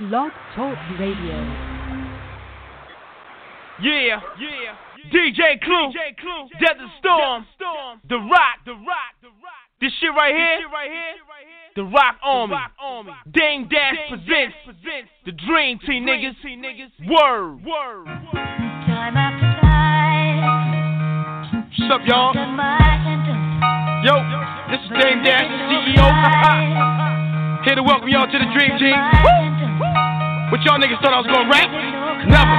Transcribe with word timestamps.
Blog 0.00 0.32
Talk 0.56 0.76
Radio. 0.98 1.38
Yeah, 3.80 4.18
yeah, 4.42 4.74
DJ 5.06 5.60
Clue, 5.62 5.94
DJ 5.94 6.18
Clue, 6.18 6.48
Desert 6.58 6.90
Storm, 6.98 7.46
Storm, 7.54 8.00
The 8.08 8.16
Rock, 8.16 8.58
The 8.66 8.72
Rock, 8.72 9.14
The 9.22 9.28
Rock. 9.28 9.70
This 9.80 9.92
shit 10.00 10.10
right 10.10 10.34
here, 10.34 10.58
this 10.58 10.66
shit 10.66 10.72
right 10.74 10.90
here, 10.90 11.14
The 11.76 11.84
Rock 11.84 12.16
Army, 12.24 12.56
Army. 12.80 13.12
Dame 13.30 13.68
Dash 13.68 13.94
presents, 14.08 14.56
presents 14.66 15.10
the 15.26 15.32
Dream 15.46 15.78
Team 15.86 16.06
niggas, 16.06 16.42
Word, 17.06 17.62
Word. 17.64 18.06
Time 18.90 19.14
after 19.14 19.46
time. 19.62 20.42
What's 21.78 21.94
up, 21.94 22.02
y'all? 22.04 22.34
Yo, 24.02 24.18
this 24.74 24.82
is 24.82 24.90
Dame 24.90 25.22
Dash, 25.22 25.46
the 25.46 25.54
CEO. 25.70 26.02
Here 27.64 27.76
to 27.76 27.82
welcome 27.82 28.08
y'all 28.08 28.26
to 28.26 28.38
the 28.38 28.50
Dream 28.58 28.76
Team. 28.78 29.63
What 29.74 30.62
y'all 30.62 30.78
niggas 30.78 31.02
thought 31.02 31.10
I 31.10 31.18
was 31.18 31.26
gonna 31.26 31.50
rap? 31.50 31.66
Never. 32.30 32.56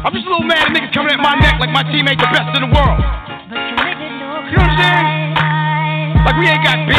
I'm 0.00 0.12
just 0.16 0.24
a 0.24 0.30
little 0.32 0.48
mad 0.48 0.64
at 0.64 0.72
niggas 0.72 0.96
coming 0.96 1.12
at 1.12 1.20
my 1.20 1.36
neck 1.36 1.60
like 1.60 1.68
my 1.68 1.84
team 1.92 2.08
ain't 2.08 2.16
the 2.16 2.30
best 2.32 2.56
in 2.56 2.64
the 2.64 2.72
world. 2.72 2.96
You 4.48 4.56
know 4.56 4.64
what 4.64 4.72
I'm 4.72 4.80
saying? 4.80 5.04
Like 6.24 6.36
we 6.40 6.48
ain't 6.48 6.64
got 6.64 6.80
B, 6.88 6.96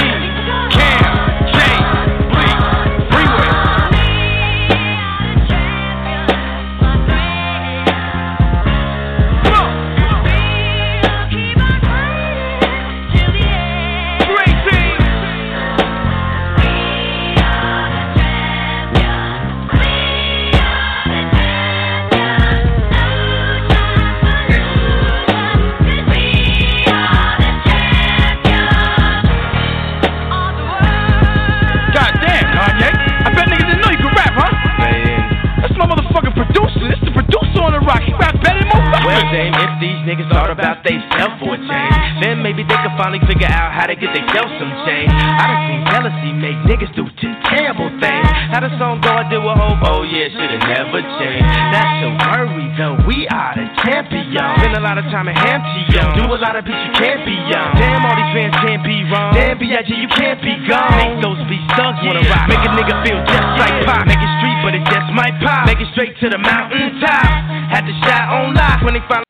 niggas 40.10 40.26
thought 40.34 40.50
about 40.50 40.82
they 40.82 40.98
self 41.14 41.38
for 41.38 41.54
a 41.54 41.60
change, 41.62 42.26
then 42.26 42.42
maybe 42.42 42.66
they 42.66 42.80
could 42.82 42.98
finally 42.98 43.22
figure 43.30 43.46
out 43.46 43.70
how 43.70 43.86
to 43.86 43.94
get 43.94 44.10
themselves 44.10 44.50
some 44.58 44.74
change. 44.90 45.14
I 45.14 45.46
done 45.46 45.62
seen 45.70 45.82
jealousy 45.86 46.32
make 46.34 46.58
niggas 46.66 46.90
do 46.98 47.06
t- 47.22 47.38
terrible 47.46 47.94
things. 48.02 48.26
How 48.50 48.66
the 48.66 48.74
song 48.82 49.06
go, 49.06 49.14
I 49.14 49.30
do 49.30 49.38
a 49.38 49.54
hope, 49.54 49.78
oh 49.86 50.02
yeah, 50.02 50.34
should've 50.34 50.66
never 50.66 51.06
changed. 51.22 51.46
Not 51.46 51.90
to 52.02 52.08
worry 52.26 52.66
though, 52.74 52.98
we 53.06 53.30
are 53.30 53.54
the 53.54 53.70
champions. 53.86 54.34
Spend 54.34 54.74
a 54.74 54.82
lot 54.82 54.98
of 54.98 55.06
time 55.14 55.30
in 55.30 55.38
Hampton, 55.38 55.86
do 56.18 56.26
a 56.26 56.40
lot 56.42 56.58
of 56.58 56.66
beats 56.66 56.82
you 56.90 56.94
can't 56.98 57.22
be 57.22 57.38
young. 57.46 57.78
Damn, 57.78 58.02
all 58.02 58.18
these 58.18 58.34
fans 58.34 58.58
can't 58.66 58.82
be 58.82 59.06
wrong. 59.14 59.38
Damn, 59.38 59.62
B.I.G. 59.62 59.94
you 59.94 60.10
can't 60.18 60.42
be 60.42 60.58
gone. 60.66 60.90
Make 60.98 61.22
those 61.22 61.38
beats 61.46 61.70
thugs 61.78 62.02
wanna 62.02 62.26
rock. 62.26 62.50
Make 62.50 62.66
a 62.66 62.72
nigga 62.74 62.98
feel 63.06 63.22
just 63.30 63.50
like 63.62 63.78
pop. 63.86 64.10
Make 64.10 64.18
it 64.18 64.34
street, 64.42 64.58
but 64.66 64.74
it 64.74 64.84
just 64.90 65.10
might 65.14 65.38
pop. 65.46 65.70
Make 65.70 65.78
it 65.78 65.90
straight 65.94 66.18
to 66.26 66.34
the 66.34 66.42
mountain 66.42 66.98
top. 66.98 67.30
Had 67.70 67.86
the 67.86 67.94
shot 68.02 68.26
on 68.34 68.58
lock 68.58 68.82
when 68.82 68.98
they 68.98 69.06
finally. 69.06 69.29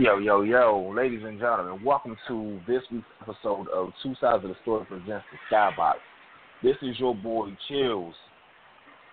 Yo, 0.00 0.16
yo, 0.16 0.40
yo, 0.40 0.94
ladies 0.96 1.20
and 1.22 1.38
gentlemen, 1.38 1.84
welcome 1.84 2.16
to 2.26 2.58
this 2.66 2.80
week's 2.90 3.04
episode 3.20 3.68
of 3.68 3.92
Two 4.02 4.14
Sides 4.18 4.42
of 4.42 4.48
the 4.48 4.56
Story 4.62 4.86
presents 4.86 5.26
the 5.28 5.36
Skybox. 5.54 5.96
This 6.62 6.76
is 6.80 6.98
your 6.98 7.14
boy 7.14 7.50
Chillz, 7.68 8.14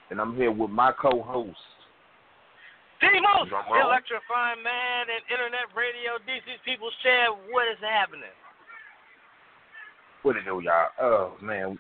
and 0.09 0.21
I'm 0.21 0.33
here 0.38 0.49
with 0.49 0.69
my 0.69 0.93
co-host. 0.93 1.59
Demos, 3.02 3.49
Drum 3.49 3.65
roll. 3.70 3.92
electrifying 3.92 4.64
man 4.64 5.08
and 5.11 5.20
internet 5.27 5.67
radio, 5.76 6.23
DC's 6.23 6.64
People's 6.64 6.93
Champ. 7.03 7.36
What 7.52 7.67
is 7.67 7.80
happening? 7.81 8.31
What 10.21 10.37
it 10.37 10.45
do, 10.45 10.61
y'all? 10.64 10.87
Oh 11.02 11.33
man, 11.42 11.77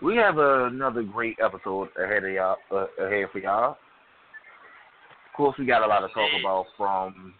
we 0.00 0.14
have 0.18 0.38
another 0.38 1.02
great 1.02 1.36
episode 1.44 1.88
ahead 1.98 2.22
of 2.22 2.30
y'all, 2.30 2.56
uh, 2.70 2.86
ahead 3.04 3.26
for 3.32 3.40
y'all. 3.40 3.72
Of 3.72 5.36
course, 5.36 5.56
we 5.58 5.66
got 5.66 5.82
a 5.82 5.88
lot 5.88 6.06
to 6.06 6.14
talk 6.14 6.30
about 6.38 6.66
from 6.78 7.34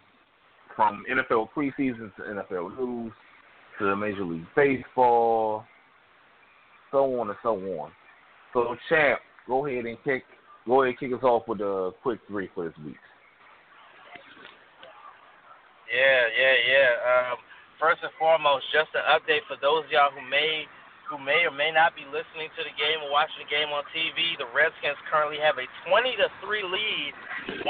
from 0.77 1.03
NFL 1.11 1.49
preseason 1.57 2.15
to 2.15 2.21
NFL 2.21 2.77
news 2.77 3.11
to 3.79 3.95
Major 3.97 4.23
League 4.23 4.45
Baseball, 4.55 5.65
so 6.91 7.19
on 7.19 7.27
and 7.27 7.37
so 7.43 7.57
on. 7.81 7.91
So, 8.53 8.77
champ, 8.87 9.19
go 9.47 9.65
ahead 9.65 9.85
and 9.85 9.97
kick 10.05 10.23
go 10.65 10.83
ahead 10.83 10.95
and 10.95 10.99
kick 10.99 11.17
us 11.17 11.23
off 11.23 11.43
with 11.47 11.59
a 11.59 11.91
quick 12.03 12.19
three 12.29 12.47
for 12.53 12.69
this 12.69 12.77
week. 12.85 13.01
Yeah, 15.89 16.23
yeah, 16.35 16.55
yeah. 16.69 16.91
Um, 17.03 17.37
first 17.79 18.03
and 18.03 18.11
foremost, 18.19 18.69
just 18.71 18.93
an 18.93 19.03
update 19.09 19.47
for 19.49 19.57
those 19.59 19.83
of 19.83 19.91
y'all 19.91 20.13
who 20.13 20.23
may 20.29 20.69
who 21.07 21.15
may 21.15 21.47
or 21.47 21.55
may 21.55 21.71
not 21.71 21.95
be 21.95 22.03
listening 22.11 22.51
to 22.59 22.61
the 22.67 22.75
game 22.75 22.99
or 22.99 23.09
watching 23.09 23.39
the 23.39 23.49
game 23.49 23.71
on 23.71 23.81
TV. 23.95 24.35
The 24.35 24.45
Redskins 24.51 24.99
currently 25.07 25.39
have 25.39 25.55
a 25.55 25.65
20 25.87 26.19
to 26.19 26.27
three 26.43 26.67
lead 26.67 27.15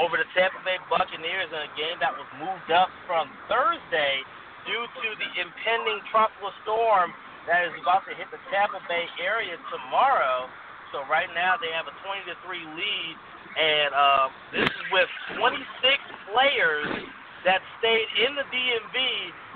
over 0.00 0.18
the 0.18 0.28
Tampa 0.34 0.58
Bay 0.66 0.78
Buccaneers 0.90 1.50
in 1.50 1.60
a 1.62 1.72
game 1.78 1.98
that 2.02 2.14
was 2.14 2.26
moved 2.38 2.70
up 2.70 2.90
from 3.06 3.30
Thursday 3.46 4.22
due 4.66 4.84
to 4.84 5.08
the 5.16 5.28
impending 5.40 6.02
tropical 6.10 6.50
storm 6.62 7.14
that 7.48 7.64
is 7.64 7.74
about 7.80 8.04
to 8.04 8.12
hit 8.12 8.28
the 8.28 8.40
Tampa 8.52 8.82
Bay 8.90 9.08
area 9.22 9.56
tomorrow. 9.72 10.50
So 10.92 11.04
right 11.08 11.28
now 11.32 11.56
they 11.56 11.72
have 11.72 11.88
a 11.88 11.94
20 12.04 12.28
to 12.28 12.36
three 12.44 12.64
lead, 12.64 13.14
and 13.56 13.90
uh, 13.92 14.26
this 14.52 14.68
is 14.68 14.84
with 14.92 15.10
26 15.40 15.60
players 16.32 16.88
that 17.44 17.60
stayed 17.80 18.08
in 18.24 18.36
the 18.36 18.44
DMV 18.50 18.98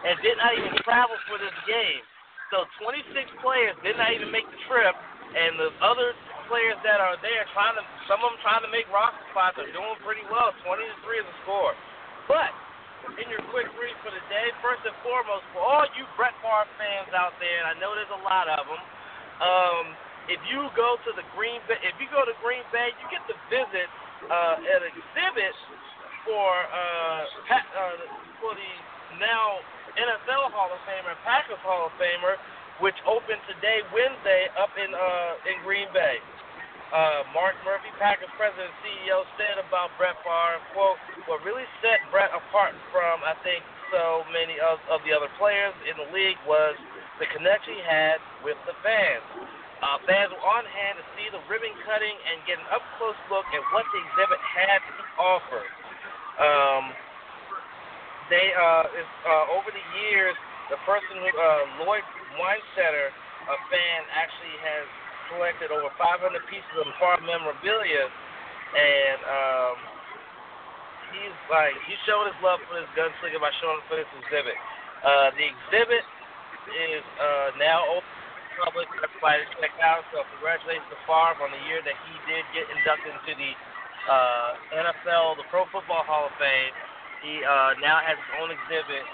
and 0.09 0.15
did 0.25 0.37
not 0.41 0.57
even 0.57 0.73
travel 0.85 1.17
for 1.29 1.37
this 1.37 1.55
game. 1.69 2.05
So 2.53 2.69
26 2.85 3.09
players 3.41 3.73
did 3.81 3.97
not 3.97 4.13
even 4.13 4.29
make 4.29 4.45
the 4.45 4.61
trip, 4.69 4.93
and 4.93 5.57
the 5.57 5.73
other 5.81 6.13
players 6.53 6.77
that 6.85 7.01
are 7.01 7.17
there 7.25 7.49
trying 7.57 7.73
to, 7.81 7.85
some 8.05 8.21
of 8.21 8.37
them 8.37 8.41
trying 8.45 8.61
to 8.61 8.69
make 8.69 8.85
roster 8.93 9.25
spots 9.33 9.57
are 9.57 9.73
doing 9.73 9.97
pretty 10.05 10.21
well. 10.29 10.53
20 10.61 10.85
to 10.85 10.97
three 11.01 11.17
is 11.17 11.25
the 11.25 11.37
score. 11.49 11.73
But 12.29 12.53
in 13.17 13.33
your 13.33 13.41
quick 13.49 13.73
read 13.81 13.97
for 14.05 14.13
the 14.13 14.21
day, 14.29 14.53
first 14.61 14.85
and 14.85 14.93
foremost, 15.01 15.49
for 15.57 15.65
all 15.65 15.89
you 15.97 16.05
Brett 16.21 16.37
Favre 16.45 16.69
fans 16.77 17.09
out 17.17 17.33
there, 17.41 17.57
and 17.65 17.73
I 17.73 17.75
know 17.81 17.97
there's 17.97 18.13
a 18.13 18.21
lot 18.29 18.53
of 18.53 18.69
them. 18.69 18.83
Um, 19.41 19.85
if 20.29 20.39
you 20.53 20.69
go 20.77 21.01
to 21.01 21.11
the 21.17 21.25
Green 21.33 21.59
Bay, 21.65 21.81
if 21.83 21.97
you 21.97 22.07
go 22.13 22.23
to 22.23 22.37
Green 22.45 22.63
Bay, 22.69 22.93
you 23.01 23.07
get 23.09 23.25
to 23.33 23.37
visit 23.49 23.89
uh, 24.29 24.61
an 24.61 24.83
exhibit 24.93 25.57
for 26.29 26.53
uh, 26.69 27.23
pa- 27.49 27.71
uh, 27.75 27.97
for 28.39 28.53
the 28.55 28.73
now 29.19 29.59
NFL 29.99 30.55
Hall 30.55 30.71
of 30.71 30.79
Famer, 30.87 31.17
Packers 31.27 31.59
Hall 31.67 31.91
of 31.91 31.95
Famer, 31.99 32.39
which 32.79 32.95
opened 33.03 33.43
today, 33.51 33.83
Wednesday, 33.91 34.47
up 34.55 34.71
in 34.79 34.95
uh, 34.95 35.51
in 35.51 35.59
Green 35.67 35.91
Bay. 35.91 36.23
Uh, 36.93 37.25
Mark 37.33 37.57
Murphy, 37.65 37.89
Packers 37.97 38.29
president 38.37 38.69
and 38.69 38.79
CEO, 38.85 39.25
said 39.41 39.57
about 39.57 39.89
Brett 39.97 40.13
Favre, 40.21 40.61
quote, 40.77 41.01
what 41.25 41.41
really 41.41 41.65
set 41.81 42.05
Brett 42.13 42.29
apart 42.37 42.77
from, 42.93 43.25
I 43.25 43.33
think, 43.41 43.65
so 43.89 44.29
many 44.29 44.61
of, 44.61 44.77
of 44.93 45.01
the 45.09 45.17
other 45.17 45.33
players 45.41 45.73
in 45.89 45.97
the 45.97 46.13
league 46.13 46.37
was 46.45 46.77
the 47.17 47.25
connection 47.33 47.81
he 47.81 47.85
had 47.85 48.21
with 48.45 48.61
the 48.69 48.77
fans. 48.85 49.25
Uh, 49.81 50.05
fans 50.05 50.37
were 50.37 50.45
on 50.45 50.69
hand 50.69 51.01
to 51.01 51.05
see 51.17 51.33
the 51.33 51.41
ribbon 51.49 51.73
cutting 51.89 52.13
and 52.13 52.45
get 52.45 52.61
an 52.61 52.69
up 52.69 52.85
close 53.01 53.17
look 53.33 53.49
at 53.57 53.65
what 53.73 53.89
the 53.89 53.99
exhibit 54.13 54.41
had 54.45 54.85
to 54.85 54.93
offer. 55.17 55.65
Um, 56.45 56.93
they 58.29 58.53
uh, 58.53 59.01
is, 59.01 59.09
uh, 59.25 59.57
over 59.57 59.73
the 59.73 59.87
years, 59.97 60.37
the 60.69 60.77
person 60.85 61.25
who 61.25 61.29
uh, 61.33 61.89
Lloyd 61.89 62.05
Weinstetter, 62.37 63.09
a 63.49 63.57
fan, 63.73 64.01
actually 64.13 64.57
has 64.61 64.85
collected 65.31 65.71
over 65.71 65.91
500 65.99 66.19
pieces 66.49 66.75
of 66.79 66.87
Favre 66.99 67.23
memorabilia, 67.23 68.07
and 68.75 69.21
um, 69.27 69.77
he's 71.13 71.37
like 71.53 71.77
he 71.85 71.95
showed 72.09 72.27
his 72.31 72.39
love 72.41 72.59
for 72.67 72.81
this 72.81 72.89
gunslinger 72.97 73.39
by 73.39 73.53
showing 73.61 73.79
it 73.79 73.87
for 73.87 73.97
this 74.01 74.11
exhibit. 74.25 74.57
Uh, 75.03 75.35
the 75.35 75.47
exhibit 75.47 76.05
is 76.71 77.05
uh, 77.19 77.55
now 77.59 77.83
open 77.91 78.07
to 78.07 78.23
the 78.39 78.55
public 78.63 78.87
everybody 79.03 79.43
check 79.59 79.75
out. 79.83 80.07
So 80.15 80.23
congratulations 80.39 80.87
to 80.89 80.99
Favre 81.05 81.43
on 81.43 81.51
the 81.51 81.63
year 81.67 81.83
that 81.83 81.97
he 82.07 82.15
did 82.31 82.43
get 82.55 82.67
inducted 82.71 83.13
into 83.13 83.35
the 83.35 83.53
uh, 84.07 84.83
NFL, 84.91 85.39
the 85.39 85.47
Pro 85.51 85.67
Football 85.71 86.07
Hall 86.07 86.31
of 86.31 86.35
Fame. 86.39 86.75
He 87.23 87.39
uh, 87.43 87.79
now 87.79 88.03
has 88.03 88.19
his 88.19 88.31
own 88.43 88.51
exhibit 88.51 89.07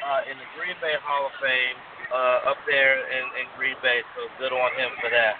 uh, 0.00 0.30
in 0.32 0.36
the 0.40 0.48
Green 0.56 0.76
Bay 0.80 0.96
Hall 1.04 1.28
of 1.28 1.34
Fame 1.40 1.76
uh, 2.10 2.50
up 2.50 2.58
there 2.66 3.00
in, 3.06 3.24
in 3.38 3.46
Green 3.56 3.78
Bay. 3.82 4.02
So 4.14 4.26
good 4.38 4.52
on 4.52 4.70
him 4.76 4.90
for 4.98 5.10
that. 5.10 5.34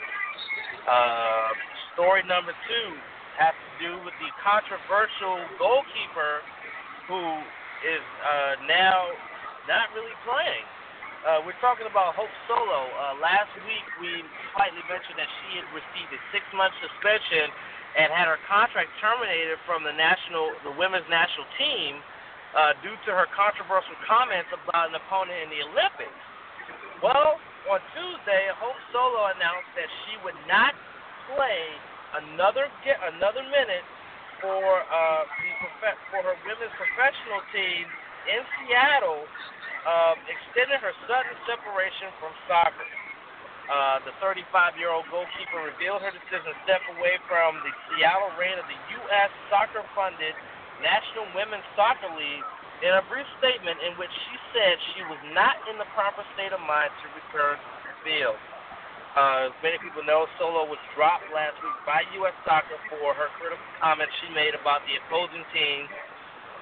Uh, 0.86 1.50
story 1.94 2.22
number 2.24 2.54
two 2.66 2.88
has 3.38 3.54
to 3.54 3.70
do 3.82 3.92
with 4.06 4.14
the 4.22 4.30
controversial 4.40 5.38
goalkeeper 5.58 6.42
who 7.10 7.20
is 7.86 8.04
uh, 8.22 8.54
now 8.70 9.10
not 9.68 9.90
really 9.94 10.14
playing. 10.24 10.66
Uh, 11.20 11.44
we're 11.44 11.56
talking 11.60 11.84
about 11.84 12.16
Hope 12.16 12.32
Solo. 12.48 12.80
Uh, 12.96 13.20
last 13.20 13.52
week 13.68 13.84
we 14.00 14.24
slightly 14.56 14.80
mentioned 14.88 15.20
that 15.20 15.28
she 15.44 15.60
had 15.60 15.68
received 15.76 16.10
a 16.16 16.20
six-month 16.32 16.72
suspension 16.80 17.52
and 18.00 18.08
had 18.08 18.24
her 18.24 18.40
contract 18.48 18.88
terminated 19.04 19.60
from 19.68 19.84
the 19.84 19.92
national, 19.92 20.48
the 20.64 20.72
women's 20.80 21.04
national 21.12 21.44
team, 21.60 22.00
uh, 22.56 22.72
due 22.80 22.96
to 23.04 23.10
her 23.12 23.28
controversial 23.36 23.94
comments 24.08 24.48
about 24.54 24.88
an 24.90 24.96
opponent 24.96 25.36
in 25.44 25.50
the 25.52 25.60
Olympics. 25.60 26.20
Well, 27.00 27.40
on 27.72 27.80
Tuesday, 27.96 28.52
Hope 28.60 28.76
Solo 28.92 29.32
announced 29.32 29.72
that 29.72 29.88
she 30.04 30.20
would 30.20 30.36
not 30.44 30.76
play 31.32 31.64
another 32.12 32.68
get 32.84 33.00
another 33.16 33.40
minute 33.48 33.84
for 34.44 34.60
uh, 34.60 35.24
the 35.24 35.50
prof- 35.80 36.00
for 36.12 36.20
her 36.28 36.36
women's 36.44 36.76
professional 36.76 37.40
team 37.56 37.88
in 38.28 38.40
Seattle 38.60 39.24
um, 39.88 40.16
extended 40.28 40.76
her 40.84 40.92
sudden 41.08 41.32
separation 41.48 42.12
from 42.20 42.36
soccer. 42.44 42.88
Uh, 43.70 44.02
the 44.04 44.12
35-year-old 44.20 45.08
goalkeeper 45.08 45.62
revealed 45.62 46.04
her 46.04 46.12
decision 46.12 46.52
to 46.52 46.58
step 46.68 46.84
away 46.98 47.16
from 47.30 47.56
the 47.64 47.72
Seattle 47.88 48.34
Reign 48.36 48.60
of 48.60 48.66
the 48.68 48.76
U.S. 49.00 49.30
soccer-funded 49.48 50.36
National 50.84 51.30
Women's 51.32 51.64
Soccer 51.78 52.10
League 52.18 52.44
in 52.80 52.92
a 52.96 53.04
brief 53.12 53.28
statement 53.36 53.76
in 53.84 53.92
which 54.00 54.12
she 54.12 54.36
said 54.56 54.74
she 54.96 55.04
was 55.04 55.20
not 55.36 55.60
in 55.68 55.76
the 55.76 55.88
proper 55.92 56.24
state 56.32 56.52
of 56.52 56.60
mind 56.64 56.88
to 57.04 57.06
return 57.12 57.60
to 57.60 57.78
the 57.84 57.96
field. 58.04 58.40
Uh, 59.12 59.50
as 59.50 59.56
many 59.60 59.76
people 59.82 60.00
know, 60.06 60.24
Solo 60.38 60.64
was 60.70 60.78
dropped 60.94 61.26
last 61.34 61.58
week 61.60 61.74
by 61.82 62.06
U.S. 62.22 62.36
Soccer 62.46 62.78
for 62.88 63.10
her 63.12 63.28
critical 63.42 63.60
comments 63.82 64.14
she 64.22 64.30
made 64.32 64.54
about 64.54 64.86
the 64.86 64.96
opposing 65.02 65.42
team 65.50 65.90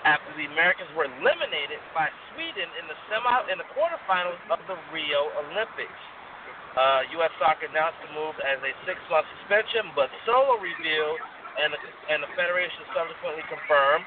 after 0.08 0.32
the 0.34 0.48
Americans 0.48 0.88
were 0.96 1.06
eliminated 1.06 1.78
by 1.92 2.08
Sweden 2.32 2.66
in 2.80 2.88
the 2.88 2.96
semi 3.12 3.52
in 3.52 3.60
the 3.60 3.68
quarterfinals 3.76 4.40
of 4.48 4.58
the 4.64 4.80
Rio 4.90 5.28
Olympics. 5.44 6.02
Uh, 6.72 7.04
U.S. 7.20 7.32
Soccer 7.36 7.68
announced 7.68 8.00
the 8.06 8.10
move 8.16 8.38
as 8.40 8.56
a 8.64 8.72
six-month 8.86 9.26
suspension, 9.38 9.90
but 9.92 10.08
Solo 10.24 10.56
revealed 10.56 11.20
and 11.58 11.74
the, 11.74 11.80
and 12.08 12.22
the 12.22 12.30
federation 12.38 12.86
subsequently 12.94 13.44
confirmed 13.50 14.06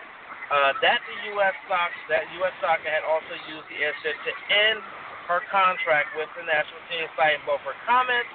uh, 0.51 0.75
that 0.83 0.99
the 1.07 1.17
U.S. 1.39 1.55
Soccer 1.71 1.95
that 2.11 2.27
U.S. 2.43 2.51
Soccer 2.59 2.91
had 2.91 3.07
also 3.07 3.33
used 3.47 3.63
the 3.71 3.79
incident 3.79 4.19
to 4.27 4.33
end 4.51 4.83
her 5.31 5.39
contract 5.47 6.11
with 6.19 6.27
the 6.35 6.43
national 6.43 6.83
team, 6.91 7.07
citing 7.15 7.39
both 7.47 7.63
her 7.63 7.77
comments 7.87 8.27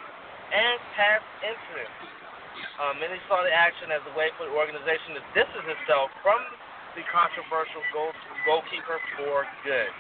and 0.49 0.81
past 0.97 1.27
incidents. 1.45 1.93
Uh, 2.81 2.97
many 2.97 3.21
saw 3.29 3.45
the 3.45 3.53
action 3.53 3.93
as 3.93 4.01
a 4.09 4.13
way 4.17 4.33
for 4.41 4.49
the 4.49 4.55
organization 4.57 5.13
to 5.13 5.23
distance 5.37 5.69
itself 5.69 6.09
from 6.25 6.41
the 6.97 7.05
controversial 7.13 7.85
goal, 7.93 8.13
goalkeeper 8.49 8.97
for 9.21 9.45
good. 9.61 9.93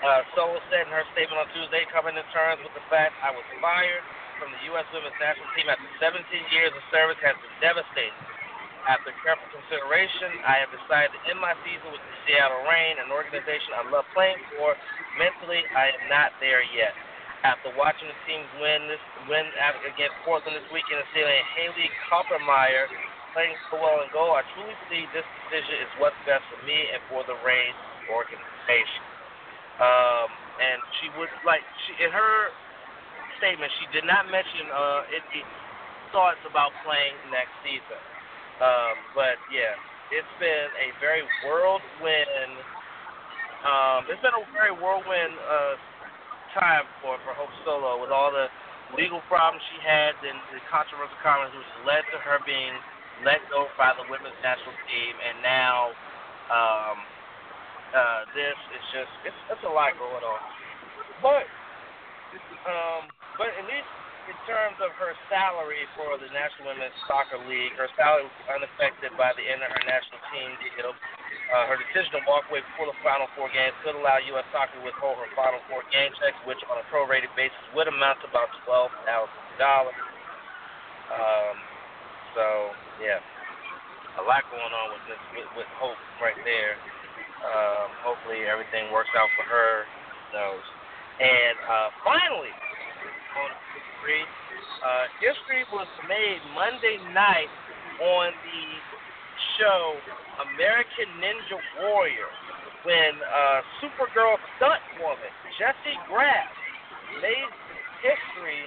Uh, 0.00 0.24
said 0.72 0.88
in 0.88 0.90
her 0.90 1.04
statement 1.12 1.38
on 1.38 1.46
Tuesday, 1.52 1.84
coming 1.92 2.16
to 2.16 2.24
terms 2.32 2.58
with 2.64 2.72
the 2.72 2.82
fact 2.88 3.12
I 3.20 3.30
was 3.30 3.44
fired 3.60 4.02
from 4.40 4.50
the 4.50 4.60
U.S. 4.72 4.88
Women's 4.90 5.14
National 5.20 5.46
Team 5.54 5.68
after 5.68 5.86
17 6.00 6.24
years 6.50 6.72
of 6.72 6.82
service 6.88 7.20
has 7.20 7.36
been 7.38 7.56
devastating. 7.60 8.31
After 8.82 9.14
careful 9.22 9.46
consideration, 9.54 10.42
I 10.42 10.58
have 10.58 10.74
decided 10.74 11.14
to 11.14 11.20
end 11.30 11.38
my 11.38 11.54
season 11.62 11.86
with 11.94 12.02
the 12.02 12.14
Seattle 12.26 12.66
Reign, 12.66 12.98
an 12.98 13.14
organization 13.14 13.78
I 13.78 13.86
love 13.86 14.02
playing 14.10 14.42
for. 14.58 14.74
Mentally, 15.22 15.62
I 15.70 15.94
am 15.94 16.10
not 16.10 16.34
there 16.42 16.66
yet. 16.74 16.90
After 17.46 17.70
watching 17.78 18.10
the 18.10 18.18
teams 18.26 18.46
win 18.58 18.90
this 18.90 19.02
win 19.30 19.46
against 19.86 20.14
Portland 20.26 20.58
this 20.58 20.66
weekend 20.74 20.98
and 20.98 21.10
seeing 21.14 21.26
Haley 21.58 21.90
Kopmeyer 22.10 22.90
playing 23.34 23.54
so 23.70 23.78
well 23.78 24.02
in 24.02 24.10
goal, 24.10 24.34
I 24.34 24.42
truly 24.54 24.74
believe 24.86 25.10
this 25.14 25.26
decision 25.46 25.82
is 25.82 25.90
what's 26.02 26.18
best 26.26 26.42
for 26.50 26.58
me 26.66 26.90
and 26.90 27.02
for 27.10 27.22
the 27.26 27.38
Reign 27.42 27.74
organization. 28.10 29.02
Um, 29.78 30.26
and 30.58 30.78
she 30.98 31.06
would 31.18 31.30
like 31.46 31.62
she 31.86 32.02
in 32.02 32.10
her 32.10 32.50
statement 33.38 33.70
she 33.78 33.86
did 33.94 34.06
not 34.06 34.30
mention 34.30 34.70
uh, 34.70 35.02
any 35.10 35.42
thoughts 36.14 36.42
about 36.46 36.70
playing 36.86 37.14
next 37.30 37.54
season. 37.66 37.98
Um, 38.62 38.94
but 39.18 39.42
yeah, 39.50 39.74
it's 40.14 40.34
been 40.38 40.70
a 40.78 40.94
very 41.02 41.26
whirlwind. 41.42 42.54
Um, 43.66 44.06
it's 44.06 44.22
been 44.22 44.38
a 44.38 44.46
very 44.54 44.70
whirlwind 44.70 45.34
uh, 45.34 45.74
time 46.54 46.86
for 47.02 47.18
for 47.26 47.34
Hope 47.34 47.50
Solo 47.66 47.98
with 47.98 48.14
all 48.14 48.30
the 48.30 48.46
legal 48.94 49.18
problems 49.26 49.62
she 49.72 49.82
had 49.82 50.14
and 50.22 50.38
the 50.54 50.62
controversial 50.70 51.16
comments 51.26 51.58
which 51.58 51.72
led 51.88 52.06
to 52.14 52.22
her 52.22 52.38
being 52.46 52.74
let 53.26 53.42
go 53.50 53.66
by 53.78 53.94
the 53.94 54.06
women's 54.10 54.36
national 54.42 54.74
team, 54.90 55.14
and 55.14 55.36
now 55.42 55.94
um, 56.50 56.96
uh, 57.94 58.20
this 58.34 58.58
is 58.78 58.84
just 58.94 59.12
it's, 59.26 59.40
it's 59.50 59.64
a 59.66 59.72
lot 59.72 59.94
going 59.98 60.22
on. 60.22 60.42
But 61.22 61.46
um, 62.66 63.10
but 63.38 63.50
at 63.54 63.64
least 63.66 63.90
in 64.30 64.36
terms 64.46 64.78
of 64.78 64.94
her 64.98 65.14
salary 65.26 65.82
for 65.98 66.14
the 66.18 66.30
National 66.30 66.70
Women's 66.70 66.94
Soccer 67.10 67.40
League, 67.50 67.74
her 67.74 67.90
salary 67.98 68.26
was 68.26 68.38
unaffected 68.54 69.10
by 69.18 69.34
the 69.34 69.42
end 69.42 69.64
of 69.66 69.70
her 69.70 69.84
national 69.86 70.20
team 70.30 70.50
deal. 70.62 70.94
Uh, 71.52 71.68
her 71.68 71.76
decision 71.76 72.16
to 72.16 72.22
walk 72.24 72.46
away 72.48 72.64
before 72.64 72.88
the 72.88 72.96
Final 73.04 73.28
Four 73.34 73.50
games 73.52 73.74
could 73.84 73.98
allow 73.98 74.16
U.S. 74.36 74.46
Soccer 74.54 74.78
to 74.78 74.82
withhold 74.86 75.18
her 75.20 75.28
Final 75.34 75.60
Four 75.68 75.84
game 75.90 76.14
checks, 76.22 76.38
which 76.48 76.60
on 76.70 76.80
a 76.80 76.86
prorated 76.88 77.32
basis 77.34 77.58
would 77.76 77.90
amount 77.90 78.22
to 78.24 78.30
about 78.30 78.48
twelve 78.64 78.94
thousand 79.04 79.42
dollars. 79.60 79.98
Um, 81.12 81.56
so 82.32 82.44
yeah, 83.04 83.20
a 84.16 84.24
lot 84.24 84.46
going 84.48 84.72
on 84.72 84.86
with 84.96 85.04
this 85.10 85.20
with, 85.36 85.48
with 85.58 85.70
Hope 85.76 85.98
right 86.24 86.38
there. 86.46 86.78
Um, 87.42 87.88
hopefully 88.06 88.46
everything 88.46 88.88
works 88.94 89.12
out 89.18 89.28
for 89.36 89.44
her. 89.44 89.84
Knows. 90.32 90.64
And 91.20 91.56
uh, 91.68 91.88
finally, 92.00 92.54
on 93.36 93.50
history, 94.02 94.26
uh, 94.82 95.06
history 95.22 95.62
was 95.70 95.86
made 96.10 96.42
Monday 96.58 96.98
night 97.14 97.50
on 98.02 98.34
the 98.34 98.62
show 99.58 99.94
American 100.42 101.06
Ninja 101.22 101.58
Warrior 101.78 102.30
when 102.82 103.14
uh, 103.22 103.62
Supergirl 103.78 104.34
stunt 104.58 104.82
woman 104.98 105.30
Jessie 105.54 105.94
Graff 106.10 106.50
made 107.22 107.50
history 108.02 108.66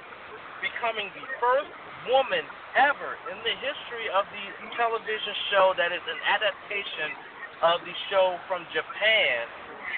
becoming 0.63 1.11
the 1.19 1.27
first 1.43 1.71
woman 2.07 2.47
ever 2.79 3.19
in 3.27 3.37
the 3.43 3.55
history 3.59 4.07
of 4.15 4.23
the 4.31 4.45
television 4.79 5.35
show 5.51 5.75
that 5.75 5.91
is 5.91 6.03
an 6.07 6.21
adaptation 6.31 7.11
of 7.59 7.83
the 7.83 7.95
show 8.07 8.39
from 8.47 8.63
Japan 8.71 9.43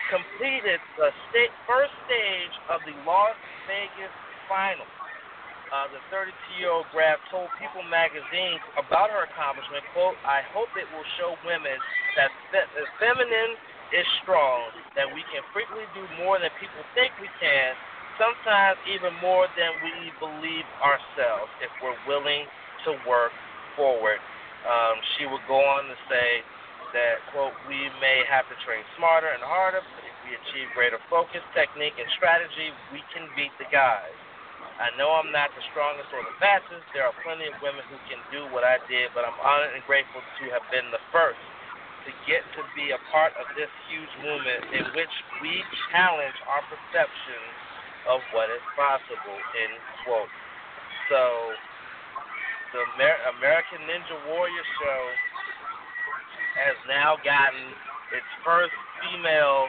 completed 0.09 0.81
the 0.97 1.13
sta- 1.29 1.53
first 1.69 1.93
stage 2.09 2.55
of 2.73 2.81
the 2.89 2.95
Las 3.05 3.37
Vegas 3.69 4.13
Finals. 4.49 4.96
Uh, 5.67 5.91
the 5.91 5.99
32-year-old 6.15 6.87
Graff 6.95 7.19
told 7.27 7.51
People 7.59 7.83
magazine 7.91 8.55
about 8.79 9.11
her 9.11 9.27
accomplishment, 9.27 9.83
quote, 9.91 10.15
I 10.23 10.39
hope 10.55 10.71
it 10.79 10.87
will 10.95 11.03
show 11.19 11.35
women 11.43 11.75
that 12.15 12.31
fe- 12.55 12.71
feminine 13.03 13.59
is 13.91 14.07
strong, 14.23 14.71
that 14.95 15.11
we 15.11 15.27
can 15.27 15.43
frequently 15.51 15.83
do 15.91 16.07
more 16.23 16.39
than 16.39 16.55
people 16.55 16.79
think 16.95 17.11
we 17.19 17.27
can, 17.43 17.75
sometimes 18.15 18.79
even 18.87 19.11
more 19.19 19.51
than 19.59 19.75
we 19.83 20.11
believe 20.23 20.63
ourselves 20.79 21.51
if 21.59 21.71
we're 21.83 21.99
willing 22.07 22.47
to 22.87 22.95
work 23.03 23.35
forward. 23.75 24.23
Um, 24.63 24.95
she 25.19 25.27
would 25.27 25.43
go 25.51 25.59
on 25.59 25.91
to 25.91 25.97
say 26.07 26.47
that, 26.95 27.19
quote, 27.35 27.55
we 27.67 27.91
may 27.99 28.23
have 28.23 28.47
to 28.47 28.55
train 28.63 28.87
smarter 28.95 29.35
and 29.35 29.43
harder, 29.43 29.83
but 29.83 30.03
if 30.07 30.15
we 30.23 30.31
achieve 30.31 30.71
greater 30.71 30.99
focus, 31.11 31.43
technique, 31.51 31.99
and 31.99 32.07
strategy, 32.15 32.71
we 32.95 33.03
can 33.11 33.27
beat 33.35 33.51
the 33.59 33.67
guys. 33.67 34.15
I 34.77 34.93
know 34.97 35.13
I'm 35.13 35.33
not 35.33 35.49
the 35.57 35.63
strongest 35.73 36.09
or 36.13 36.21
the 36.25 36.37
fastest. 36.41 36.85
There 36.93 37.05
are 37.05 37.13
plenty 37.25 37.49
of 37.49 37.57
women 37.61 37.85
who 37.89 37.97
can 38.09 38.21
do 38.29 38.45
what 38.53 38.65
I 38.65 38.77
did, 38.89 39.09
but 39.17 39.25
I'm 39.25 39.37
honored 39.41 39.73
and 39.73 39.81
grateful 39.85 40.21
to 40.21 40.43
have 40.53 40.65
been 40.69 40.89
the 40.93 41.01
first 41.13 41.41
to 42.05 42.11
get 42.29 42.45
to 42.55 42.61
be 42.77 42.93
a 42.95 43.01
part 43.11 43.33
of 43.35 43.45
this 43.57 43.69
huge 43.89 44.09
movement 44.23 44.71
in 44.73 44.85
which 44.95 45.11
we 45.43 45.61
challenge 45.91 46.37
our 46.47 46.63
perceptions 46.69 47.51
of 48.07 48.21
what 48.31 48.47
is 48.53 48.63
possible, 48.77 49.37
end 49.59 49.77
quote. 50.05 50.31
So, 51.11 51.21
the 52.73 52.81
Amer- 52.95 53.23
American 53.37 53.81
Ninja 53.89 54.17
Warrior 54.29 54.65
show 54.79 55.03
has 56.57 56.77
now 56.87 57.17
gotten 57.23 57.63
its 58.15 58.27
first 58.45 58.73
female 59.03 59.67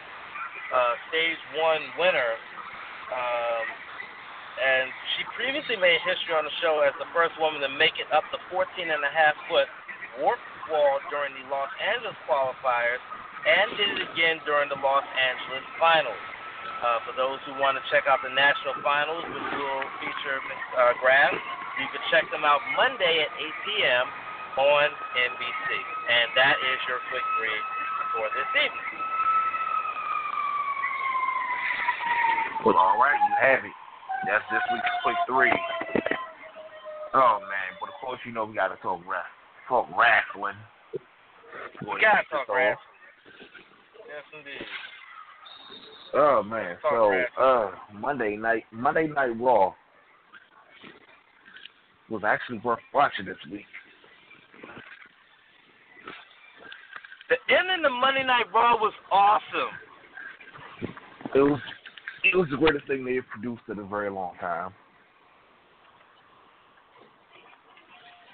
uh, 0.74 0.94
stage 1.10 1.40
one 1.58 1.82
winner. 1.98 2.34
Um, 3.12 3.66
and 4.58 4.90
she 5.14 5.22
previously 5.38 5.78
made 5.78 6.02
history 6.02 6.34
on 6.34 6.42
the 6.42 6.54
show 6.58 6.82
as 6.82 6.92
the 6.98 7.08
first 7.14 7.34
woman 7.38 7.62
to 7.62 7.70
make 7.78 7.94
it 8.02 8.10
up 8.10 8.26
the 8.34 8.42
14 8.50 8.66
and 8.90 9.02
a 9.02 9.12
half 9.14 9.38
foot 9.46 9.70
warp 10.18 10.42
wall 10.66 10.98
during 11.08 11.30
the 11.38 11.44
Los 11.46 11.70
Angeles 11.78 12.18
qualifiers 12.26 13.00
and 13.46 13.66
did 13.78 13.90
it 13.96 14.02
again 14.12 14.42
during 14.44 14.68
the 14.68 14.78
Los 14.82 15.06
Angeles 15.06 15.64
finals. 15.78 16.24
Uh, 16.78 17.02
for 17.02 17.14
those 17.18 17.42
who 17.42 17.58
want 17.58 17.74
to 17.74 17.82
check 17.90 18.06
out 18.06 18.22
the 18.22 18.30
national 18.30 18.78
finals, 18.86 19.26
which 19.26 19.48
will 19.58 19.82
feature 19.98 20.38
uh, 20.78 20.94
Graff, 21.02 21.34
you 21.78 21.86
can 21.90 22.02
check 22.10 22.22
them 22.30 22.46
out 22.46 22.62
Monday 22.78 23.26
at 23.26 23.30
8 23.34 23.66
p.m. 23.66 24.06
on 24.62 24.86
NBC. 24.86 25.66
And 26.06 26.30
that 26.38 26.54
is 26.54 26.78
your 26.86 27.02
quick 27.10 27.26
read 27.42 27.64
for 28.14 28.26
this 28.30 28.50
evening. 28.62 28.88
Well, 32.62 32.78
all 32.78 32.98
right, 32.98 33.18
you 33.18 33.34
have 33.42 33.64
it. 33.66 33.74
That's 34.26 34.44
this 34.50 34.62
week's 34.72 34.88
quick 35.02 35.16
three. 35.26 35.52
Oh 37.14 37.38
man, 37.40 37.78
but 37.80 37.88
of 37.88 37.94
course 38.00 38.20
you 38.26 38.32
know 38.32 38.44
we 38.44 38.54
gotta 38.54 38.76
talk 38.82 39.00
rap, 39.08 39.24
talk 39.68 39.88
wrestling. 39.96 40.56
We 41.82 42.00
gotta 42.00 42.24
talk 42.30 42.48
wrestling. 42.48 42.76
Yes, 44.06 44.24
indeed. 44.36 44.66
Oh 46.14 46.42
man, 46.42 46.76
so 46.82 47.12
uh 47.40 47.70
Monday 47.94 48.36
night 48.36 48.64
Monday 48.72 49.06
night 49.06 49.38
Raw 49.38 49.72
was 52.08 52.22
actually 52.26 52.58
worth 52.58 52.78
watching 52.94 53.26
this 53.26 53.36
week. 53.50 53.66
The 57.28 57.36
ending 57.54 57.84
of 57.84 57.92
Monday 57.92 58.24
Night 58.24 58.46
Raw 58.54 58.76
was 58.76 58.94
awesome. 59.12 59.72
It 61.34 61.40
was 61.40 61.60
it 62.24 62.36
was 62.36 62.48
the 62.50 62.56
greatest 62.56 62.86
thing 62.86 63.04
they 63.04 63.16
have 63.16 63.26
produced 63.28 63.62
in 63.68 63.78
a 63.78 63.84
very 63.84 64.10
long 64.10 64.34
time. 64.40 64.72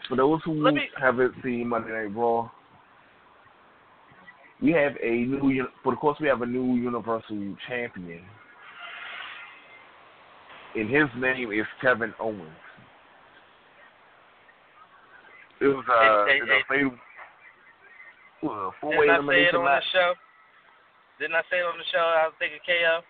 For 0.08 0.16
those 0.16 0.40
who 0.44 0.54
me, 0.72 0.88
haven't 1.00 1.34
seen 1.42 1.68
Monday 1.68 1.92
Night 1.92 2.14
Raw, 2.14 2.50
we 4.60 4.72
have 4.72 4.92
a 5.02 5.10
new, 5.10 5.66
but 5.82 5.92
of 5.92 5.98
course 5.98 6.18
we 6.20 6.28
have 6.28 6.42
a 6.42 6.46
new 6.46 6.74
Universal 6.74 7.56
Champion, 7.66 8.22
and 10.74 10.90
his 10.90 11.08
name 11.16 11.52
is 11.52 11.66
Kevin 11.80 12.12
Owens. 12.20 12.40
It 15.60 15.68
was 15.68 15.84
uh, 15.88 16.26
hey, 16.26 16.40
hey, 16.44 16.62
hey. 16.68 16.84
a 18.42 18.70
four-way 18.80 19.06
Didn't 19.06 19.28
I 19.28 19.32
say 19.32 19.44
it 19.44 19.54
on 19.54 19.64
match. 19.64 19.82
the 19.92 19.98
show? 19.98 20.14
Didn't 21.18 21.36
I 21.36 21.42
say 21.50 21.58
it 21.58 21.64
on 21.64 21.78
the 21.78 21.88
show? 21.92 22.04
I 22.04 22.26
was 22.26 22.34
thinking 22.38 22.58
KO. 22.66 23.00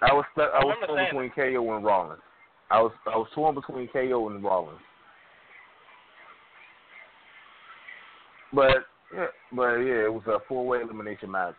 I 0.00 0.12
was 0.12 0.24
stuck, 0.32 0.50
I 0.54 0.64
was 0.64 0.76
torn 0.86 1.04
between 1.04 1.30
KO 1.30 1.74
and 1.74 1.84
Rollins. 1.84 2.20
I 2.70 2.80
was 2.80 2.92
I 3.06 3.16
was 3.16 3.28
torn 3.34 3.54
between 3.54 3.88
KO 3.88 4.28
and 4.28 4.44
Rollins. 4.44 4.78
But 8.52 8.86
yeah, 9.14 9.26
but 9.52 9.76
yeah, 9.76 10.04
it 10.04 10.12
was 10.12 10.22
a 10.26 10.38
four 10.48 10.66
way 10.66 10.80
elimination 10.80 11.30
match 11.30 11.56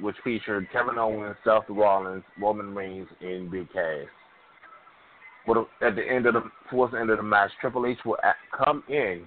which 0.00 0.16
featured 0.22 0.68
Kevin 0.72 0.96
Owens, 0.96 1.36
Seth 1.44 1.64
Rollins, 1.68 2.22
Roman 2.40 2.72
Reigns, 2.74 3.08
and 3.20 3.50
Big 3.50 3.72
Cass. 3.72 4.06
But 5.46 5.56
uh, 5.56 5.64
at 5.82 5.96
the 5.96 6.02
end 6.02 6.26
of 6.26 6.34
the 6.34 6.42
towards 6.70 6.92
the 6.92 7.00
end 7.00 7.10
of 7.10 7.16
the 7.16 7.22
match, 7.22 7.50
Triple 7.60 7.86
H 7.86 7.98
will 8.04 8.18
a- 8.22 8.56
come 8.64 8.84
in, 8.88 9.26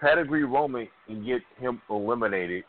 pedigree 0.00 0.44
Roman, 0.44 0.88
and 1.08 1.24
get 1.24 1.42
him 1.58 1.80
eliminated. 1.90 2.64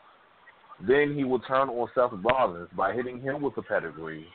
Then 0.86 1.14
he 1.14 1.24
will 1.24 1.40
turn 1.40 1.68
on 1.68 1.88
Seth 1.94 2.18
Rollins 2.22 2.68
by 2.76 2.94
hitting 2.94 3.20
him 3.20 3.42
with 3.42 3.54
the 3.54 3.62
pedigree 3.62 4.26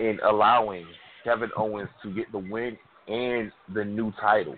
and 0.00 0.18
allowing 0.20 0.86
Kevin 1.22 1.50
Owens 1.56 1.90
to 2.02 2.12
get 2.12 2.32
the 2.32 2.38
win 2.38 2.76
and 3.06 3.52
the 3.74 3.84
new 3.84 4.12
title. 4.20 4.56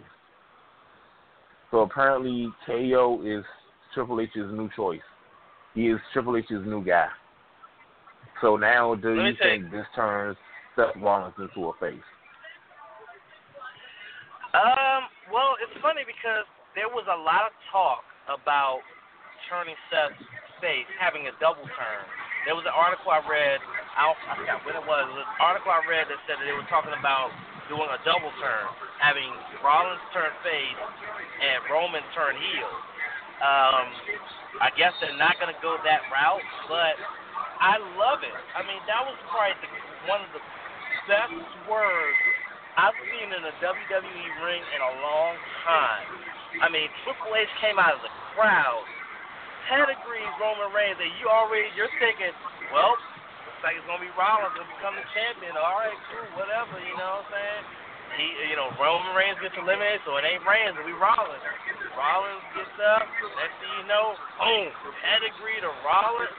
So 1.71 1.81
apparently 1.81 2.49
KO 2.67 3.23
is 3.25 3.45
Triple 3.95 4.21
H's 4.21 4.53
new 4.53 4.71
choice. 4.75 5.01
He 5.75 5.89
is 5.89 5.99
Triple 6.13 6.37
H's 6.37 6.51
new 6.51 6.85
guy. 6.85 7.09
So 8.41 8.57
now 8.57 8.95
do 8.95 9.15
you 9.15 9.33
think 9.41 9.71
this 9.71 9.87
turns 9.95 10.37
Seth 10.77 10.97
Rollins 11.01 11.35
into 11.39 11.69
a 11.69 11.73
face? 11.81 12.01
Um, 14.53 15.09
well, 15.33 15.57
it's 15.65 15.73
funny 15.81 16.03
because 16.05 16.45
there 16.77 16.89
was 16.89 17.09
a 17.09 17.17
lot 17.17 17.49
of 17.49 17.53
talk 17.73 18.05
about 18.29 18.85
turning 19.49 19.77
Seth's 19.89 20.21
face, 20.61 20.89
having 21.01 21.27
a 21.27 21.35
double 21.41 21.65
turn. 21.65 22.05
There 22.45 22.55
was 22.55 22.69
an 22.69 22.77
article 22.77 23.11
I 23.11 23.25
read, 23.25 23.61
Don't, 23.93 24.17
I 24.25 24.33
forgot 24.41 24.65
when 24.65 24.75
it 24.77 24.87
was, 24.89 25.05
an 25.05 25.29
article 25.37 25.69
I 25.69 25.85
read 25.85 26.09
that 26.09 26.17
said 26.25 26.41
that 26.41 26.47
they 26.49 26.57
were 26.57 26.67
talking 26.73 26.97
about 26.97 27.29
doing 27.69 27.87
a 27.93 28.01
double 28.09 28.33
turn, 28.41 28.67
having 28.99 29.29
Rollins 29.61 30.01
turn 30.17 30.33
face 30.41 30.81
and 31.41 31.61
Roman 31.69 32.03
turn 32.17 32.35
heel. 32.35 32.73
Um, 33.43 33.87
I 34.65 34.71
guess 34.79 34.97
they're 35.03 35.19
not 35.19 35.37
going 35.37 35.53
to 35.53 35.61
go 35.61 35.77
that 35.85 36.09
route, 36.09 36.47
but 36.73 36.97
I 37.61 37.77
love 38.01 38.25
it. 38.25 38.33
I 38.57 38.65
mean, 38.65 38.81
that 38.89 39.03
was 39.05 39.19
probably 39.29 39.57
the, 39.61 39.71
one 40.09 40.25
of 40.25 40.31
the 40.33 40.43
best 41.11 41.37
words 41.69 42.19
I've 42.81 42.97
seen 43.13 43.29
in 43.29 43.43
a 43.45 43.55
WWE 43.61 44.27
ring 44.41 44.63
in 44.73 44.81
a 44.81 44.93
long 45.05 45.35
time. 45.69 46.09
I 46.65 46.69
mean, 46.73 46.89
Triple 47.05 47.33
H 47.37 47.49
came 47.61 47.77
out 47.77 47.97
of 47.97 48.03
the 48.05 48.13
crowd, 48.33 48.85
pedigree 49.69 50.25
Roman 50.41 50.73
Reigns, 50.73 50.97
and 50.97 51.13
you 51.21 51.29
already 51.29 51.69
you're 51.77 51.93
thinking, 52.01 52.33
well, 52.73 52.97
like 53.63 53.79
it's 53.79 53.87
gonna 53.87 54.03
be 54.03 54.11
Rollins 54.19 54.55
gonna 54.59 54.69
become 54.75 54.95
the 54.99 55.07
champion. 55.15 55.55
All 55.55 55.79
right, 55.79 55.95
cool, 56.11 56.27
whatever, 56.35 56.79
you 56.83 56.95
know 56.99 57.23
what 57.23 57.31
I'm 57.31 57.35
saying? 57.35 57.65
He, 58.13 58.27
you 58.53 58.57
know, 58.61 58.69
Roman 58.77 59.17
Reigns 59.17 59.41
gets 59.41 59.57
eliminated, 59.57 60.05
so 60.05 60.21
it 60.21 60.27
ain't 60.29 60.45
Reigns, 60.45 60.77
it'll 60.77 60.85
be 60.85 60.93
Rollins. 60.93 61.41
Rollins 61.97 62.45
gets 62.53 62.77
up, 62.83 63.09
next 63.41 63.57
thing 63.63 63.73
you 63.81 63.87
know, 63.89 64.19
boom, 64.37 64.69
pedigree 65.01 65.63
to 65.65 65.71
Rollins, 65.81 66.37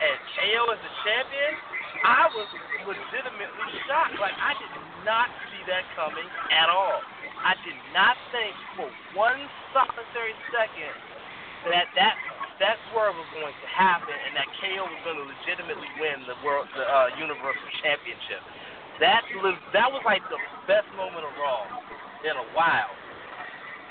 and 0.00 0.16
KO 0.38 0.72
is 0.72 0.80
the 0.80 0.92
champion. 1.04 1.52
I 2.04 2.28
was 2.32 2.48
legitimately 2.86 3.68
shocked. 3.88 4.16
Like 4.20 4.36
I 4.36 4.54
did 4.56 4.72
not 5.04 5.28
see 5.50 5.62
that 5.68 5.84
coming 5.96 6.26
at 6.52 6.68
all. 6.68 7.00
I 7.40 7.56
did 7.64 7.78
not 7.92 8.16
think 8.30 8.52
for 8.76 8.88
one 9.16 9.40
solitary 9.72 10.36
second 10.52 10.94
that 11.72 11.88
that 11.96 12.14
that 12.58 12.80
swerve 12.90 13.16
was 13.16 13.28
going 13.36 13.52
to 13.52 13.68
happen 13.68 14.16
and 14.16 14.32
that 14.32 14.48
KO 14.60 14.88
was 14.88 15.00
going 15.04 15.20
to 15.20 15.26
legitimately 15.28 15.90
win 16.00 16.24
the 16.24 16.36
world 16.40 16.64
the 16.72 16.84
uh, 16.84 17.12
Universal 17.20 17.68
Championship. 17.84 18.40
That 19.00 19.28
that 19.76 19.92
was 19.92 20.00
like 20.08 20.24
the 20.32 20.40
best 20.64 20.88
moment 20.96 21.28
of 21.28 21.32
Raw 21.36 21.68
in 22.24 22.32
a 22.32 22.46
while, 22.56 22.88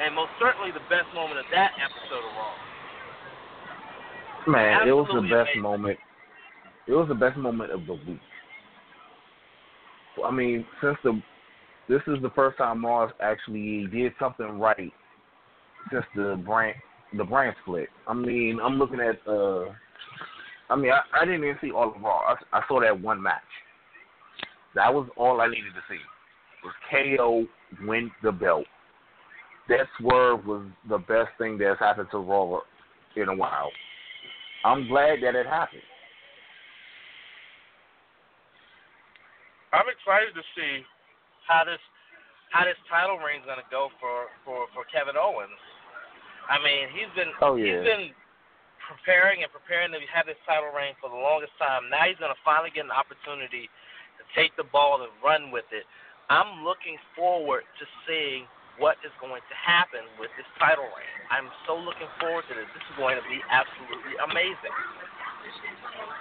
and 0.02 0.18
most 0.18 0.34
certainly 0.42 0.74
the 0.74 0.82
best 0.90 1.06
moment 1.14 1.38
of 1.38 1.46
that 1.54 1.78
episode 1.78 2.26
of 2.26 2.34
Raw. 2.34 2.58
Man, 4.50 4.88
it 4.88 4.92
was 4.92 5.10
the 5.14 5.22
best 5.22 5.54
amazing. 5.54 5.62
moment. 5.62 6.00
It 6.88 6.94
was 6.94 7.08
the 7.08 7.16
best 7.16 7.38
moment 7.38 7.72
of 7.72 7.86
the 7.86 7.94
week. 7.94 8.22
I 10.24 10.32
mean, 10.32 10.66
since 10.82 10.98
the 11.04 11.22
this 11.88 12.02
is 12.08 12.18
the 12.22 12.32
first 12.34 12.58
time 12.58 12.82
Mars 12.82 13.12
actually 13.22 13.86
did 13.94 14.12
something 14.18 14.58
right 14.58 14.92
since 15.92 16.06
the 16.16 16.42
brand 16.44 16.76
the 17.18 17.24
brand 17.24 17.56
split. 17.64 17.90
I 18.08 18.14
mean, 18.14 18.60
I'm 18.64 18.78
looking 18.78 19.00
at 19.00 19.20
uh 19.28 19.66
I 20.70 20.76
mean, 20.76 20.92
I, 20.92 21.02
I 21.22 21.26
didn't 21.26 21.44
even 21.44 21.58
see 21.62 21.72
all 21.72 21.94
of 21.96 22.02
Raw. 22.02 22.36
I, 22.52 22.58
I 22.58 22.62
saw 22.68 22.82
that 22.82 23.00
one 23.00 23.22
match. 23.22 23.42
That 24.74 24.94
was 24.94 25.08
all 25.16 25.42
I 25.42 25.48
needed 25.48 25.74
to 25.76 25.84
see. 25.88 26.00
Was 26.64 26.74
KO 26.90 27.46
win 27.88 28.12
the 28.24 28.32
belt. 28.32 28.66
That 29.70 29.88
swerve 30.00 30.46
was 30.46 30.66
the 30.90 30.98
best 30.98 31.30
thing 31.38 31.58
that's 31.58 31.80
happened 31.80 32.08
to 32.12 32.18
Raw 32.18 32.60
in 33.16 33.30
a 33.30 33.36
while. 33.36 33.72
I'm 34.64 34.88
glad 34.88 35.22
that 35.22 35.36
it 35.36 35.46
happened. 35.46 35.82
I'm 39.72 39.86
excited 39.92 40.34
to 40.34 40.44
see 40.56 40.84
how 41.48 41.64
this 41.66 41.80
how 42.52 42.64
this 42.64 42.80
title 42.90 43.20
reign's 43.20 43.46
gonna 43.46 43.68
go 43.70 43.90
for 44.00 44.32
for 44.44 44.66
for 44.74 44.88
Kevin 44.88 45.20
Owens. 45.20 45.60
I 46.50 46.58
mean, 46.62 46.90
he's 46.94 47.12
been 47.18 47.32
Oh, 47.42 47.56
yeah. 47.56 47.82
he's 47.82 47.86
been 47.86 48.06
preparing 48.86 49.42
and 49.42 49.50
preparing 49.50 49.90
to 49.92 50.00
have 50.14 50.30
this 50.30 50.38
title 50.46 50.70
reign 50.70 50.94
for 51.02 51.10
the 51.10 51.18
longest 51.18 51.54
time. 51.58 51.90
Now 51.90 52.06
he's 52.06 52.18
gonna 52.22 52.38
finally 52.46 52.70
get 52.70 52.86
an 52.86 52.94
opportunity 52.94 53.66
to 54.18 54.24
take 54.38 54.54
the 54.56 54.66
ball 54.70 55.02
and 55.02 55.10
run 55.26 55.50
with 55.50 55.66
it. 55.74 55.86
I'm 56.30 56.66
looking 56.66 56.98
forward 57.18 57.66
to 57.78 57.86
seeing 58.06 58.46
what 58.78 58.98
is 59.06 59.14
going 59.24 59.40
to 59.40 59.56
happen 59.56 60.04
with 60.20 60.30
this 60.36 60.48
title 60.60 60.86
reign. 60.92 61.16
I'm 61.32 61.48
so 61.66 61.78
looking 61.80 62.10
forward 62.20 62.44
to 62.50 62.54
this. 62.58 62.68
This 62.76 62.84
is 62.92 62.96
going 63.00 63.16
to 63.16 63.26
be 63.30 63.40
absolutely 63.48 64.20
amazing. 64.20 64.76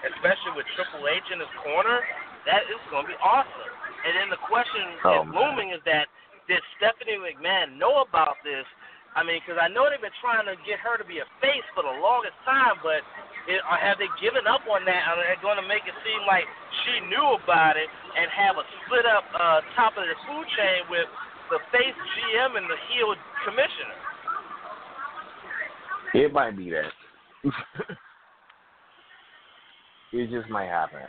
Especially 0.05 0.53
with 0.55 0.69
Triple 0.77 1.09
H 1.09 1.25
in 1.33 1.41
his 1.41 1.51
corner, 1.65 2.05
that 2.45 2.69
is 2.69 2.79
going 2.93 3.09
to 3.09 3.11
be 3.17 3.21
awesome. 3.25 3.73
And 4.05 4.13
then 4.13 4.29
the 4.29 4.41
question 4.45 4.85
Oh, 5.09 5.25
is 5.25 5.33
looming 5.33 5.73
is 5.73 5.81
that 5.89 6.07
did 6.45 6.61
Stephanie 6.77 7.17
McMahon 7.17 7.81
know 7.81 8.05
about 8.05 8.37
this? 8.45 8.69
I 9.15 9.23
mean, 9.23 9.39
because 9.39 9.63
I 9.63 9.71
know 9.71 9.87
they've 9.87 10.03
been 10.03 10.15
trying 10.19 10.43
to 10.51 10.59
get 10.67 10.83
her 10.83 10.99
to 10.99 11.07
be 11.07 11.23
a 11.23 11.29
face 11.39 11.63
for 11.71 11.87
the 11.87 11.95
longest 12.03 12.35
time, 12.43 12.83
but 12.83 13.07
it, 13.47 13.63
or 13.63 13.79
have 13.79 14.03
they 14.03 14.11
given 14.19 14.43
up 14.51 14.67
on 14.67 14.83
that? 14.91 15.03
Are 15.07 15.15
they 15.23 15.39
going 15.39 15.55
to 15.55 15.67
make 15.67 15.87
it 15.87 15.95
seem 16.03 16.27
like 16.27 16.51
she 16.83 16.99
knew 17.07 17.39
about 17.39 17.79
it 17.79 17.87
and 17.87 18.27
have 18.35 18.59
a 18.59 18.67
split 18.83 19.07
up 19.07 19.23
uh, 19.39 19.63
top 19.79 19.95
of 19.95 20.03
the 20.03 20.19
food 20.27 20.47
chain 20.59 20.91
with 20.91 21.07
the 21.47 21.63
face 21.71 21.95
GM 21.95 22.59
and 22.59 22.67
the 22.67 22.75
heel 22.91 23.15
commissioner? 23.47 23.95
It 26.19 26.35
might 26.35 26.59
be 26.59 26.75
that. 26.75 26.91
it 30.13 30.27
just 30.31 30.51
might 30.51 30.67
happen. 30.67 31.07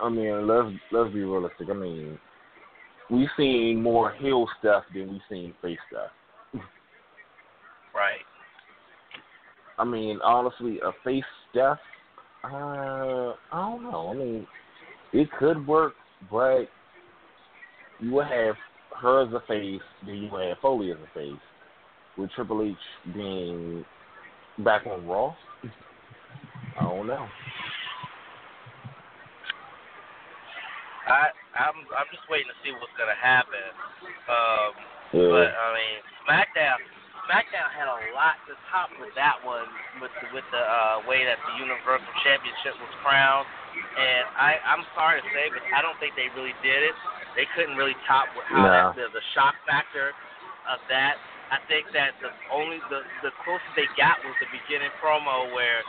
I 0.00 0.08
mean, 0.08 0.46
let's 0.46 0.70
let's 0.90 1.12
be 1.12 1.26
realistic. 1.26 1.68
I 1.70 1.74
mean, 1.74 2.18
we've 3.10 3.28
seen 3.36 3.82
more 3.82 4.12
heel 4.14 4.46
stuff 4.58 4.84
than 4.94 5.10
we've 5.10 5.20
seen 5.28 5.54
face 5.62 5.78
stuff. 5.90 6.10
Right. 7.94 8.20
I 9.78 9.84
mean, 9.84 10.20
honestly, 10.22 10.80
a 10.80 10.92
face 11.04 11.24
stuff 11.50 11.78
Uh, 12.44 12.48
I 12.48 13.34
don't 13.52 13.82
know. 13.84 14.08
I 14.10 14.14
mean, 14.14 14.46
it 15.12 15.28
could 15.38 15.64
work, 15.66 15.94
but 16.30 16.64
you 18.00 18.12
would 18.12 18.26
have 18.26 18.56
her 19.00 19.22
as 19.22 19.32
a 19.32 19.40
face, 19.46 19.80
then 20.04 20.16
you 20.16 20.28
would 20.30 20.48
have 20.48 20.58
Foley 20.58 20.90
as 20.90 20.98
a 20.98 21.14
face, 21.14 21.40
with 22.16 22.30
Triple 22.32 22.62
H 22.62 23.14
being 23.14 23.84
back 24.58 24.86
on 24.86 25.06
Raw. 25.06 25.34
I 26.78 26.82
don't 26.82 27.06
know. 27.06 27.28
I 31.06 31.28
I'm 31.54 31.74
I'm 31.96 32.06
just 32.10 32.28
waiting 32.30 32.48
to 32.48 32.58
see 32.64 32.72
what's 32.72 32.92
gonna 32.98 33.18
happen. 33.20 33.70
Um, 34.28 34.72
Yeah. 35.12 35.28
but 35.30 35.50
I 35.54 35.66
mean, 35.74 35.98
SmackDown 36.26 36.78
SmackDown 37.28 37.70
had 37.70 37.86
a 37.86 37.98
lot 38.16 38.36
to 38.50 38.54
top 38.70 38.90
with 38.98 39.14
that 39.14 39.38
one 39.46 39.66
with 40.02 40.10
the, 40.20 40.26
with 40.34 40.46
the 40.50 40.58
uh, 40.62 41.02
way 41.06 41.22
that 41.22 41.38
the 41.46 41.54
Universal 41.62 42.10
Championship 42.26 42.74
was 42.82 42.90
crowned. 43.02 43.46
And 43.96 44.24
I 44.36 44.58
I'm 44.66 44.82
sorry 44.98 45.22
to 45.22 45.26
say, 45.30 45.48
but 45.54 45.62
I 45.70 45.80
don't 45.80 45.96
think 46.02 46.18
they 46.18 46.28
really 46.34 46.54
did 46.66 46.82
it. 46.82 46.96
They 47.38 47.46
couldn't 47.56 47.78
really 47.78 47.96
top 48.10 48.28
with 48.36 48.44
how 48.50 48.66
No. 48.66 48.68
that, 48.68 48.86
the, 48.98 49.06
the 49.14 49.24
shock 49.32 49.54
factor 49.64 50.12
of 50.68 50.78
that. 50.92 51.16
I 51.52 51.60
think 51.68 51.88
that 51.92 52.16
the 52.24 52.32
only 52.50 52.80
the 52.90 53.04
the 53.22 53.32
closest 53.44 53.70
they 53.76 53.86
got 53.96 54.18
was 54.24 54.34
the 54.40 54.48
beginning 54.50 54.90
promo 54.98 55.52
where 55.52 55.84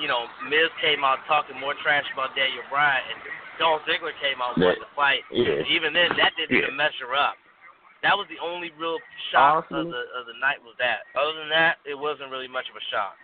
you 0.00 0.08
know 0.08 0.26
Miz 0.48 0.72
came 0.80 1.04
out 1.04 1.20
talking 1.28 1.56
more 1.60 1.76
trash 1.84 2.08
about 2.16 2.32
Daniel 2.34 2.64
Bryan 2.72 3.04
and 3.12 3.20
Dolph 3.60 3.84
Ziggler 3.86 4.16
came 4.18 4.40
out 4.42 4.56
Yeah. 4.58 4.74
wanting 4.74 4.84
to 4.84 4.92
fight. 4.96 5.22
Yeah. 5.30 5.62
Even 5.70 5.92
then, 5.92 6.10
that 6.16 6.32
didn't 6.36 6.56
Yeah. 6.56 6.66
even 6.72 6.76
measure 6.76 7.14
up. 7.14 7.36
That 8.04 8.20
was 8.20 8.28
the 8.28 8.36
only 8.44 8.68
real 8.78 8.98
shock 9.32 9.64
of 9.72 9.88
the 9.88 10.02
of 10.12 10.28
the 10.28 10.36
night 10.38 10.60
was 10.60 10.76
that. 10.78 11.08
Other 11.16 11.40
than 11.40 11.48
that, 11.48 11.80
it 11.88 11.96
wasn't 11.96 12.30
really 12.30 12.48
much 12.48 12.68
of 12.68 12.76
a 12.76 12.84
shock. 12.92 13.16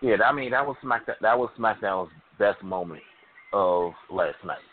Yeah, 0.00 0.16
I 0.24 0.32
mean 0.32 0.50
that 0.56 0.64
was 0.66 0.76
SmackDown. 0.82 1.20
That 1.20 1.38
was 1.38 1.50
SmackDown's 1.60 2.10
best 2.38 2.62
moment 2.64 3.04
of 3.52 3.92
last 4.10 4.40
night. 4.44 4.64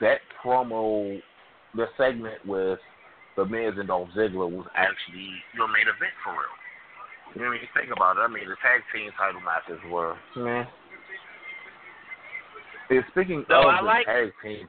That 0.00 0.18
promo, 0.38 1.18
the 1.74 1.86
segment 1.98 2.38
with 2.46 2.78
the 3.36 3.44
Miz 3.44 3.74
and 3.76 3.88
Dolph 3.88 4.08
Ziggler 4.16 4.46
was 4.50 4.66
actually 4.74 5.28
your 5.54 5.66
main 5.66 5.90
event 5.90 6.14
for 6.22 6.30
real. 6.32 6.54
You 7.34 7.42
know, 7.42 7.50
when 7.50 7.58
you 7.58 7.68
think 7.74 7.90
about 7.90 8.16
it, 8.16 8.20
I 8.20 8.28
mean 8.28 8.46
the 8.48 8.56
tag 8.62 8.86
team 8.94 9.10
title 9.18 9.42
matches 9.42 9.82
were 9.90 10.14
man. 10.36 10.66
And 12.90 13.04
speaking 13.10 13.44
No, 13.50 13.60
of 13.62 13.66
I 13.66 13.76
the 13.78 13.82
like- 13.86 14.06
tag 14.06 14.32
team, 14.42 14.68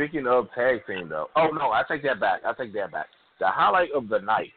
speaking 0.00 0.26
of 0.26 0.48
tag 0.54 0.80
team 0.86 1.08
though, 1.08 1.28
oh 1.36 1.48
no, 1.48 1.70
I 1.70 1.82
take 1.88 2.02
that 2.04 2.20
back. 2.20 2.40
I 2.44 2.52
take 2.54 2.72
that 2.74 2.92
back. 2.92 3.06
The 3.38 3.48
highlight 3.48 3.90
of 3.94 4.08
the 4.08 4.18
night 4.20 4.52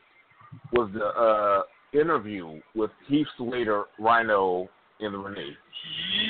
was 0.71 0.89
the 0.93 1.05
uh 1.05 1.63
interview 2.00 2.59
with 2.75 2.91
Heath 3.07 3.27
Slater, 3.38 3.85
Rhino, 4.00 4.69
and 5.00 5.23
Renee. 5.23 5.55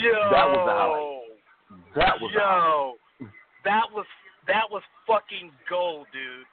Yo, 0.02 0.12
That 0.32 0.48
was 0.50 0.62
the 0.66 0.74
highlight. 0.74 1.96
That 1.96 2.22
was 2.22 2.32
the 2.34 2.40
highlight. 2.42 2.96
yo, 3.22 3.30
that 3.66 3.86
was 3.94 4.06
that 4.48 4.66
was 4.70 4.82
fucking 5.08 5.52
gold, 5.70 6.08
dude. 6.12 6.46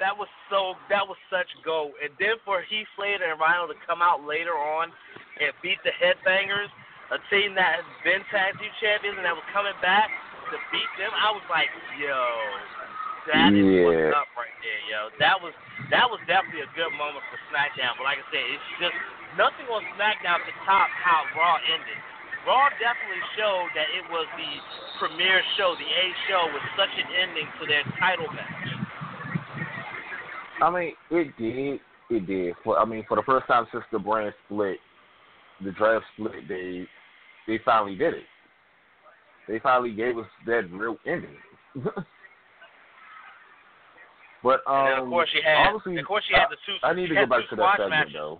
That 0.00 0.16
was 0.16 0.28
so 0.50 0.74
that 0.90 1.06
was 1.06 1.16
such 1.30 1.48
gold. 1.64 1.92
And 2.02 2.10
then 2.18 2.36
for 2.44 2.62
Heath 2.62 2.86
Slater 2.96 3.30
and 3.30 3.38
Rhino 3.38 3.66
to 3.68 3.78
come 3.86 4.02
out 4.02 4.26
later 4.26 4.54
on 4.58 4.90
and 5.40 5.54
beat 5.62 5.78
the 5.86 5.94
Headbangers, 5.94 6.70
a 7.14 7.18
team 7.30 7.54
that 7.54 7.82
has 7.82 7.88
been 8.02 8.22
tag 8.30 8.58
team 8.58 8.74
champions 8.82 9.16
and 9.16 9.24
that 9.24 9.34
was 9.34 9.46
coming 9.54 9.74
back 9.82 10.10
to 10.50 10.58
beat 10.72 10.92
them, 10.96 11.12
I 11.12 11.30
was 11.32 11.44
like, 11.50 11.68
yo, 12.00 12.16
that 13.28 13.52
is 13.52 13.64
Yeah. 13.64 13.84
what's 13.84 14.16
up 14.16 14.28
right 14.36 14.56
there, 14.64 14.82
yo. 14.88 15.00
That 15.20 15.36
was 15.40 15.52
that 15.90 16.08
was 16.08 16.20
definitely 16.26 16.64
a 16.64 16.72
good 16.76 16.92
moment 16.96 17.24
for 17.32 17.38
SmackDown. 17.48 17.96
But 17.96 18.04
like 18.04 18.20
I 18.20 18.26
said, 18.32 18.44
it's 18.44 18.68
just 18.80 18.96
nothing 19.36 19.68
on 19.68 19.84
SmackDown 19.96 20.44
to 20.44 20.52
top 20.64 20.88
how 20.90 21.24
Raw 21.36 21.56
ended. 21.68 22.00
Raw 22.46 22.68
definitely 22.80 23.20
showed 23.36 23.68
that 23.76 23.88
it 23.92 24.04
was 24.08 24.26
the 24.36 24.50
premier 24.98 25.42
show, 25.56 25.76
the 25.76 25.84
A 25.84 26.04
show, 26.28 26.48
with 26.52 26.64
such 26.76 26.92
an 26.96 27.08
ending 27.12 27.48
to 27.60 27.66
their 27.66 27.84
title 28.00 28.28
match. 28.32 28.68
I 30.60 30.70
mean, 30.70 30.92
it 31.10 31.36
did. 31.36 31.80
It 32.10 32.26
did. 32.26 32.54
For 32.64 32.78
I 32.78 32.84
mean, 32.84 33.04
for 33.06 33.16
the 33.16 33.22
first 33.22 33.46
time 33.46 33.66
since 33.72 33.84
the 33.92 33.98
brand 33.98 34.34
split, 34.46 34.78
the 35.62 35.72
draft 35.72 36.04
split, 36.14 36.48
they 36.48 36.86
they 37.46 37.58
finally 37.64 37.96
did 37.96 38.14
it. 38.14 38.24
They 39.48 39.58
finally 39.58 39.92
gave 39.92 40.18
us 40.18 40.28
that 40.44 40.68
real 40.70 40.98
ending. 41.06 41.36
but 44.44 44.60
um, 44.68 44.86
and 44.86 45.02
of 45.02 45.08
course 45.08 45.28
she 45.32 45.40
had, 45.40 45.72
of 45.72 45.80
course 46.04 46.24
you 46.28 46.36
had 46.36 46.52
the 46.52 46.60
two. 46.68 46.76
I, 46.84 46.90
I 46.90 46.94
need 46.94 47.08
to 47.08 47.16
go 47.16 47.26
back 47.26 47.48
to 47.48 47.56
that 47.56 47.64
squash 47.64 47.80
segment 47.80 47.90
matches. 47.90 48.12
though. 48.12 48.38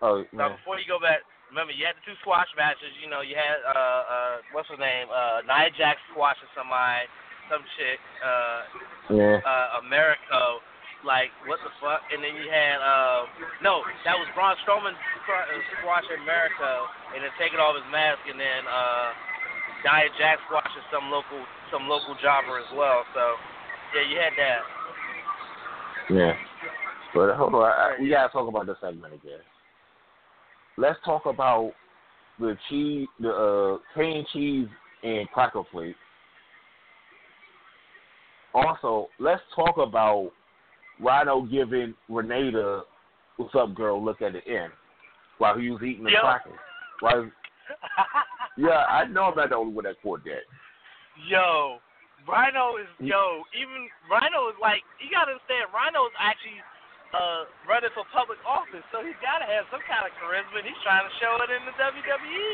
Oh 0.00 0.24
Now 0.32 0.48
man. 0.54 0.58
before 0.62 0.78
you 0.78 0.86
go 0.86 1.02
back, 1.02 1.26
remember 1.50 1.74
you 1.74 1.82
had 1.86 1.98
the 1.98 2.06
two 2.06 2.14
squash 2.22 2.46
matches. 2.54 2.94
You 3.02 3.10
know 3.10 3.20
you 3.26 3.34
had 3.34 3.58
uh 3.66 3.74
uh 3.74 4.34
what's 4.54 4.70
her 4.70 4.78
name 4.78 5.10
uh 5.10 5.42
Nia 5.42 5.74
Jax 5.74 5.98
squashing 6.14 6.46
somebody, 6.54 7.10
some 7.50 7.66
chick 7.74 7.98
uh 8.22 8.62
yeah. 9.10 9.42
uh 9.42 9.82
Americo. 9.82 10.62
Like 11.02 11.34
what 11.50 11.58
the 11.66 11.74
fuck? 11.82 12.06
And 12.14 12.22
then 12.22 12.38
you 12.38 12.46
had 12.46 12.78
uh 12.78 13.26
no, 13.58 13.82
that 14.06 14.14
was 14.14 14.30
Braun 14.38 14.54
Strowman 14.62 14.94
uh, 14.94 15.58
squashing 15.82 16.22
Americo 16.22 16.86
and 17.10 17.26
then 17.26 17.34
taking 17.42 17.58
off 17.58 17.74
his 17.74 17.86
mask 17.90 18.22
and 18.30 18.38
then 18.38 18.62
uh 18.70 19.10
Nia 19.84 20.08
Jax 20.18 20.40
squashing 20.46 20.86
some 20.92 21.10
local 21.10 21.42
some 21.70 21.88
local 21.88 22.14
jobber 22.22 22.58
as 22.58 22.70
well. 22.76 23.04
So 23.14 23.34
yeah, 23.94 24.10
you 24.10 24.16
had 24.18 24.32
that. 24.38 24.60
Yeah. 26.10 26.32
But 27.14 27.36
hold 27.36 27.54
on, 27.54 27.64
I, 27.64 27.96
we 28.00 28.08
gotta 28.08 28.32
talk 28.32 28.48
about 28.48 28.66
this 28.66 28.76
segment 28.80 29.14
again. 29.14 29.40
Let's 30.76 30.98
talk 31.04 31.26
about 31.26 31.72
the 32.38 32.56
cheese, 32.68 33.06
the 33.20 33.30
uh, 33.30 33.78
cane 33.94 34.24
cheese 34.32 34.68
and 35.02 35.28
cracker 35.30 35.62
plate. 35.70 35.96
Also, 38.54 39.08
let's 39.18 39.42
talk 39.54 39.76
about 39.78 40.30
Rhino 41.00 41.42
giving 41.42 41.94
Renata 42.08 42.82
"What's 43.36 43.54
up, 43.54 43.74
girl?" 43.74 44.02
look 44.02 44.22
at 44.22 44.32
the 44.32 44.46
end 44.46 44.72
while 45.38 45.58
he 45.58 45.70
was 45.70 45.82
eating 45.82 46.04
the 46.04 46.10
Yeah. 46.10 46.20
crackers. 46.20 46.58
While, 47.00 47.30
yeah, 48.56 48.84
I 48.88 49.06
know 49.08 49.32
I'm 49.32 49.36
not 49.36 49.50
the 49.50 49.56
only 49.56 49.72
one 49.72 49.84
that 49.84 50.00
caught 50.02 50.24
that. 50.24 50.44
Yo, 51.28 51.80
Rhino 52.28 52.76
is 52.80 52.90
yo. 53.00 53.44
Even 53.56 53.88
Rhino 54.08 54.48
is 54.52 54.58
like 54.60 54.84
you 55.00 55.08
gotta 55.12 55.36
understand. 55.36 55.72
Rhino 55.72 56.08
is 56.08 56.16
actually 56.20 56.60
uh 57.12 57.48
running 57.68 57.92
for 57.92 58.04
public 58.12 58.40
office, 58.44 58.84
so 58.92 59.00
he's 59.04 59.18
gotta 59.20 59.48
have 59.48 59.68
some 59.72 59.82
kind 59.88 60.04
of 60.04 60.12
charisma. 60.20 60.60
And 60.60 60.68
he's 60.68 60.82
trying 60.84 61.04
to 61.04 61.12
show 61.20 61.36
it 61.40 61.50
in 61.52 61.62
the 61.68 61.74
WWE. 61.76 62.52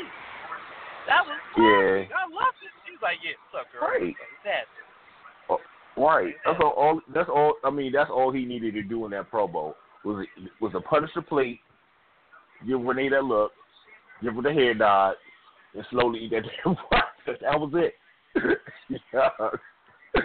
That 1.07 1.23
was 1.25 1.39
Yeah. 1.57 2.11
I 2.15 2.25
loved 2.29 2.61
it. 2.63 2.73
He's 2.85 3.01
like, 3.01 3.19
yeah, 3.25 3.39
what's 3.49 3.65
up, 3.65 3.73
girl? 3.73 3.89
Right. 3.89 4.15
That. 4.45 4.67
Right. 5.97 6.35
That's 6.45 6.61
all, 6.63 6.75
all. 6.77 7.01
That's 7.13 7.29
all. 7.29 7.55
I 7.65 7.71
mean, 7.71 7.91
that's 7.93 8.11
all 8.11 8.31
he 8.31 8.45
needed 8.45 8.75
to 8.75 8.83
do 8.83 9.05
in 9.05 9.11
that 9.13 9.31
promo 9.31 9.75
was 10.05 10.27
was 10.61 10.73
a 10.75 10.81
punish 10.81 11.11
the 11.15 11.23
plate, 11.23 11.61
give 12.67 12.81
Renee 12.81 13.09
that 13.09 13.25
look, 13.25 13.53
give 14.23 14.35
her 14.35 14.43
the 14.43 14.53
head 14.53 14.79
nod, 14.79 15.15
and 15.75 15.85
slowly 15.91 16.21
eat 16.21 16.31
that 16.31 16.43
damn 16.65 16.77
cracker. 16.77 17.39
That 17.41 17.61
was 17.61 17.73
it. 17.75 17.95
yeah. 19.13 19.29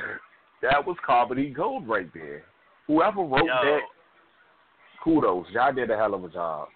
That 0.63 0.87
was 0.87 0.95
comedy 1.03 1.51
gold 1.51 1.83
right 1.91 2.07
there. 2.15 2.47
Whoever 2.87 3.19
wrote 3.19 3.51
Yo. 3.51 3.59
that, 3.67 3.83
kudos. 5.03 5.43
Y'all 5.51 5.75
did 5.75 5.91
a 5.91 5.97
hell 5.99 6.15
of 6.15 6.23
a 6.23 6.31
job. 6.31 6.71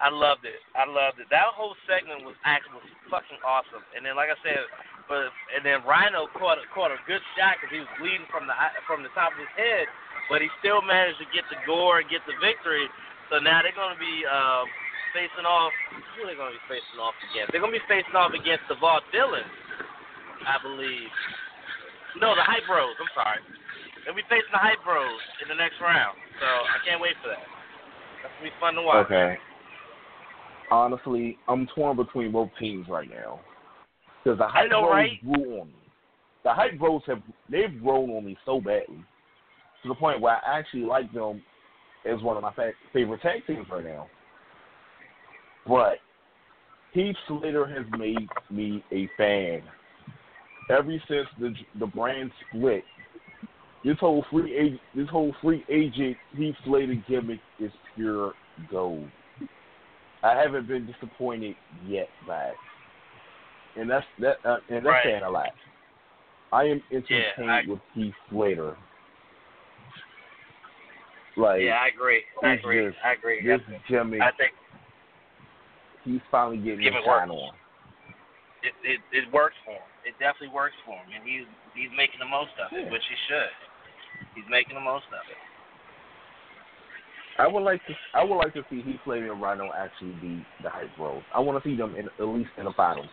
I 0.00 0.08
loved 0.08 0.48
it. 0.48 0.56
I 0.72 0.88
loved 0.88 1.20
it. 1.20 1.28
That 1.28 1.52
whole 1.52 1.76
segment 1.84 2.24
was 2.24 2.34
actually 2.48 2.80
was 2.80 2.88
fucking 3.12 3.36
awesome. 3.44 3.84
And 3.92 4.00
then, 4.00 4.16
like 4.16 4.32
I 4.32 4.38
said, 4.40 4.64
but 5.12 5.28
and 5.52 5.60
then 5.60 5.84
Rhino 5.84 6.24
caught 6.40 6.56
a, 6.56 6.64
caught 6.72 6.88
a 6.88 6.98
good 7.04 7.20
shot 7.36 7.60
because 7.60 7.68
he 7.68 7.84
was 7.84 7.92
bleeding 8.00 8.26
from 8.32 8.48
the 8.48 8.56
from 8.88 9.04
the 9.04 9.12
top 9.12 9.36
of 9.36 9.44
his 9.44 9.54
head, 9.60 9.84
but 10.32 10.40
he 10.40 10.48
still 10.64 10.80
managed 10.80 11.20
to 11.20 11.28
get 11.36 11.44
the 11.52 11.60
gore 11.68 12.00
and 12.00 12.08
get 12.08 12.24
the 12.24 12.34
victory. 12.40 12.88
So 13.28 13.44
now 13.44 13.60
they're 13.60 13.76
going 13.76 13.92
to 13.92 14.00
be 14.00 14.24
uh, 14.24 14.64
facing 15.14 15.46
off. 15.46 15.72
Who 16.18 16.26
are 16.26 16.28
they 16.28 16.36
going 16.36 16.52
to 16.52 16.58
be 16.58 16.66
facing 16.66 16.98
off 16.98 17.14
against? 17.30 17.54
They're 17.54 17.62
going 17.62 17.72
to 17.72 17.78
be 17.78 17.88
facing 17.88 18.18
off 18.18 18.34
against 18.34 18.66
the 18.66 18.76
Vaudevillains, 18.82 19.54
I 20.44 20.58
believe. 20.60 21.08
No, 22.18 22.34
the 22.34 22.42
Hype 22.42 22.66
Bros. 22.66 22.98
I'm 22.98 23.10
sorry. 23.14 23.40
They'll 24.04 24.18
be 24.18 24.26
facing 24.26 24.52
the 24.52 24.60
Hype 24.60 24.82
Bros 24.82 25.22
in 25.40 25.48
the 25.48 25.56
next 25.56 25.78
round. 25.80 26.18
So 26.42 26.46
I 26.46 26.78
can't 26.84 27.00
wait 27.00 27.14
for 27.22 27.30
that. 27.30 27.46
That's 28.20 28.34
gonna 28.38 28.50
be 28.50 28.56
fun 28.60 28.74
to 28.74 28.82
watch. 28.82 29.06
Okay. 29.06 29.38
Honestly, 30.70 31.38
I'm 31.48 31.66
torn 31.74 31.96
between 31.96 32.32
both 32.32 32.50
teams 32.58 32.88
right 32.88 33.08
now. 33.08 33.40
Because 34.22 34.38
the 34.38 34.48
hype 34.48 34.70
know, 34.70 34.82
bros 34.82 34.92
right? 34.92 35.24
grew 35.24 35.60
on 35.60 35.68
me. 35.68 35.74
The 36.42 36.52
hype 36.52 36.78
bros 36.78 37.02
have 37.06 37.22
they've 37.50 37.82
grown 37.82 38.10
on 38.10 38.24
me 38.24 38.36
so 38.44 38.60
badly 38.60 39.04
to 39.82 39.88
the 39.88 39.94
point 39.94 40.20
where 40.20 40.36
I 40.36 40.58
actually 40.58 40.82
like 40.82 41.12
them 41.12 41.42
as 42.06 42.20
one 42.22 42.36
of 42.36 42.42
my 42.42 42.52
fa- 42.54 42.72
favorite 42.92 43.22
tag 43.22 43.46
teams 43.46 43.66
right 43.70 43.84
now. 43.84 44.08
But 45.66 45.98
Heath 46.92 47.16
Slater 47.26 47.66
has 47.66 47.84
made 47.98 48.28
me 48.50 48.84
a 48.92 49.08
fan 49.16 49.62
ever 50.70 50.92
since 51.08 51.26
the 51.38 51.52
the 51.78 51.86
brand 51.86 52.30
split. 52.48 52.84
This 53.84 53.98
whole 53.98 54.24
free 54.30 54.56
agent, 54.56 54.80
this 54.94 55.08
whole 55.10 55.34
free 55.42 55.64
agent 55.68 56.16
Heath 56.36 56.54
Slater 56.64 56.94
gimmick 57.08 57.40
is 57.58 57.70
pure 57.94 58.32
gold. 58.70 59.08
I 60.22 60.34
haven't 60.36 60.66
been 60.68 60.86
disappointed 60.86 61.54
yet 61.86 62.08
by 62.26 62.44
it. 62.46 62.54
And 63.76 63.90
that's 63.90 64.06
that 64.20 64.36
uh, 64.44 64.56
and 64.68 64.76
that's 64.78 64.86
Right. 64.86 65.04
saying 65.04 65.22
a 65.22 65.30
lot. 65.30 65.50
I 66.52 66.64
am 66.64 66.82
entertained 66.92 67.50
I- 67.50 67.64
with 67.68 67.80
Heath 67.94 68.14
Slater. 68.30 68.76
Like 71.36 71.60
Yeah, 71.62 71.78
I 71.82 71.88
agree. 71.88 72.22
I 72.42 72.52
agree. 72.52 72.86
just- 72.86 73.04
I 73.04 73.12
agree. 73.12 73.42
this 73.44 73.60
Jimmy, 73.88 74.20
I 74.20 74.30
think 74.32 74.52
he's 76.04 76.20
finally 76.30 76.58
getting 76.58 76.84
his 76.84 76.92
shine 77.04 77.30
on. 77.30 77.54
it, 78.62 78.72
it 78.84 79.00
it 79.12 79.32
works 79.32 79.56
for 79.64 79.72
him. 79.72 79.88
It 80.04 80.14
definitely 80.20 80.54
works 80.54 80.76
for 80.84 80.94
him, 80.94 81.08
and 81.14 81.24
he's 81.26 81.48
he's 81.74 81.90
making 81.96 82.20
the 82.20 82.28
most 82.28 82.52
of 82.60 82.72
it, 82.72 82.84
Yeah. 82.86 82.92
which 82.92 83.02
he 83.08 83.16
should. 83.28 83.52
He's 84.34 84.44
making 84.48 84.74
the 84.74 84.80
most 84.84 85.06
of 85.08 85.24
it. 85.30 85.38
I 87.36 87.48
would 87.48 87.62
like 87.62 87.84
to 87.86 87.94
I 88.14 88.22
would 88.22 88.36
like 88.36 88.54
to 88.54 88.62
see 88.70 88.82
Heath 88.82 89.00
Slater 89.04 89.32
and 89.32 89.42
Rhino 89.42 89.70
actually 89.76 90.12
be 90.22 90.46
the 90.62 90.70
hype 90.70 90.94
bros. 90.96 91.22
I 91.34 91.40
want 91.40 91.62
to 91.62 91.68
see 91.68 91.76
them 91.76 91.96
in 91.96 92.06
at 92.06 92.28
least 92.28 92.50
in 92.58 92.64
the 92.64 92.72
finals. 92.76 93.08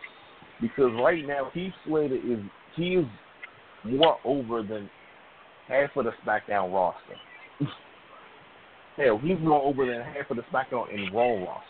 Because 0.60 0.92
right 1.02 1.26
now 1.26 1.50
Heath 1.52 1.72
Slater 1.86 2.14
is 2.16 2.38
he 2.76 2.94
is 2.96 3.06
more 3.84 4.18
over 4.24 4.62
than 4.62 4.88
half 5.66 5.90
of 5.96 6.04
the 6.04 6.12
SmackDown 6.24 6.72
roster. 6.72 7.16
Hell, 8.96 9.18
he's 9.18 9.38
more 9.40 9.60
over 9.62 9.86
than 9.86 10.02
half 10.02 10.30
of 10.30 10.36
the 10.36 10.42
SmackDown 10.52 10.92
and 10.94 11.12
Raw 11.12 11.44
roster. 11.44 11.66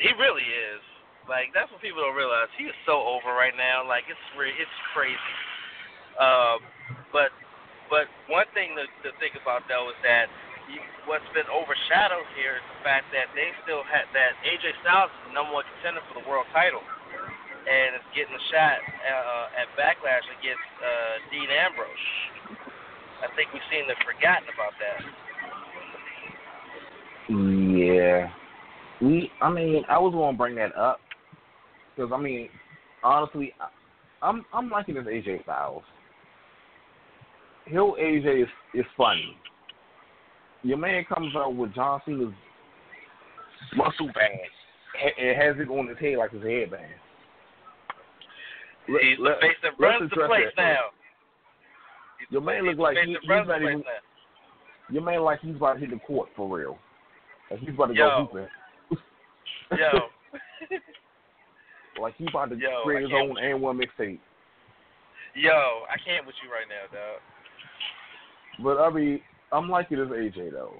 He 0.00 0.10
really 0.16 0.44
is. 0.44 0.82
Like 1.28 1.52
that's 1.52 1.70
what 1.70 1.78
people 1.84 2.02
don't 2.02 2.16
realize. 2.16 2.48
He 2.56 2.66
is 2.66 2.78
so 2.88 2.98
over 3.04 3.30
right 3.36 3.54
now. 3.54 3.86
Like 3.86 4.08
it's 4.08 4.26
it's 4.34 4.78
crazy. 4.96 5.36
Um, 6.18 6.64
but 7.12 7.30
but 7.92 8.08
one 8.26 8.48
thing 8.56 8.74
to, 8.74 8.88
to 9.06 9.14
think 9.20 9.36
about 9.36 9.68
though 9.68 9.92
is 9.92 9.98
that 10.02 10.26
you, 10.72 10.80
what's 11.04 11.26
been 11.36 11.46
overshadowed 11.52 12.26
here 12.34 12.58
is 12.58 12.66
the 12.78 12.80
fact 12.82 13.12
that 13.12 13.30
they 13.36 13.52
still 13.62 13.84
had 13.86 14.08
that 14.16 14.40
AJ 14.42 14.74
Styles 14.82 15.12
is 15.12 15.20
the 15.30 15.32
number 15.36 15.54
one 15.54 15.66
contender 15.78 16.02
for 16.08 16.18
the 16.18 16.26
world 16.26 16.48
title, 16.50 16.82
and 16.82 17.94
is 17.94 18.06
getting 18.16 18.32
a 18.32 18.44
shot 18.48 18.80
uh, 18.80 19.60
at 19.60 19.68
Backlash 19.76 20.26
against 20.40 20.66
uh, 20.80 21.14
Dean 21.28 21.50
Ambrose. 21.52 22.08
I 23.20 23.28
think 23.36 23.52
we 23.52 23.60
seem 23.68 23.84
to 23.86 23.94
have 23.94 24.02
forgotten 24.02 24.48
about 24.48 24.72
that. 24.80 24.98
Yeah. 27.28 28.39
We 29.00 29.30
I 29.40 29.50
mean, 29.50 29.84
I 29.88 29.98
was 29.98 30.12
gonna 30.12 30.36
bring 30.36 30.56
that 30.56 30.76
up. 30.76 31.00
Because 31.96 32.10
I 32.14 32.20
mean, 32.20 32.48
honestly 33.02 33.52
I, 33.60 33.68
I'm 34.26 34.44
I'm 34.52 34.70
liking 34.70 34.94
this 34.94 35.04
AJ 35.04 35.42
Styles. 35.44 35.82
Hill 37.66 37.96
AJ 38.00 38.42
is 38.42 38.48
is 38.74 38.86
funny. 38.96 39.36
Your 40.62 40.78
man 40.78 41.04
comes 41.04 41.34
out 41.36 41.54
with 41.54 41.74
John 41.74 42.00
Cena's 42.04 42.34
muscle 43.76 44.06
band 44.06 44.40
and 45.02 45.28
and 45.28 45.42
has 45.42 45.56
it 45.58 45.70
on 45.70 45.88
his 45.88 45.98
head 45.98 46.18
like 46.18 46.32
his 46.32 46.42
headband. 46.42 46.84
Let- 48.88 49.20
let- 49.20 49.40
face 49.40 49.56
that 49.62 49.78
runs 49.78 50.10
the 50.10 50.26
place 50.26 50.46
that 50.56 50.62
now. 50.62 50.76
Your 52.30 52.40
man 52.40 52.64
look 52.64 52.78
like 52.78 52.96
he- 52.98 53.12
he's 53.12 53.28
not 53.28 53.62
even- 53.62 53.80
now. 53.80 53.84
Your 54.90 55.02
man 55.02 55.20
like 55.20 55.40
he's 55.40 55.56
about 55.56 55.74
to 55.74 55.80
hit 55.80 55.90
the 55.90 55.98
court 56.00 56.28
for 56.34 56.48
real. 56.48 56.78
Like 57.50 57.60
he's 57.60 57.70
about 57.70 57.86
to 57.86 57.94
Yo. 57.94 58.08
go 58.08 58.26
hooping. 58.26 58.48
Yo, 59.76 60.08
like 62.00 62.14
he 62.16 62.26
about 62.28 62.50
to 62.50 62.56
Yo, 62.56 62.82
create 62.82 63.02
his 63.02 63.12
own 63.12 63.38
and 63.38 63.60
one 63.60 63.78
mixtape. 63.78 64.18
yo, 65.34 65.82
I 65.88 65.96
can't 66.04 66.26
with 66.26 66.34
you 66.44 66.50
right 66.52 66.66
now, 66.68 66.86
dog. 66.96 67.20
But 68.62 68.78
I 68.82 68.90
mean, 68.94 69.20
I'm 69.52 69.68
liking 69.70 69.98
this 69.98 70.08
AJ 70.08 70.52
though. 70.52 70.74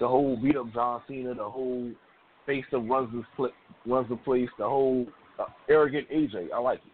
The 0.00 0.06
whole 0.06 0.36
beat 0.40 0.56
up 0.56 0.72
John 0.72 1.02
Cena, 1.08 1.34
the 1.34 1.48
whole 1.48 1.90
face 2.46 2.64
that 2.70 2.78
runs 2.78 3.12
this 3.12 3.24
pl- 3.36 3.50
runs 3.86 4.08
the 4.08 4.16
place, 4.16 4.48
the 4.58 4.64
whole 4.68 5.06
uh, 5.38 5.46
arrogant 5.68 6.08
AJ. 6.10 6.48
I 6.54 6.58
like 6.58 6.78
it. 6.78 6.92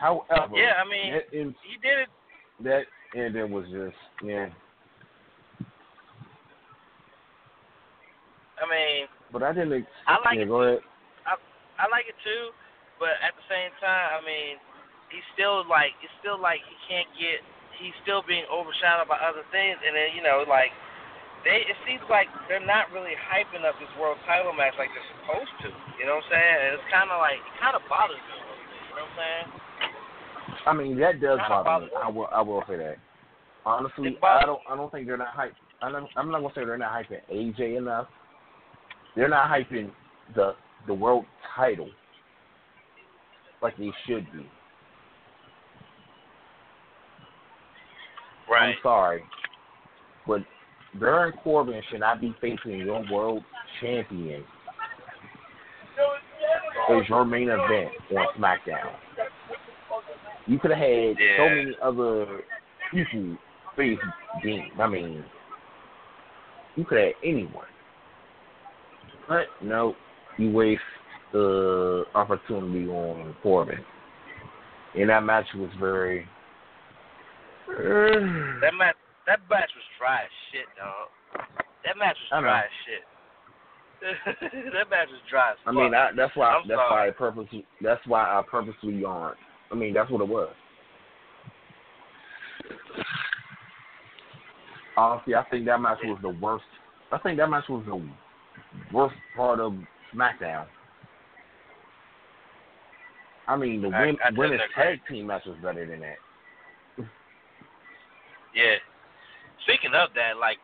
However, 0.00 0.56
Yeah, 0.56 0.72
I 0.84 0.88
mean, 0.88 1.12
that, 1.12 1.32
in, 1.38 1.54
he 1.62 1.78
did 1.80 1.98
it. 2.00 2.08
that 2.64 2.82
ending 3.16 3.52
was 3.52 3.66
just 3.66 3.96
yeah. 4.24 4.48
I 8.62 8.66
mean, 8.70 9.10
But 9.34 9.42
I 9.42 9.50
didn't. 9.52 9.72
Ex- 9.82 9.90
I 10.06 10.22
like 10.22 10.38
yeah, 10.38 10.46
it. 10.46 10.52
go 10.54 10.62
ahead. 10.62 10.80
I 11.80 11.88
like 11.90 12.06
it 12.06 12.14
too, 12.22 12.52
but 13.02 13.16
at 13.24 13.34
the 13.34 13.42
same 13.50 13.72
time, 13.82 14.14
I 14.14 14.20
mean, 14.22 14.60
he's 15.10 15.24
still 15.34 15.66
like 15.66 15.96
it's 16.04 16.12
still 16.22 16.38
like 16.38 16.60
he 16.62 16.76
can't 16.86 17.08
get. 17.18 17.42
He's 17.80 17.96
still 18.06 18.22
being 18.22 18.44
overshadowed 18.52 19.08
by 19.10 19.18
other 19.18 19.42
things, 19.50 19.80
and 19.82 19.90
then 19.96 20.14
you 20.14 20.22
know, 20.22 20.44
like 20.46 20.70
they. 21.42 21.64
It 21.66 21.74
seems 21.88 22.04
like 22.06 22.28
they're 22.46 22.62
not 22.62 22.92
really 22.94 23.16
hyping 23.18 23.66
up 23.66 23.74
this 23.82 23.90
world 23.98 24.20
title 24.28 24.52
match 24.54 24.76
like 24.78 24.92
they're 24.94 25.10
supposed 25.24 25.50
to. 25.66 25.68
You 25.98 26.06
know 26.06 26.20
what 26.22 26.28
I'm 26.28 26.38
saying? 26.38 26.56
And 26.60 26.70
it's 26.78 26.88
kind 26.92 27.08
of 27.10 27.18
like 27.18 27.40
it 27.40 27.54
kind 27.58 27.74
of 27.74 27.82
bothers 27.90 28.20
me. 28.20 28.30
a 28.30 28.38
little 28.46 28.62
bit, 28.62 28.70
You 28.70 28.94
know 28.94 29.02
what 29.02 29.10
I'm 29.10 29.18
saying? 29.18 29.46
I 30.68 30.72
mean, 30.76 30.94
that 31.02 31.18
does 31.18 31.40
bother 31.50 31.88
me. 31.88 31.90
bothers- 31.90 31.96
I 31.98 32.08
will. 32.12 32.30
I 32.30 32.42
will 32.46 32.62
say 32.68 32.76
that. 32.78 33.00
Honestly, 33.64 34.14
I 34.22 34.44
don't. 34.46 34.62
I 34.70 34.76
don't 34.76 34.92
think 34.92 35.08
they're 35.08 35.18
not 35.18 35.34
hype. 35.34 35.56
I'm 35.80 35.90
not, 35.96 36.04
I'm 36.14 36.30
not 36.30 36.46
gonna 36.46 36.54
say 36.54 36.62
they're 36.68 36.78
not 36.78 36.94
hyping 36.94 37.24
AJ 37.32 37.80
enough. 37.80 38.06
They're 39.14 39.28
not 39.28 39.50
hyping 39.50 39.90
the 40.34 40.54
the 40.86 40.94
world 40.94 41.24
title 41.54 41.88
like 43.60 43.76
they 43.76 43.90
should 44.06 44.30
be. 44.32 44.46
Right. 48.50 48.70
I'm 48.70 48.74
sorry, 48.82 49.22
but 50.26 50.40
Baron 50.98 51.32
Corbin 51.42 51.80
should 51.90 52.00
not 52.00 52.20
be 52.20 52.34
facing 52.40 52.78
your 52.78 53.04
world 53.10 53.42
champion 53.80 54.44
as 56.90 57.08
your 57.08 57.24
main 57.24 57.48
event 57.48 57.90
on 58.10 58.26
SmackDown. 58.38 58.92
You 60.46 60.58
could 60.58 60.72
have 60.72 60.80
had 60.80 61.16
so 61.38 61.48
many 61.48 61.76
other 61.82 62.40
people 62.90 63.38
face 63.76 63.98
Dean. 64.42 64.70
I 64.78 64.88
mean, 64.88 65.24
you 66.76 66.84
could 66.84 66.98
have 66.98 67.12
anyone. 67.24 67.64
But 69.32 69.66
no, 69.66 69.96
you 70.36 70.50
waste 70.50 70.82
the 71.32 72.04
opportunity 72.14 72.86
on 72.86 73.34
Corbin. 73.42 73.78
And 74.94 75.08
that 75.08 75.24
match 75.24 75.46
was 75.54 75.70
very. 75.80 76.26
Uh, 77.66 78.60
that 78.60 78.74
match, 78.76 78.96
that 79.26 79.40
match 79.48 79.70
was 79.74 79.88
dry 79.98 80.20
as 80.20 80.30
shit, 80.52 80.66
dog. 80.76 81.46
That 81.86 81.96
match 81.98 82.16
was 82.30 82.42
dry 82.42 82.60
as 82.60 82.70
shit. 82.84 83.04
that 84.74 84.90
match 84.90 85.08
was 85.10 85.20
dry 85.30 85.52
as 85.52 85.56
fuck. 85.64 85.72
I 85.72 85.76
mean, 85.76 85.94
I, 85.94 86.10
that's 86.14 86.36
why. 86.36 86.48
I'm 86.48 86.68
that's 86.68 86.76
why. 86.90 87.08
I 87.08 87.10
purposely. 87.12 87.64
That's 87.80 88.06
why 88.06 88.24
I 88.24 88.42
purposely 88.50 88.96
yawned. 88.96 89.36
I 89.70 89.74
mean, 89.74 89.94
that's 89.94 90.10
what 90.10 90.20
it 90.20 90.28
was. 90.28 90.52
Honestly, 94.94 95.34
I 95.34 95.44
think 95.44 95.64
that 95.64 95.80
match 95.80 95.98
was 96.04 96.18
the 96.20 96.28
worst. 96.28 96.64
I 97.10 97.16
think 97.16 97.38
that 97.38 97.48
match 97.48 97.64
was 97.70 97.82
the 97.86 97.96
worst 98.92 99.14
part 99.36 99.60
of 99.60 99.74
SmackDown. 100.14 100.66
I 103.48 103.56
mean, 103.56 103.82
the 103.82 103.88
I- 103.88 104.06
win, 104.06 104.16
I 104.24 104.30
women's 104.36 104.62
tag 104.74 105.00
team 105.08 105.26
match 105.26 105.42
was 105.46 105.56
better 105.62 105.86
than 105.86 106.00
that. 106.00 106.16
Yeah. 108.54 108.76
Speaking 109.64 109.92
of 109.94 110.10
that, 110.14 110.36
like, 110.38 110.58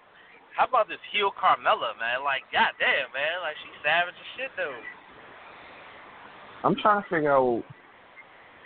how 0.54 0.66
about 0.66 0.88
this 0.88 0.98
heel 1.10 1.30
Carmella, 1.32 1.96
man? 1.98 2.22
Like, 2.22 2.42
goddamn, 2.52 3.08
man. 3.14 3.40
Like, 3.40 3.56
she's 3.62 3.80
savage 3.82 4.12
as 4.12 4.28
shit, 4.36 4.50
though. 4.58 4.76
I'm 6.64 6.74
trying 6.76 7.02
to 7.02 7.08
figure 7.08 7.32
out. 7.32 7.62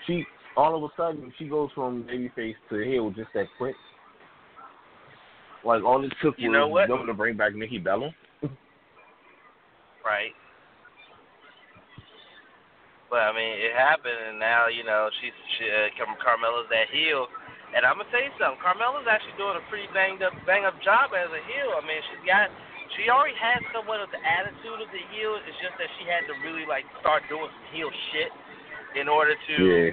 She 0.06 0.24
all 0.56 0.74
of 0.76 0.82
a 0.82 0.88
sudden 0.96 1.32
she 1.38 1.46
goes 1.46 1.70
from 1.74 2.04
babyface 2.04 2.54
to 2.70 2.82
heel 2.82 3.10
just 3.10 3.28
that 3.34 3.46
quick. 3.58 3.76
Like 5.64 5.82
all 5.84 6.04
it 6.04 6.12
took 6.22 6.34
You 6.38 6.50
was 6.50 6.54
know 6.54 6.68
what? 6.68 6.88
them 6.88 7.06
to 7.06 7.14
bring 7.14 7.36
back 7.36 7.54
Nikki 7.54 7.78
Bella. 7.78 8.10
Right. 10.04 10.32
But, 13.12 13.28
I 13.28 13.36
mean, 13.36 13.60
it 13.60 13.76
happened, 13.76 14.16
and 14.32 14.40
now, 14.40 14.72
you 14.72 14.88
know, 14.88 15.12
she's, 15.20 15.36
she, 15.60 15.68
uh, 15.68 15.92
Carmella's 16.16 16.72
that 16.72 16.88
heel. 16.88 17.28
And 17.76 17.84
I'm 17.84 18.00
to 18.00 18.08
tell 18.08 18.24
you 18.24 18.32
something. 18.40 18.56
Carmella's 18.64 19.04
actually 19.04 19.36
doing 19.36 19.56
a 19.60 19.64
pretty 19.68 19.84
banged 19.92 20.24
up, 20.24 20.32
bang 20.48 20.64
up 20.64 20.76
job 20.80 21.12
as 21.12 21.28
a 21.28 21.42
heel. 21.44 21.76
I 21.76 21.84
mean, 21.84 22.00
she's 22.08 22.24
got. 22.24 22.48
She 22.96 23.08
already 23.08 23.36
had 23.36 23.64
somewhat 23.72 24.04
of 24.04 24.12
the 24.12 24.20
attitude 24.20 24.80
of 24.80 24.88
the 24.92 25.04
heel. 25.08 25.40
It's 25.44 25.56
just 25.64 25.76
that 25.80 25.88
she 25.96 26.04
had 26.04 26.28
to 26.28 26.36
really 26.44 26.68
like 26.68 26.84
start 27.00 27.24
doing 27.32 27.48
some 27.48 27.68
heel 27.72 27.88
shit 28.12 28.28
in 29.00 29.08
order 29.08 29.32
to 29.32 29.54
Yeah. 29.56 29.92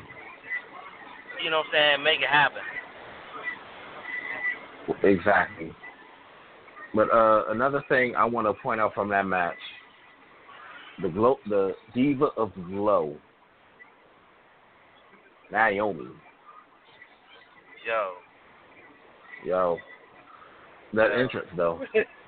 you 1.40 1.48
know 1.48 1.64
what 1.64 1.72
I'm 1.72 2.00
saying, 2.00 2.04
make 2.04 2.20
it 2.20 2.28
happen. 2.28 2.64
Exactly. 5.04 5.72
But 6.96 7.08
uh, 7.14 7.46
another 7.50 7.84
thing 7.88 8.16
I 8.16 8.26
want 8.26 8.48
to 8.48 8.54
point 8.60 8.82
out 8.82 8.94
from 8.94 9.08
that 9.10 9.26
match, 9.26 9.60
the 11.02 11.10
glow, 11.10 11.38
the 11.48 11.74
diva 11.94 12.28
of 12.38 12.52
glow, 12.68 13.16
Naomi. 15.52 16.08
Yo. 17.88 18.14
Yo, 19.46 19.78
that 20.94 21.12
entrance 21.12 21.48
though, 21.56 21.82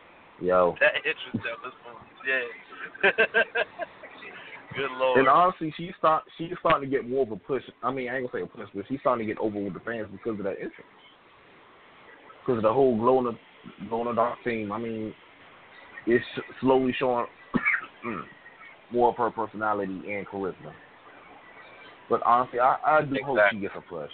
Yo. 0.42 0.76
That 0.80 0.96
interest 1.06 1.46
was 1.64 1.74
fun. 1.86 1.96
yeah. 2.28 3.12
Good 4.76 4.90
lord. 4.98 5.20
And 5.20 5.28
honestly, 5.28 5.74
she's 5.78 5.92
start 6.00 6.24
she's 6.38 6.52
starting 6.60 6.90
to 6.90 6.96
get 6.96 7.08
more 7.08 7.24
of 7.24 7.32
a 7.32 7.36
push. 7.36 7.62
I 7.84 7.92
mean, 7.92 8.10
I 8.10 8.18
ain't 8.18 8.32
gonna 8.32 8.46
say 8.46 8.52
a 8.52 8.58
push, 8.58 8.70
but 8.74 8.86
she's 8.88 9.00
starting 9.02 9.28
to 9.28 9.34
get 9.34 9.42
over 9.42 9.60
with 9.60 9.74
the 9.74 9.82
fans 9.82 10.08
because 10.12 10.40
of 10.40 10.46
that 10.46 10.54
entrance. 10.54 10.90
Because 12.42 12.58
of 12.58 12.64
the 12.64 12.74
whole 12.74 12.98
glow 12.98 13.20
in 13.20 13.26
the 13.26 13.88
glow 13.88 14.02
in 14.02 14.08
the 14.08 14.14
dark 14.14 14.40
team. 14.44 14.72
I 14.72 14.80
mean, 14.80 15.14
it's 16.08 16.26
slowly 16.60 16.96
showing 16.98 17.28
more 18.92 19.10
of 19.10 19.18
her 19.18 19.32
personality 19.32 20.02
and 20.12 20.28
charisma. 20.28 20.72
But 22.10 22.22
honestly, 22.24 22.60
I, 22.60 22.78
I 22.86 23.02
do 23.02 23.16
exactly. 23.16 23.24
hope 23.24 23.40
she 23.52 23.60
gets 23.60 23.74
a 23.78 23.82
push. 23.82 24.12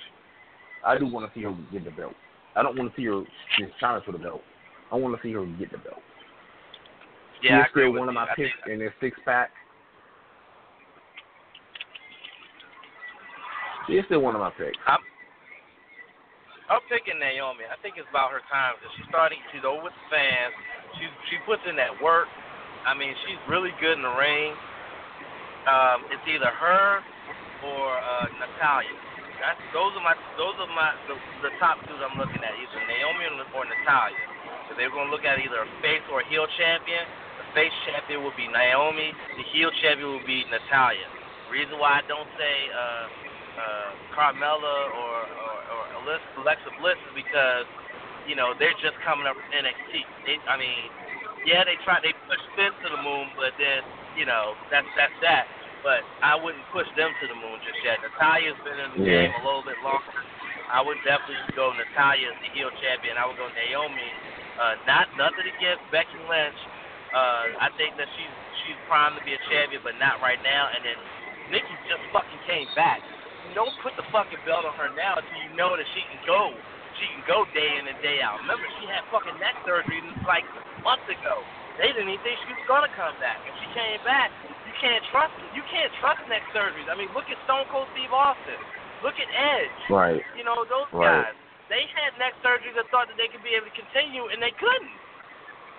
I 0.85 0.97
do 0.97 1.07
want 1.07 1.31
to 1.31 1.37
see 1.37 1.43
her 1.43 1.55
get 1.71 1.83
the 1.83 1.91
belt. 1.91 2.13
I 2.55 2.63
don't 2.63 2.77
want 2.77 2.93
to 2.93 2.95
see 2.95 3.05
her 3.05 3.23
just 3.59 3.77
challenge 3.79 4.05
for 4.05 4.11
the 4.11 4.17
belt. 4.17 4.41
I 4.91 4.95
want 4.95 5.15
to 5.15 5.21
see 5.21 5.33
her 5.33 5.45
get 5.57 5.71
the 5.71 5.77
belt. 5.77 6.01
Yeah, 7.43 7.63
She's 7.63 7.71
still 7.71 7.93
one 7.93 8.07
of 8.07 8.15
my 8.15 8.27
picks 8.35 8.53
in 8.71 8.79
this 8.79 8.93
six 9.01 9.17
pack. 9.25 9.51
She's 13.87 14.03
still 14.05 14.21
one 14.21 14.35
of 14.35 14.41
my 14.41 14.49
picks. 14.51 14.77
I'm, 14.85 14.99
I'm 16.69 16.81
picking 16.89 17.19
Naomi. 17.19 17.63
I 17.69 17.79
think 17.81 17.95
it's 17.97 18.09
about 18.09 18.31
her 18.33 18.41
time 18.51 18.75
because 18.77 18.91
she's 18.97 19.07
starting. 19.07 19.39
She's 19.53 19.63
over 19.63 19.85
with 19.85 19.93
the 19.93 20.05
fans. 20.11 20.53
She 20.99 21.05
she 21.31 21.35
puts 21.45 21.61
in 21.69 21.77
that 21.77 21.93
work. 22.01 22.27
I 22.87 22.95
mean, 22.95 23.11
she's 23.27 23.41
really 23.51 23.75
good 23.83 23.99
in 23.99 24.03
the 24.07 24.15
ring. 24.15 24.55
Um, 25.67 26.07
it's 26.07 26.23
either 26.23 26.47
her 26.47 27.03
or 27.67 27.87
uh, 27.99 28.31
Natalya. 28.39 28.95
That's 29.43 29.59
those 29.75 29.91
are 29.99 30.01
my 30.01 30.15
those 30.39 30.55
are 30.55 30.71
my 30.71 30.95
the, 31.11 31.19
the 31.43 31.51
top 31.59 31.83
two 31.83 31.99
I'm 31.99 32.15
looking 32.15 32.39
at. 32.39 32.55
Either 32.55 32.79
Naomi 32.87 33.27
or 33.27 33.67
Natalya. 33.67 34.15
So 34.71 34.79
they're 34.79 34.89
going 34.89 35.11
to 35.11 35.13
look 35.13 35.27
at 35.27 35.35
either 35.35 35.67
a 35.67 35.69
face 35.83 36.03
or 36.07 36.23
a 36.23 36.27
heel 36.31 36.47
champion. 36.55 37.03
The 37.43 37.47
face 37.51 37.75
champion 37.83 38.23
will 38.23 38.35
be 38.39 38.47
Naomi. 38.47 39.11
The 39.35 39.45
heel 39.51 39.67
champion 39.83 40.07
will 40.07 40.27
be 40.27 40.47
Natalya. 40.47 41.03
Reason 41.51 41.75
why 41.75 41.99
I 41.99 42.03
don't 42.07 42.27
say 42.39 42.55
uh, 42.71 43.05
uh, 43.59 43.89
Carmella 44.15 44.91
or, 44.95 45.15
or, 45.27 45.51
or 45.75 45.83
Alexa 46.07 46.71
Bliss 46.79 46.99
is 47.11 47.13
because 47.15 47.67
you 48.27 48.39
know 48.39 48.55
they're 48.55 48.75
just 48.79 48.95
coming 49.03 49.27
up 49.27 49.35
from 49.35 49.51
NXT. 49.51 50.07
They, 50.23 50.39
I 50.47 50.55
mean, 50.55 50.87
yeah, 51.45 51.61
they 51.67 51.77
try 51.85 51.99
they 52.01 52.15
push 52.25 52.41
Finn 52.55 52.71
to 52.71 52.87
the 52.89 53.01
moon, 53.03 53.29
but 53.37 53.53
then 53.61 53.83
you 54.17 54.25
know 54.25 54.55
that's 54.71 54.87
that's 54.97 55.13
that. 55.21 55.45
But 55.85 56.01
I 56.25 56.33
wouldn't 56.35 56.65
push 56.73 56.89
them 56.97 57.13
to 57.21 57.25
the 57.29 57.37
moon 57.37 57.61
just 57.63 57.77
yet. 57.85 58.01
Natalya's 58.01 58.57
been 58.65 58.75
in 58.81 58.89
the 58.97 59.01
Yeah. 59.05 59.29
game 59.29 59.33
a 59.39 59.43
little 59.45 59.63
bit 59.63 59.77
longer. 59.85 60.09
I 60.67 60.81
would 60.83 60.99
definitely 61.07 61.39
go 61.55 61.71
Natalya 61.71 62.33
as 62.33 62.37
the 62.43 62.49
heel 62.51 62.67
champion. 62.83 63.15
I 63.15 63.23
would 63.29 63.37
go 63.39 63.47
Naomi. 63.55 64.09
Uh, 64.59 64.75
not 64.89 65.07
nothing 65.15 65.47
against 65.47 65.85
Becky 65.93 66.17
Lynch. 66.27 66.59
Uh, 67.13 67.55
I 67.61 67.69
think 67.79 67.95
that 67.95 68.09
she's 68.17 68.33
she's 68.65 68.75
primed 68.89 69.15
to 69.15 69.23
be 69.23 69.31
a 69.37 69.41
champion, 69.47 69.79
but 69.85 69.95
not 70.01 70.19
right 70.19 70.41
now. 70.43 70.67
And 70.75 70.83
then 70.83 70.97
Nikki 71.53 71.71
just 71.87 72.03
fucking 72.11 72.41
came 72.49 72.67
back. 72.75 72.99
Don't 73.55 73.71
put 73.79 73.95
the 73.95 74.03
fucking 74.11 74.43
belt 74.43 74.67
on 74.67 74.75
her 74.75 74.91
now 74.91 75.15
until 75.15 75.39
you 75.39 75.55
know 75.55 75.77
that 75.77 75.87
she 75.95 76.03
can 76.11 76.19
go. 76.27 76.51
She 76.99 77.05
can 77.15 77.23
go 77.29 77.45
day 77.55 77.77
in 77.79 77.87
and 77.87 77.95
day 78.03 78.19
out. 78.19 78.41
Remember, 78.43 78.65
she 78.81 78.89
had 78.91 79.05
fucking 79.07 79.37
neck 79.39 79.55
surgery 79.63 80.01
and 80.03 80.11
it's 80.11 80.27
like 80.27 80.43
months 80.87 81.03
ago. 81.11 81.43
They 81.75 81.91
didn't 81.91 82.07
even 82.07 82.23
think 82.23 82.39
she 82.47 82.55
was 82.55 82.63
gonna 82.63 82.89
come 82.95 83.11
back, 83.19 83.43
and 83.43 83.51
she 83.59 83.67
came 83.75 83.99
back. 84.07 84.31
You 84.63 84.73
can't 84.79 85.03
trust. 85.11 85.35
You 85.51 85.61
can't 85.67 85.91
trust 85.99 86.23
neck 86.31 86.41
surgeries. 86.55 86.87
I 86.87 86.95
mean, 86.95 87.11
look 87.11 87.27
at 87.27 87.35
Stone 87.43 87.67
Cold 87.67 87.91
Steve 87.91 88.15
Austin. 88.15 88.57
Look 89.03 89.19
at 89.19 89.29
Edge. 89.29 89.81
Right. 89.91 90.23
You 90.33 90.47
know 90.47 90.63
those 90.65 90.89
Right. 90.95 91.27
guys. 91.27 91.35
They 91.69 91.85
had 91.99 92.17
neck 92.17 92.33
surgeries 92.41 92.73
that 92.79 92.87
thought 92.89 93.11
that 93.11 93.19
they 93.19 93.27
could 93.27 93.43
be 93.43 93.53
able 93.53 93.67
to 93.67 93.75
continue, 93.75 94.25
and 94.31 94.41
they 94.41 94.55
couldn't. 94.55 94.95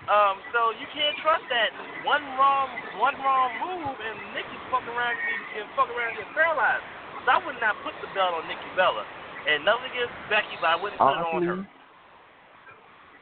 Um, 0.07 0.39
so 0.53 0.71
you 0.79 0.87
can't 0.93 1.17
trust 1.19 1.43
that. 1.49 1.73
One 2.07 2.23
wrong, 2.37 2.69
one 2.97 3.19
wrong 3.21 3.49
move, 3.59 3.97
and 3.99 4.17
Nikki's 4.33 4.63
fucking 4.71 4.87
around 4.87 5.17
and, 5.57 5.67
fucking 5.75 5.95
around 5.97 6.15
and 6.15 6.23
get 6.23 6.33
paralyzed. 6.33 6.85
So 7.25 7.31
I 7.33 7.37
would 7.43 7.59
not 7.59 7.75
put 7.83 7.93
the 7.99 8.07
belt 8.15 8.33
on 8.33 8.47
Nikki 8.47 8.69
Bella. 8.77 9.03
And 9.47 9.65
nothing 9.65 9.91
against 9.91 10.13
Becky, 10.29 10.55
but 10.61 10.69
I 10.69 10.77
wouldn't 10.79 10.99
put 11.01 11.13
it 11.13 11.25
on 11.25 11.43
her. 11.43 11.59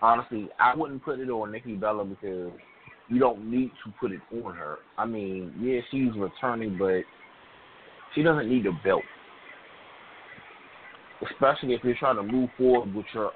Honestly, 0.01 0.49
I 0.59 0.75
wouldn't 0.75 1.03
put 1.03 1.19
it 1.19 1.29
on 1.29 1.51
Nikki 1.51 1.75
Bella 1.75 2.05
because 2.05 2.51
you 3.09 3.19
don't 3.19 3.49
need 3.49 3.71
to 3.85 3.93
put 3.99 4.11
it 4.11 4.21
on 4.43 4.55
her. 4.55 4.77
I 4.97 5.05
mean, 5.05 5.53
yeah, 5.59 5.79
she's 5.89 6.15
returning, 6.17 6.77
but 6.77 7.01
she 8.13 8.21
doesn't 8.21 8.49
need 8.49 8.65
a 8.65 8.71
belt. 8.83 9.03
Especially 11.31 11.73
if 11.73 11.83
you're 11.83 11.95
trying 11.95 12.17
to 12.17 12.23
move 12.23 12.49
forward 12.57 12.93
with 12.93 13.05
your 13.13 13.31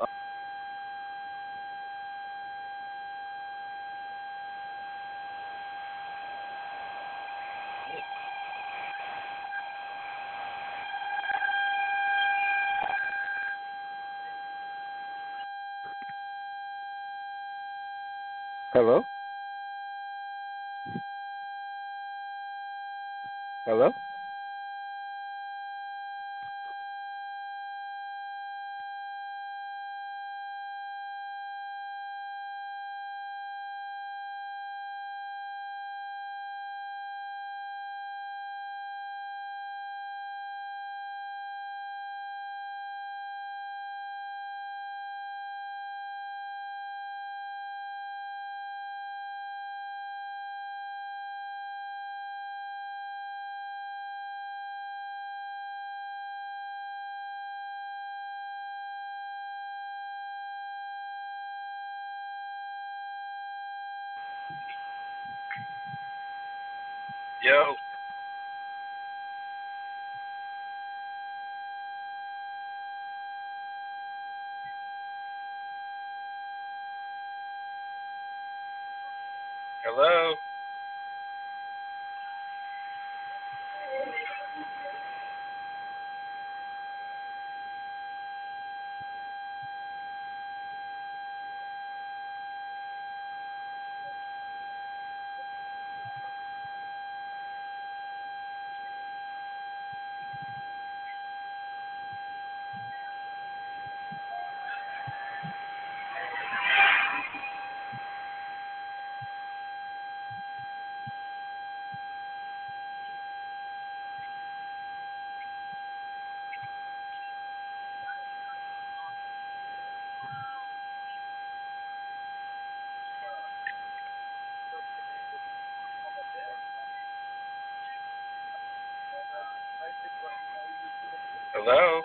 Hello. 131.64 132.02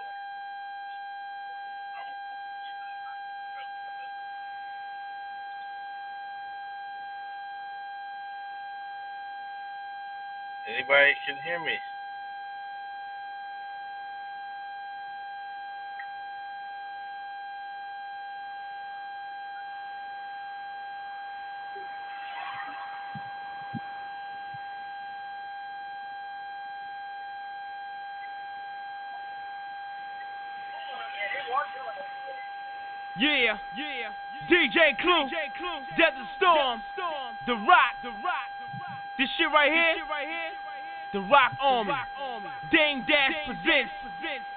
Anybody 10.69 11.14
can 11.25 11.37
hear 11.42 11.59
me? 11.59 11.79
Yeah, 33.19 33.57
yeah. 33.99 34.12
DJ 34.51 34.96
Clue, 35.07 35.31
Desert 35.95 36.27
Storm, 36.35 36.83
The 37.47 37.55
Rock, 37.55 37.95
The 38.03 38.11
Rock. 38.27 38.51
This 39.16 39.31
shit 39.38 39.47
right 39.55 39.71
here, 39.71 39.95
The 41.12 41.21
Rock 41.21 41.53
Army. 41.62 41.92
Dame 42.73 43.07
Dash 43.07 43.31
presents 43.47 43.95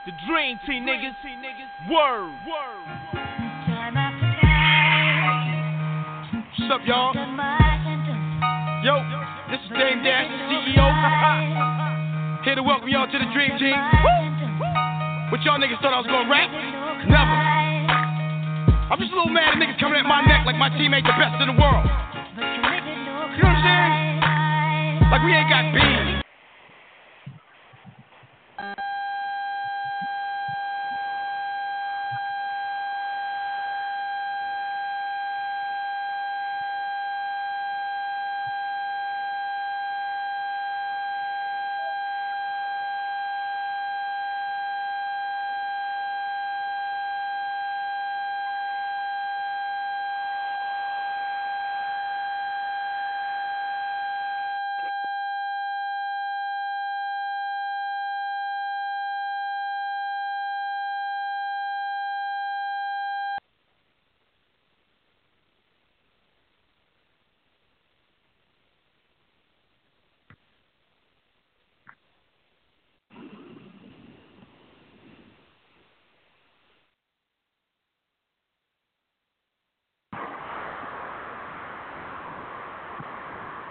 the 0.05 0.11
Dream 0.25 0.59
Team 0.65 0.85
niggas. 0.89 1.13
Word. 1.87 2.33
What's 6.57 6.71
up, 6.73 6.81
y'all? 6.85 7.13
Yo, 8.83 9.05
this 9.51 9.61
is 9.61 9.69
Dame 9.69 10.01
Dash, 10.01 10.25
the 10.25 10.49
CEO. 10.49 10.89
Here 12.43 12.55
to 12.55 12.63
welcome 12.63 12.89
y'all 12.89 13.05
to 13.05 13.19
the 13.19 13.29
Dream 13.33 13.51
Team. 13.59 13.77
Woo! 13.77 15.29
What 15.29 15.43
y'all 15.43 15.59
niggas 15.59 15.79
thought 15.81 15.93
I 15.93 15.99
was 16.01 16.07
gonna 16.07 16.27
rap? 16.27 16.49
Never. 17.07 17.48
I'm 18.99 19.07
just 19.07 19.13
a 19.13 19.15
little 19.15 19.31
mad 19.31 19.55
at 19.55 19.63
niggas 19.63 19.79
coming 19.79 19.97
at 19.97 20.03
my 20.03 20.19
neck 20.27 20.45
like 20.45 20.57
my 20.57 20.67
team 20.75 20.93
ain't 20.93 21.07
the 21.07 21.15
best 21.15 21.39
in 21.39 21.47
the 21.47 21.55
world. 21.55 21.87
You 22.35 22.43
know 22.43 23.47
what 23.47 23.55
I'm 23.55 23.63
saying? 23.63 25.07
Like 25.07 25.23
we 25.23 25.31
ain't 25.31 25.47
got 25.47 25.71
beans. 25.71 26.18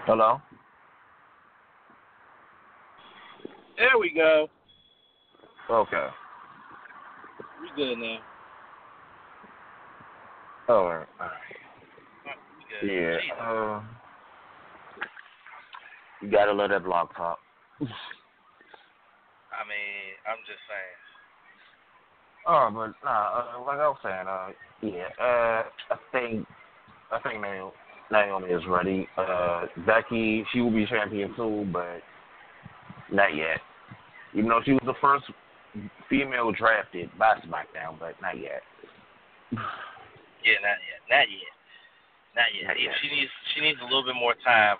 Hello? 0.09 0.41
There 3.77 3.99
we 3.99 4.09
go. 4.11 4.47
Okay. 5.69 6.07
We 7.61 7.69
good 7.75 7.95
now. 7.99 8.17
All 10.67 10.85
right. 10.85 11.07
All 11.19 11.27
right. 11.27 12.39
Good. 12.81 12.89
Yeah. 12.91 13.17
Uh, 13.39 13.83
you 16.23 16.31
gotta 16.31 16.53
let 16.53 16.71
that 16.71 16.83
blog 16.83 17.09
talk. 17.15 17.37
I 17.79 17.85
mean, 17.85 17.87
I'm 20.27 20.39
just 20.47 20.57
saying. 20.65 20.97
Oh, 22.47 22.71
but 22.73 22.95
nah, 23.05 23.59
uh, 23.59 23.63
like 23.63 23.77
I 23.77 23.87
was 23.87 23.97
saying, 24.01 24.27
uh, 24.27 24.49
yeah, 24.81 25.23
uh, 25.23 25.63
I 25.91 25.97
think, 26.11 26.47
I 27.11 27.19
think 27.19 27.41
Naomi, 27.41 27.73
Naomi 28.11 28.49
is 28.49 28.63
ready. 28.67 29.07
Uh, 29.17 29.65
Becky, 29.85 30.45
she 30.51 30.61
will 30.61 30.71
be 30.71 30.85
champion 30.87 31.33
too, 31.35 31.67
but 31.71 32.01
not 33.11 33.35
yet. 33.35 33.59
Even 34.33 34.49
though 34.49 34.61
she 34.63 34.73
was 34.73 34.83
the 34.85 34.97
first 35.01 35.25
female 36.09 36.51
drafted 36.51 37.09
by 37.17 37.35
SmackDown, 37.45 37.99
but 37.99 38.15
not 38.21 38.37
yet. 38.37 38.61
Yeah, 39.51 40.57
not 40.61 40.79
yet. 40.81 41.01
Not 41.09 41.25
yet. 41.29 41.53
Not 42.35 42.49
yet. 42.53 42.67
Not 42.67 42.79
yet. 42.81 42.93
She 43.01 43.09
needs 43.09 43.31
she 43.53 43.61
needs 43.61 43.79
a 43.81 43.85
little 43.85 44.05
bit 44.05 44.15
more 44.15 44.35
time 44.45 44.77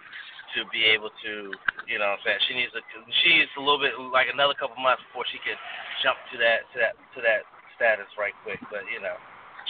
to 0.58 0.66
be 0.74 0.82
able 0.82 1.14
to, 1.22 1.54
you 1.86 2.02
know, 2.02 2.18
what 2.18 2.26
I'm 2.26 2.26
saying 2.26 2.42
she 2.50 2.56
needs 2.58 2.74
a 2.74 2.82
she 3.22 3.30
needs 3.38 3.54
a 3.58 3.62
little 3.62 3.82
bit 3.82 3.94
like 4.14 4.30
another 4.34 4.58
couple 4.58 4.78
months 4.82 5.06
before 5.10 5.26
she 5.30 5.38
can 5.42 5.58
jump 6.02 6.18
to 6.34 6.38
that 6.42 6.66
to 6.74 6.78
that 6.82 6.94
to 7.18 7.20
that 7.22 7.46
status 7.78 8.10
right 8.18 8.34
quick. 8.42 8.62
But 8.74 8.86
you 8.90 9.02
know, 9.02 9.18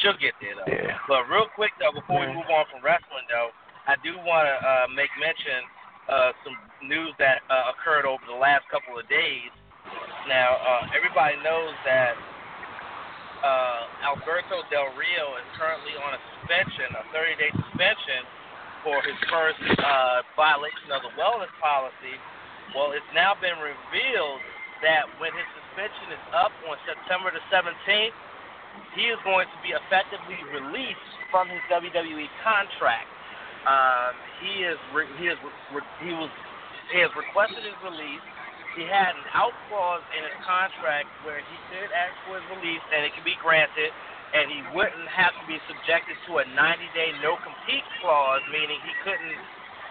she'll 0.01 0.19
get 0.19 0.35
there 0.39 0.55
though. 0.55 0.69
Yeah. 0.69 0.99
But 1.07 1.27
real 1.27 1.47
quick 1.53 1.71
though, 1.79 1.93
before 1.93 2.23
we 2.23 2.29
move 2.31 2.49
on 2.49 2.65
from 2.71 2.83
wrestling 2.83 3.27
though, 3.29 3.51
I 3.87 3.95
do 4.03 4.15
want 4.23 4.45
to 4.45 4.55
uh, 4.59 4.87
make 4.93 5.09
mention 5.19 5.65
uh, 6.09 6.31
some 6.45 6.57
news 6.85 7.13
that 7.21 7.45
uh, 7.49 7.73
occurred 7.73 8.05
over 8.05 8.21
the 8.25 8.37
last 8.37 8.65
couple 8.73 8.97
of 8.97 9.05
days. 9.09 9.53
Now, 10.27 10.57
uh, 10.61 10.97
everybody 10.97 11.37
knows 11.41 11.73
that 11.85 12.13
uh, 13.41 14.13
Alberto 14.13 14.61
Del 14.69 14.91
Rio 14.93 15.25
is 15.39 15.47
currently 15.55 15.95
on 15.97 16.17
a 16.17 16.21
suspension, 16.37 16.91
a 16.97 17.03
30-day 17.15 17.51
suspension 17.55 18.21
for 18.83 18.99
his 19.03 19.17
first 19.31 19.59
uh, 19.79 20.21
violation 20.35 20.91
of 20.91 21.01
the 21.03 21.13
wellness 21.15 21.51
policy. 21.57 22.15
Well, 22.75 22.93
it's 22.93 23.07
now 23.15 23.33
been 23.39 23.57
revealed 23.57 24.41
that 24.85 25.09
when 25.17 25.33
his 25.33 25.47
suspension 25.65 26.15
is 26.15 26.23
up 26.35 26.53
on 26.67 26.77
September 26.85 27.31
the 27.33 27.43
17th, 27.51 28.15
he 28.95 29.09
is 29.09 29.19
going 29.23 29.47
to 29.47 29.59
be 29.61 29.71
effectively 29.75 30.39
released 30.49 31.09
from 31.29 31.49
his 31.49 31.61
WWE 31.69 32.27
contract. 32.41 33.09
Um, 33.67 34.13
he 34.41 34.63
is 34.65 34.79
re- 34.95 35.11
he 35.19 35.27
is 35.27 35.37
re- 35.69 35.93
he 36.01 36.11
was 36.15 36.31
he 36.89 36.99
has 37.03 37.11
requested 37.13 37.61
his 37.61 37.77
release. 37.85 38.23
He 38.73 38.85
had 38.85 39.13
an 39.13 39.27
out 39.33 39.53
clause 39.67 40.05
in 40.15 40.21
his 40.23 40.37
contract 40.45 41.09
where 41.25 41.41
he 41.41 41.57
could 41.69 41.89
ask 41.91 42.13
for 42.25 42.37
his 42.37 42.45
release 42.53 42.81
and 42.93 43.05
it 43.05 43.11
could 43.13 43.25
be 43.25 43.37
granted, 43.41 43.91
and 44.33 44.49
he 44.49 44.61
wouldn't 44.73 45.09
have 45.09 45.33
to 45.37 45.43
be 45.49 45.57
subjected 45.65 46.15
to 46.29 46.41
a 46.41 46.45
90-day 46.53 47.17
no-compete 47.25 47.85
clause, 47.99 48.45
meaning 48.53 48.77
he 48.85 48.93
couldn't 49.01 49.37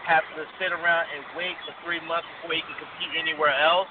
have 0.06 0.24
to 0.38 0.46
sit 0.62 0.70
around 0.72 1.10
and 1.10 1.20
wait 1.36 1.58
for 1.66 1.74
three 1.84 2.00
months 2.06 2.26
before 2.38 2.54
he 2.54 2.62
can 2.64 2.78
compete 2.80 3.12
anywhere 3.18 3.52
else. 3.52 3.90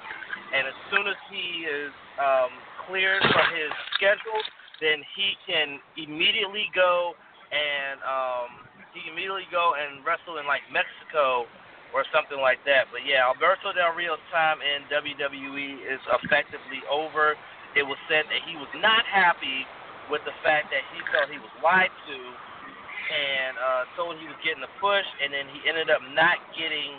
And 0.56 0.66
as 0.66 0.76
soon 0.90 1.04
as 1.06 1.20
he 1.28 1.68
is 1.68 1.92
um, 2.18 2.50
cleared 2.88 3.22
from 3.22 3.46
his 3.54 3.70
schedule, 3.94 4.40
then 4.80 5.02
he 5.14 5.34
can 5.46 5.78
immediately 5.96 6.70
go 6.74 7.14
and 7.50 7.98
um, 8.04 8.48
he 8.92 9.02
can 9.04 9.12
immediately 9.16 9.48
go 9.50 9.74
and 9.78 10.04
wrestle 10.04 10.38
in 10.38 10.46
like 10.46 10.62
Mexico 10.68 11.48
or 11.96 12.04
something 12.12 12.40
like 12.40 12.60
that. 12.68 12.92
But 12.92 13.04
yeah, 13.08 13.24
Alberto 13.28 13.72
Del 13.72 13.96
Rio's 13.96 14.20
time 14.28 14.60
in 14.60 14.84
WWE 14.92 15.88
is 15.88 16.02
effectively 16.20 16.84
over. 16.90 17.36
It 17.76 17.84
was 17.84 18.00
said 18.08 18.28
that 18.28 18.42
he 18.44 18.56
was 18.56 18.68
not 18.80 19.04
happy 19.08 19.64
with 20.12 20.24
the 20.24 20.36
fact 20.44 20.72
that 20.72 20.84
he 20.92 20.98
felt 21.12 21.28
he 21.28 21.40
was 21.40 21.52
lied 21.60 21.92
to 22.08 22.18
and 23.08 23.56
uh, 23.56 23.82
told 23.96 24.20
he 24.20 24.28
was 24.28 24.36
getting 24.44 24.60
a 24.60 24.72
push, 24.80 25.06
and 25.24 25.32
then 25.32 25.48
he 25.48 25.64
ended 25.64 25.88
up 25.88 26.04
not 26.12 26.36
getting 26.52 26.92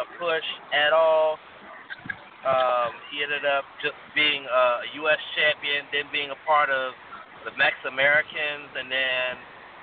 a 0.00 0.06
push 0.16 0.46
at 0.72 0.92
all. 0.96 1.36
Um, 2.40 2.96
he 3.12 3.20
ended 3.20 3.44
up 3.44 3.68
just 3.84 3.96
being 4.16 4.48
a 4.48 4.88
U.S. 5.04 5.20
champion, 5.36 5.84
then 5.92 6.08
being 6.08 6.32
a 6.32 6.40
part 6.48 6.72
of 6.72 6.96
the 7.44 7.52
Mex 7.56 7.76
Americans, 7.88 8.68
and 8.76 8.88
then 8.90 9.30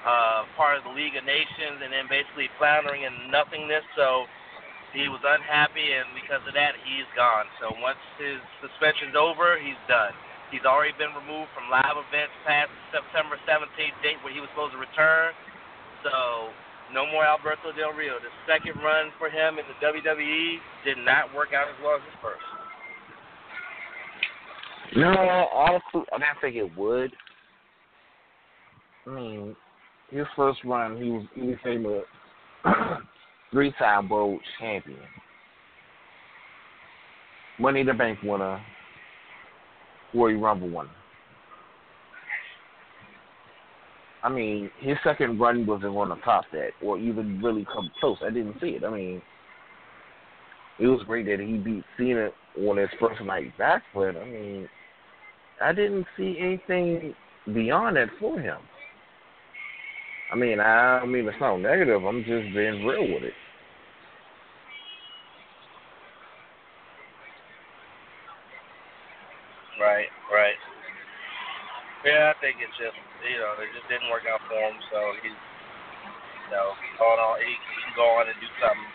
uh, 0.06 0.46
part 0.56 0.78
of 0.78 0.84
the 0.86 0.94
League 0.94 1.18
of 1.18 1.26
Nations, 1.26 1.82
and 1.82 1.90
then 1.90 2.06
basically 2.08 2.50
floundering 2.58 3.04
in 3.04 3.32
nothingness. 3.34 3.84
So 3.98 4.30
he 4.94 5.10
was 5.10 5.22
unhappy, 5.26 5.94
and 5.94 6.08
because 6.16 6.42
of 6.48 6.54
that, 6.56 6.78
he's 6.86 7.08
gone. 7.18 7.50
So 7.60 7.74
once 7.82 8.00
his 8.18 8.40
suspension's 8.64 9.18
over, 9.18 9.58
he's 9.60 9.80
done. 9.90 10.16
He's 10.54 10.64
already 10.64 10.96
been 10.96 11.12
removed 11.12 11.52
from 11.52 11.68
live 11.68 12.00
events 12.00 12.32
past 12.48 12.72
September 12.96 13.36
17th 13.44 14.00
date 14.00 14.16
where 14.24 14.32
he 14.32 14.40
was 14.40 14.48
supposed 14.56 14.72
to 14.72 14.80
return. 14.80 15.36
So 16.08 16.56
no 16.96 17.04
more 17.04 17.28
Alberto 17.28 17.76
Del 17.76 17.92
Rio. 17.92 18.16
The 18.24 18.32
second 18.48 18.80
run 18.80 19.12
for 19.20 19.28
him 19.28 19.60
in 19.60 19.68
the 19.68 19.76
WWE 19.84 20.58
did 20.88 20.98
not 21.04 21.36
work 21.36 21.52
out 21.52 21.68
as 21.68 21.76
well 21.84 22.00
as 22.00 22.04
his 22.08 22.16
first. 22.24 22.48
No, 24.96 25.12
honestly, 25.52 26.08
I 26.16 26.18
didn't 26.18 26.40
think 26.40 26.56
it 26.56 26.72
would. 26.80 27.12
I 29.08 29.14
mean, 29.14 29.56
his 30.10 30.26
first 30.36 30.60
run, 30.66 31.02
he 31.02 31.10
was 31.10 31.26
he 31.34 31.42
became 31.42 31.86
a 31.86 32.02
three-time 33.52 34.10
world 34.10 34.40
champion, 34.60 35.00
Money 37.60 37.82
in 37.82 37.88
the 37.88 37.94
Bank 37.94 38.20
winner, 38.24 38.62
Royal 40.14 40.40
Rumble 40.40 40.70
winner. 40.70 40.90
I 44.24 44.30
mean, 44.30 44.70
his 44.80 44.98
second 45.04 45.40
run 45.40 45.66
wasn't 45.66 45.94
going 45.94 46.10
to 46.10 46.22
top 46.24 46.46
that, 46.52 46.72
or 46.84 46.98
even 46.98 47.42
really 47.42 47.66
come 47.66 47.90
close. 48.00 48.18
I 48.22 48.30
didn't 48.30 48.60
see 48.60 48.70
it. 48.70 48.84
I 48.84 48.90
mean, 48.90 49.22
it 50.80 50.88
was 50.88 51.02
great 51.06 51.28
that 51.28 51.40
he 51.40 51.58
beat 51.58 51.84
Cena 51.98 52.30
on 52.68 52.78
his 52.78 52.90
first 53.00 53.22
night 53.22 53.58
back, 53.58 53.84
but 53.94 54.18
I 54.18 54.26
mean, 54.26 54.70
I 55.62 55.72
didn't 55.72 56.06
see 56.18 56.38
anything 56.40 57.16
beyond 57.54 57.96
that 57.96 58.10
for 58.20 58.40
him. 58.40 58.58
I 60.32 60.36
mean, 60.36 60.60
I 60.60 61.00
don't 61.00 61.12
mean 61.12 61.26
to 61.26 61.36
sound 61.40 61.64
negative. 61.64 62.04
I'm 62.04 62.20
just 62.24 62.52
being 62.52 62.84
real 62.84 63.08
with 63.08 63.24
it. 63.24 63.38
Right, 69.80 70.10
right. 70.34 70.58
Yeah, 72.04 72.34
I 72.34 72.36
think 72.42 72.60
it's 72.60 72.76
just 72.76 72.98
you 73.24 73.38
know 73.40 73.56
it 73.62 73.72
just 73.72 73.88
didn't 73.88 74.10
work 74.10 74.26
out 74.26 74.42
for 74.50 74.58
him. 74.58 74.76
So 74.92 74.98
he's 75.22 75.32
you 75.32 76.52
know 76.52 76.76
going 76.98 77.22
on. 77.22 77.40
He, 77.40 77.54
he 77.54 77.78
can 77.88 77.94
go 77.96 78.08
on 78.18 78.26
and 78.28 78.38
do 78.42 78.50
something, 78.58 78.90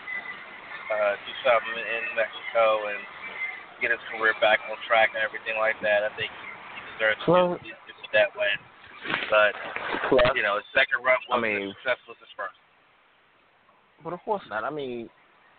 uh, 0.91 1.13
do 1.23 1.33
something 1.47 1.77
in 1.81 2.03
Mexico 2.13 2.93
and 2.93 3.01
get 3.81 3.95
his 3.95 4.03
career 4.11 4.35
back 4.43 4.59
on 4.69 4.75
track 4.85 5.15
and 5.15 5.23
everything 5.23 5.57
like 5.57 5.79
that. 5.81 6.05
I 6.05 6.11
think 6.19 6.29
he 6.29 6.79
deserves 6.93 7.23
well, 7.25 7.57
to 7.57 7.63
do 7.63 7.73
it 7.73 8.11
that 8.13 8.35
way. 8.37 8.51
But 9.29 9.55
you 10.35 10.43
know, 10.43 10.55
his 10.55 10.65
second 10.73 11.03
run 11.03 11.17
wasn't 11.29 11.45
I 11.45 11.59
mean, 11.59 11.69
as 11.69 11.75
successful 11.75 12.13
as 12.13 12.19
his 12.19 12.33
first. 12.37 12.55
But 14.03 14.13
of 14.13 14.19
course 14.21 14.43
not. 14.49 14.63
I 14.63 14.69
mean, 14.69 15.09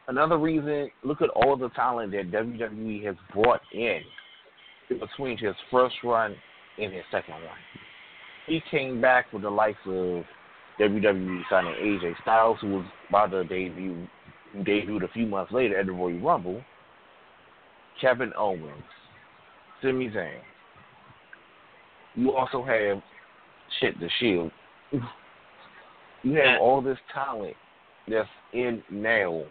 another 0.09 0.39
reason. 0.39 0.91
Look 1.03 1.23
at 1.23 1.31
all 1.31 1.57
the 1.57 1.71
talent 1.71 2.13
that 2.13 2.31
WWE 2.31 3.05
has 3.05 3.17
brought 3.33 3.61
in 3.73 4.01
between 4.89 5.39
his 5.39 5.55
first 5.71 5.97
run 6.05 6.35
and 6.79 6.93
his 6.93 7.05
second 7.11 7.35
run. 7.35 7.59
He 8.47 8.61
came 8.71 9.01
back 9.01 9.33
with 9.33 9.43
the 9.43 9.51
likes 9.51 9.79
of 9.87 10.25
WWE 10.81 11.43
signing 11.49 11.75
AJ 11.75 12.15
Styles, 12.23 12.59
who 12.61 12.75
was 12.75 12.87
about 13.09 13.31
to 13.31 13.45
debut, 13.45 14.07
who 14.53 14.65
debuted 14.65 15.05
a 15.05 15.13
few 15.13 15.27
months 15.27 15.53
later 15.53 15.79
at 15.79 15.87
the 15.87 15.93
Royal 15.93 16.19
Rumble. 16.21 16.63
Kevin 18.01 18.33
Owens, 18.37 18.83
Sami 19.81 20.11
Zayn. 20.11 20.41
You 22.17 22.33
also 22.33 22.63
have 22.65 23.03
shit 23.81 23.99
the 24.01 24.09
Shield. 24.21 24.51
you 26.23 26.35
have 26.35 26.61
all 26.61 26.81
this 26.81 26.99
talent 27.13 27.57
that's 28.09 28.29
in 28.53 28.83
now 28.91 29.43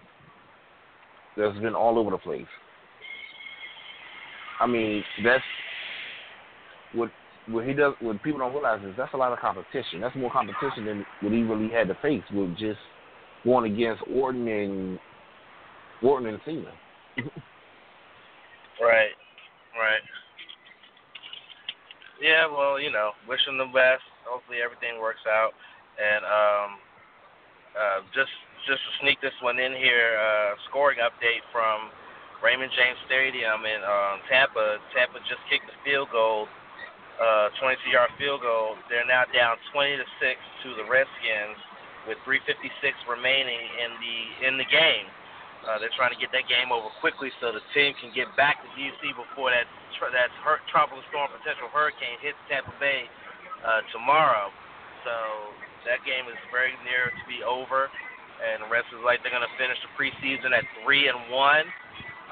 that's 1.35 1.57
been 1.59 1.75
all 1.75 1.97
over 1.97 2.11
the 2.11 2.17
place. 2.17 2.45
I 4.59 4.67
mean, 4.67 5.03
that's 5.23 5.43
what 6.93 7.09
what 7.47 7.65
he 7.65 7.73
does. 7.73 7.93
What 7.99 8.21
people 8.23 8.39
don't 8.39 8.53
realize 8.53 8.81
is 8.85 8.93
that's 8.97 9.13
a 9.13 9.17
lot 9.17 9.33
of 9.33 9.39
competition. 9.39 9.99
That's 10.01 10.15
more 10.15 10.31
competition 10.31 10.85
than 10.85 11.05
what 11.21 11.33
he 11.33 11.41
really 11.43 11.69
had 11.69 11.87
to 11.87 11.95
face 12.01 12.23
with 12.31 12.55
just 12.57 12.79
going 13.43 13.71
against 13.71 14.03
Orton 14.13 14.47
and 14.47 14.99
Orton 16.01 16.29
and 16.29 16.39
Cena. 16.45 16.71
right, 18.81 19.11
right. 19.77 20.01
Yeah, 22.21 22.47
well, 22.47 22.79
you 22.79 22.91
know, 22.91 23.11
wish 23.27 23.41
him 23.45 23.57
the 23.57 23.65
best. 23.65 24.03
Hopefully 24.25 24.59
everything 24.63 24.99
works 24.99 25.23
out. 25.29 25.53
And 25.99 26.23
um, 26.25 26.69
uh, 27.73 27.99
just 28.13 28.33
just 28.65 28.79
to 28.79 28.91
sneak 29.03 29.19
this 29.19 29.35
one 29.43 29.59
in 29.59 29.75
here, 29.75 30.15
uh, 30.15 30.55
scoring 30.71 31.03
update 31.03 31.43
from 31.51 31.91
Raymond 32.39 32.71
James 32.75 32.99
Stadium 33.07 33.67
in 33.67 33.81
um, 33.83 34.23
Tampa. 34.31 34.79
Tampa 34.95 35.19
just 35.27 35.43
kicked 35.51 35.67
the 35.67 35.75
field 35.83 36.07
goal, 36.11 36.47
uh, 37.19 37.51
22-yard 37.59 38.11
field 38.15 38.39
goal. 38.39 38.79
They're 38.87 39.07
now 39.07 39.27
down 39.31 39.59
20 39.75 39.99
to 39.99 40.07
six 40.19 40.39
to 40.63 40.75
the 40.79 40.85
Redskins 40.87 41.59
with 42.07 42.19
3:56 42.27 42.51
remaining 43.07 43.63
in 43.79 43.91
the 43.99 44.17
in 44.47 44.53
the 44.57 44.67
game. 44.67 45.07
Uh, 45.63 45.79
they're 45.79 45.95
trying 45.95 46.11
to 46.11 46.19
get 46.19 46.27
that 46.35 46.43
game 46.51 46.75
over 46.75 46.91
quickly 46.99 47.31
so 47.39 47.55
the 47.55 47.63
team 47.71 47.95
can 47.95 48.11
get 48.11 48.27
back 48.35 48.59
to 48.59 48.67
DC 48.75 48.99
before 49.15 49.47
that 49.47 49.63
that 50.11 50.27
tropical 50.67 50.99
storm 51.07 51.31
potential 51.31 51.71
hurricane 51.71 52.19
hits 52.19 52.35
Tampa 52.51 52.75
Bay 52.83 53.07
uh, 53.63 53.81
tomorrow. 53.95 54.51
So 55.07 55.15
that 55.87 56.03
game 56.07 56.27
is 56.31 56.39
very 56.51 56.75
near 56.83 57.11
to 57.11 57.23
be 57.27 57.43
over, 57.43 57.91
and 58.43 58.63
the 58.63 58.69
rest 58.71 58.87
is 58.91 58.99
like 59.03 59.23
they're 59.23 59.33
going 59.33 59.43
to 59.43 59.55
finish 59.59 59.79
the 59.83 59.91
preseason 59.95 60.55
at 60.55 60.63
three 60.83 61.07
and 61.07 61.31
one 61.31 61.67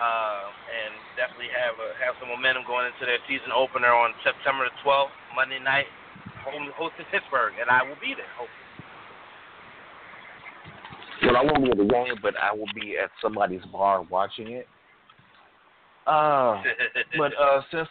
uh, 0.02 0.50
and 0.50 0.92
definitely 1.14 1.52
have 1.54 1.78
a, 1.78 1.94
have 2.02 2.18
some 2.18 2.34
momentum 2.34 2.66
going 2.66 2.90
into 2.90 3.06
their 3.06 3.22
season 3.30 3.54
opener 3.54 3.94
on 3.94 4.18
September 4.26 4.66
the 4.66 4.74
12th, 4.82 5.14
Monday 5.38 5.62
night, 5.62 5.86
home, 6.42 6.74
hosting 6.74 7.06
Pittsburgh, 7.14 7.54
and 7.62 7.70
I 7.70 7.86
will 7.86 8.00
be 8.02 8.18
there. 8.18 8.30
Hopefully. 8.34 8.58
Well, 11.22 11.38
I 11.38 11.46
won't 11.46 11.62
be 11.62 11.70
at 11.70 11.78
the 11.78 11.86
game, 11.86 12.18
but 12.22 12.34
I 12.42 12.50
will 12.50 12.72
be 12.74 12.98
at 12.98 13.14
somebody's 13.22 13.62
bar 13.70 14.02
watching 14.10 14.58
it. 14.58 14.68
Uh, 16.08 16.64
but 17.18 17.32
uh, 17.38 17.62
since 17.70 17.88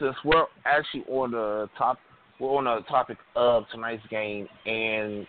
since 0.00 0.16
we're 0.24 0.46
actually 0.64 1.04
on 1.08 1.32
the 1.32 1.68
top, 1.76 1.98
we're 2.38 2.56
on 2.56 2.64
the 2.64 2.80
topic 2.88 3.18
of 3.34 3.64
tonight's 3.72 4.06
game 4.08 4.46
and 4.66 5.26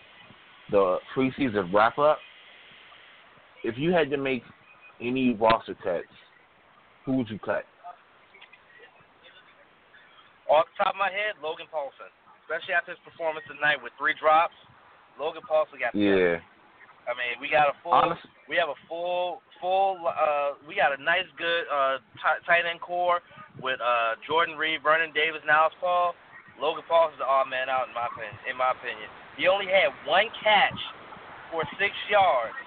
the 0.70 0.98
preseason 1.16 1.72
wrap 1.72 1.98
up. 1.98 2.18
If 3.64 3.76
you 3.78 3.92
had 3.92 4.10
to 4.10 4.16
make 4.16 4.42
any 5.00 5.34
roster 5.34 5.74
cuts, 5.74 6.06
who 7.04 7.16
would 7.16 7.28
you 7.30 7.38
cut? 7.38 7.64
Off 10.50 10.64
the 10.76 10.84
top 10.84 10.94
of 10.94 10.98
my 10.98 11.10
head, 11.12 11.36
Logan 11.42 11.66
Paulsen. 11.72 12.08
Especially 12.44 12.72
after 12.72 12.92
his 12.92 13.00
performance 13.04 13.44
tonight 13.44 13.76
with 13.82 13.92
three 14.00 14.16
drops, 14.16 14.56
Logan 15.20 15.42
Paulsen 15.44 15.80
got. 15.80 15.92
Yeah. 15.92 16.40
I 17.08 17.16
mean, 17.16 17.40
we 17.40 17.48
got 17.48 17.68
a 17.68 17.76
full. 17.82 17.92
Honestly. 17.92 18.30
We 18.48 18.56
have 18.56 18.68
a 18.68 18.80
full, 18.88 19.40
full. 19.60 20.00
Uh, 20.08 20.60
we 20.64 20.76
got 20.76 20.92
a 20.92 21.00
nice, 21.00 21.28
good 21.36 21.64
uh, 21.68 22.00
t- 22.16 22.44
tight 22.48 22.64
end 22.68 22.80
core 22.80 23.20
with 23.60 23.80
uh, 23.80 24.16
Jordan 24.24 24.56
Reed, 24.56 24.80
Vernon 24.82 25.12
Davis, 25.12 25.40
it's 25.44 25.76
Paul. 25.80 26.14
Logan 26.58 26.84
Paulsen's 26.90 27.22
the 27.22 27.26
odd 27.26 27.46
man 27.46 27.70
out 27.70 27.86
in 27.86 27.94
my 27.94 28.10
opinion. 28.10 28.34
In 28.50 28.54
my 28.58 28.74
opinion, 28.74 29.06
he 29.38 29.46
only 29.46 29.70
had 29.70 29.94
one 30.02 30.26
catch 30.42 30.78
for 31.54 31.62
six 31.78 31.94
yards 32.10 32.58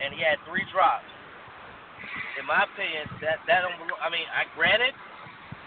and 0.00 0.12
he 0.12 0.20
had 0.20 0.36
three 0.44 0.64
drops. 0.70 1.08
In 2.36 2.44
my 2.44 2.68
opinion, 2.68 3.08
that 3.24 3.40
that 3.48 3.64
I 3.64 4.08
mean, 4.12 4.28
I 4.28 4.44
granted 4.52 4.92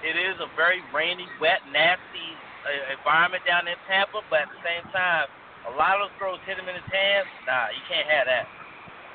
it 0.06 0.16
is 0.16 0.38
a 0.40 0.48
very 0.56 0.80
rainy, 0.94 1.28
wet, 1.42 1.60
nasty 1.74 2.30
uh, 2.64 2.94
environment 2.94 3.44
down 3.44 3.68
in 3.68 3.76
Tampa, 3.90 4.22
but 4.30 4.48
at 4.48 4.52
the 4.54 4.62
same 4.64 4.86
time, 4.94 5.28
a 5.68 5.74
lot 5.76 6.00
of 6.00 6.08
those 6.08 6.16
throws 6.22 6.40
hit 6.48 6.56
him 6.56 6.70
in 6.70 6.78
his 6.78 6.88
hands. 6.88 7.28
Nah, 7.44 7.74
you 7.74 7.84
can't 7.90 8.08
have 8.08 8.30
that. 8.30 8.46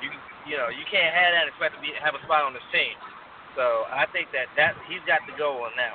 You 0.03 0.11
you 0.45 0.57
know 0.59 0.69
you 0.69 0.85
can't 0.91 1.15
have 1.15 1.33
that 1.33 1.49
expect 1.49 1.79
to 1.79 1.81
be 1.81 1.95
have 1.97 2.19
a 2.19 2.23
spot 2.27 2.45
on 2.45 2.53
this 2.53 2.67
team. 2.75 2.99
So 3.57 3.87
I 3.89 4.05
think 4.11 4.29
that 4.35 4.51
that 4.59 4.75
he's 4.91 5.03
got 5.07 5.23
to 5.25 5.33
go 5.39 5.63
on 5.65 5.73
that. 5.79 5.95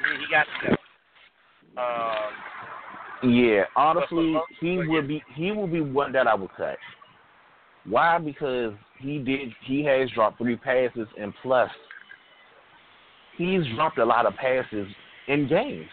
He, 0.00 0.24
he 0.24 0.26
got 0.32 0.48
to 0.48 0.74
go. 0.74 0.85
Um, 1.76 3.32
yeah, 3.32 3.64
honestly, 3.76 4.36
he 4.60 4.78
would 4.86 5.08
be 5.08 5.22
he 5.34 5.52
will 5.52 5.66
be 5.66 5.80
one 5.80 6.12
that 6.12 6.26
I 6.26 6.34
would 6.34 6.54
cut. 6.56 6.76
Why? 7.88 8.18
Because 8.18 8.72
he 8.98 9.18
did. 9.18 9.50
He 9.64 9.84
has 9.84 10.10
dropped 10.10 10.38
three 10.38 10.56
passes, 10.56 11.06
and 11.20 11.32
plus, 11.42 11.70
he's 13.36 13.62
dropped 13.74 13.98
a 13.98 14.04
lot 14.04 14.26
of 14.26 14.34
passes 14.36 14.86
in 15.28 15.48
games. 15.48 15.88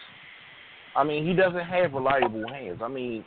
I 0.96 1.04
mean, 1.04 1.26
he 1.26 1.34
doesn't 1.34 1.64
have 1.64 1.92
reliable 1.92 2.46
hands. 2.48 2.80
I 2.82 2.88
mean, 2.88 3.24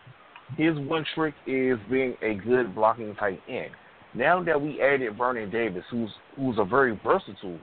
his 0.56 0.76
one 0.78 1.06
trick 1.14 1.34
is 1.46 1.78
being 1.90 2.16
a 2.22 2.36
good 2.36 2.74
blocking 2.74 3.14
tight 3.16 3.42
end. 3.50 3.72
Now 4.14 4.42
that 4.44 4.60
we 4.60 4.82
added 4.82 5.18
Vernon 5.18 5.50
Davis, 5.50 5.84
who's 5.92 6.10
who's 6.36 6.58
a 6.58 6.66
very 6.66 7.00
versatile 7.04 7.60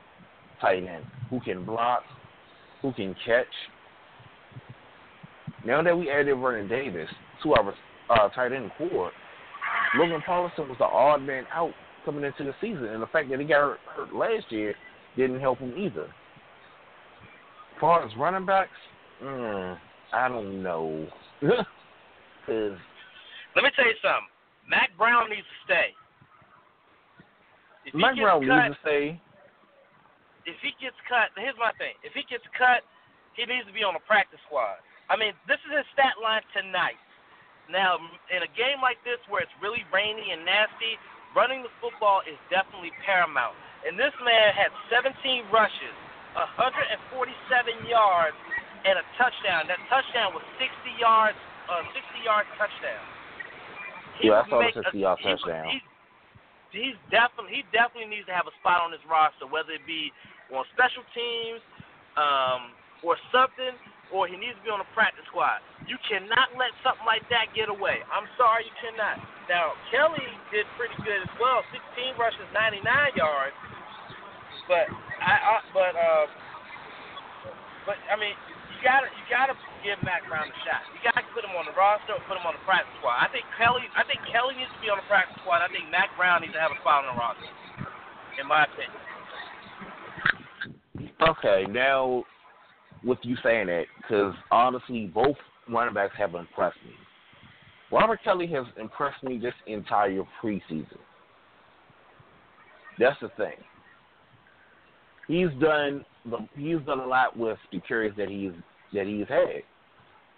tight 0.61 0.85
end, 0.85 1.05
who 1.31 1.41
can 1.41 1.65
block, 1.65 2.03
who 2.83 2.93
can 2.93 3.15
catch. 3.25 3.47
Now 5.67 5.83
that 5.83 5.97
we 5.97 6.11
added 6.11 6.35
Vernon 6.37 6.69
Davis 6.69 7.09
to 7.43 7.55
our 7.55 7.75
uh, 8.11 8.29
tight 8.31 8.53
end 8.53 8.71
core, 8.77 9.11
Logan 9.99 10.23
Paulsen 10.27 10.69
was 10.69 10.77
the 10.79 10.85
odd 10.85 11.23
man 11.23 11.45
out 11.53 11.73
coming 12.05 12.25
into 12.25 12.45
the 12.45 12.55
season, 12.61 12.85
and 12.87 13.03
the 13.03 13.07
fact 13.07 13.31
that 13.31 13.41
he 13.41 13.47
got 13.47 13.79
hurt 13.97 14.15
last 14.15 14.51
year 14.51 14.75
didn't 15.17 15.41
help 15.41 15.59
him 15.59 15.73
either. 15.77 16.05
As 16.05 17.81
far 17.81 18.05
as 18.05 18.11
running 18.19 18.45
backs, 18.45 18.71
mm, 19.23 19.79
I 20.13 20.29
don't 20.29 20.63
know. 20.63 21.07
Cause 21.41 22.77
Let 23.57 23.65
me 23.65 23.71
tell 23.75 23.87
you 23.87 23.97
something. 24.03 24.29
Mack 24.69 24.91
Brown 24.99 25.31
needs 25.31 25.49
to 25.49 25.59
stay. 25.65 25.89
If 27.87 27.95
Mack 27.95 28.17
Brown 28.17 28.47
cut, 28.47 28.69
needs 28.69 28.77
to 28.77 28.81
stay. 28.83 29.21
If 30.45 30.57
he 30.61 30.77
gets 30.77 30.97
cut, 31.09 31.33
here's 31.41 31.57
my 31.57 31.73
thing. 31.81 31.97
If 32.05 32.13
he 32.13 32.25
gets 32.29 32.45
cut, 32.57 32.85
he 33.33 33.49
needs 33.49 33.67
to 33.67 33.73
be 33.73 33.81
on 33.81 33.97
a 33.97 34.03
practice 34.05 34.41
squad. 34.47 34.77
I 35.09 35.17
mean, 35.21 35.37
this 35.45 35.61
is 35.69 35.73
his 35.73 35.87
stat 35.93 36.17
line 36.23 36.45
tonight. 36.57 37.01
Now, 37.69 37.97
in 38.29 38.45
a 38.45 38.51
game 38.53 38.81
like 38.85 39.01
this 39.05 39.21
where 39.29 39.41
it's 39.41 39.53
really 39.61 39.85
rainy 39.89 40.33
and 40.33 40.45
nasty, 40.45 41.01
running 41.33 41.65
the 41.65 41.73
football 41.81 42.21
is 42.25 42.37
definitely 42.53 42.93
paramount. 43.05 43.57
And 43.85 43.97
this 44.01 44.13
man 44.25 44.53
had 44.53 44.73
17 44.89 45.13
rushes, 45.53 45.97
147 46.37 47.89
yards, 47.89 48.37
and 48.85 49.01
a 49.01 49.05
touchdown. 49.17 49.69
That 49.69 49.81
touchdown 49.89 50.37
was 50.37 50.45
60 50.61 50.73
yards, 51.01 51.37
uh, 51.69 51.85
60 51.93 52.25
yard 52.25 52.45
touchdown. 52.61 53.05
He 54.21 54.29
yeah, 54.29 54.45
I 54.45 54.49
saw 54.49 54.61
the 54.61 54.73
60 54.73 54.97
yard 55.01 55.19
touchdown. 55.21 55.69
He, 55.73 55.81
he's 56.73 56.99
definitely 57.09 57.61
he 57.61 57.63
definitely 57.73 58.13
needs 58.13 58.29
to 58.29 58.37
have 58.37 58.49
a 58.49 58.55
spot 58.61 58.85
on 58.85 58.93
this 58.93 59.05
roster, 59.09 59.49
whether 59.49 59.73
it 59.73 59.85
be 59.89 60.13
on 60.53 60.65
special 60.77 61.05
teams 61.17 61.61
um, 62.21 62.77
or 63.01 63.17
something 63.33 63.73
or 64.15 64.31
he 64.31 64.39
needs 64.39 64.55
to 64.55 64.63
be 64.63 64.71
on 64.71 64.79
the 64.79 64.87
practice 64.95 65.27
squad. 65.27 65.59
You 65.91 65.99
cannot 66.07 66.55
let 66.55 66.71
something 66.87 67.03
like 67.03 67.27
that 67.35 67.51
get 67.51 67.67
away. 67.67 67.99
I'm 68.15 68.31
sorry, 68.39 68.63
you 68.63 68.75
cannot. 68.79 69.19
Now 69.51 69.75
Kelley 69.91 70.23
did 70.55 70.65
pretty 70.79 70.95
good 71.03 71.19
as 71.19 71.33
well, 71.43 71.67
16 71.75 72.15
rushes, 72.15 72.47
99 72.55 72.79
yards. 73.19 73.59
But 74.71 74.87
I, 75.19 75.35
I 75.35 75.55
but 75.75 75.93
uh, 75.99 76.27
but 77.91 77.99
I 78.07 78.15
mean, 78.15 78.39
you 78.71 78.79
gotta 78.87 79.11
you 79.11 79.25
gotta 79.27 79.59
give 79.83 79.99
Mack 80.07 80.25
Brown 80.31 80.47
a 80.47 80.57
shot. 80.63 80.87
You 80.95 81.03
gotta 81.05 81.27
put 81.35 81.43
him 81.43 81.53
on 81.59 81.67
the 81.67 81.75
roster, 81.75 82.15
put 82.31 82.39
him 82.39 82.47
on 82.47 82.55
the 82.55 82.65
practice 82.65 82.95
squad. 83.03 83.19
I 83.19 83.29
think 83.35 83.45
Kelley 83.59 83.85
I 83.99 84.07
think 84.07 84.23
Kelley 84.31 84.55
needs 84.55 84.71
to 84.73 84.81
be 84.81 84.89
on 84.89 84.97
the 85.03 85.09
practice 85.11 85.37
squad. 85.43 85.61
I 85.61 85.69
think 85.75 85.91
Mack 85.91 86.15
Brown 86.15 86.47
needs 86.47 86.55
to 86.55 86.63
have 86.63 86.71
a 86.71 86.79
spot 86.81 87.03
on 87.05 87.13
the 87.13 87.19
roster, 87.19 87.51
in 88.39 88.47
my 88.47 88.65
opinion. 88.71 89.03
Okay, 91.21 91.67
now 91.69 92.25
with 93.05 93.19
you 93.23 93.37
saying 93.43 93.67
that 93.67 93.85
because 93.97 94.35
honestly, 94.51 95.11
both 95.13 95.37
running 95.69 95.95
backs 95.95 96.15
have 96.17 96.35
impressed 96.35 96.79
me. 96.85 96.95
Robert 97.93 98.21
Kelley 98.25 98.47
has 98.49 98.65
impressed 98.79 99.23
me 99.23 99.39
this 99.39 99.55
entire 99.67 100.23
preseason. 100.43 100.99
That's 102.99 103.19
the 103.21 103.29
thing. 103.37 103.57
He's 105.29 105.49
done 105.61 106.05
the 106.25 106.39
he's 106.57 106.81
done 106.87 107.01
a 107.01 107.07
lot 107.07 107.37
with 107.37 107.59
the 107.73 107.81
carries 107.81 108.15
that 108.17 108.29
he's 108.29 108.53
that 108.93 109.07
he's 109.07 109.29
had. 109.29 109.63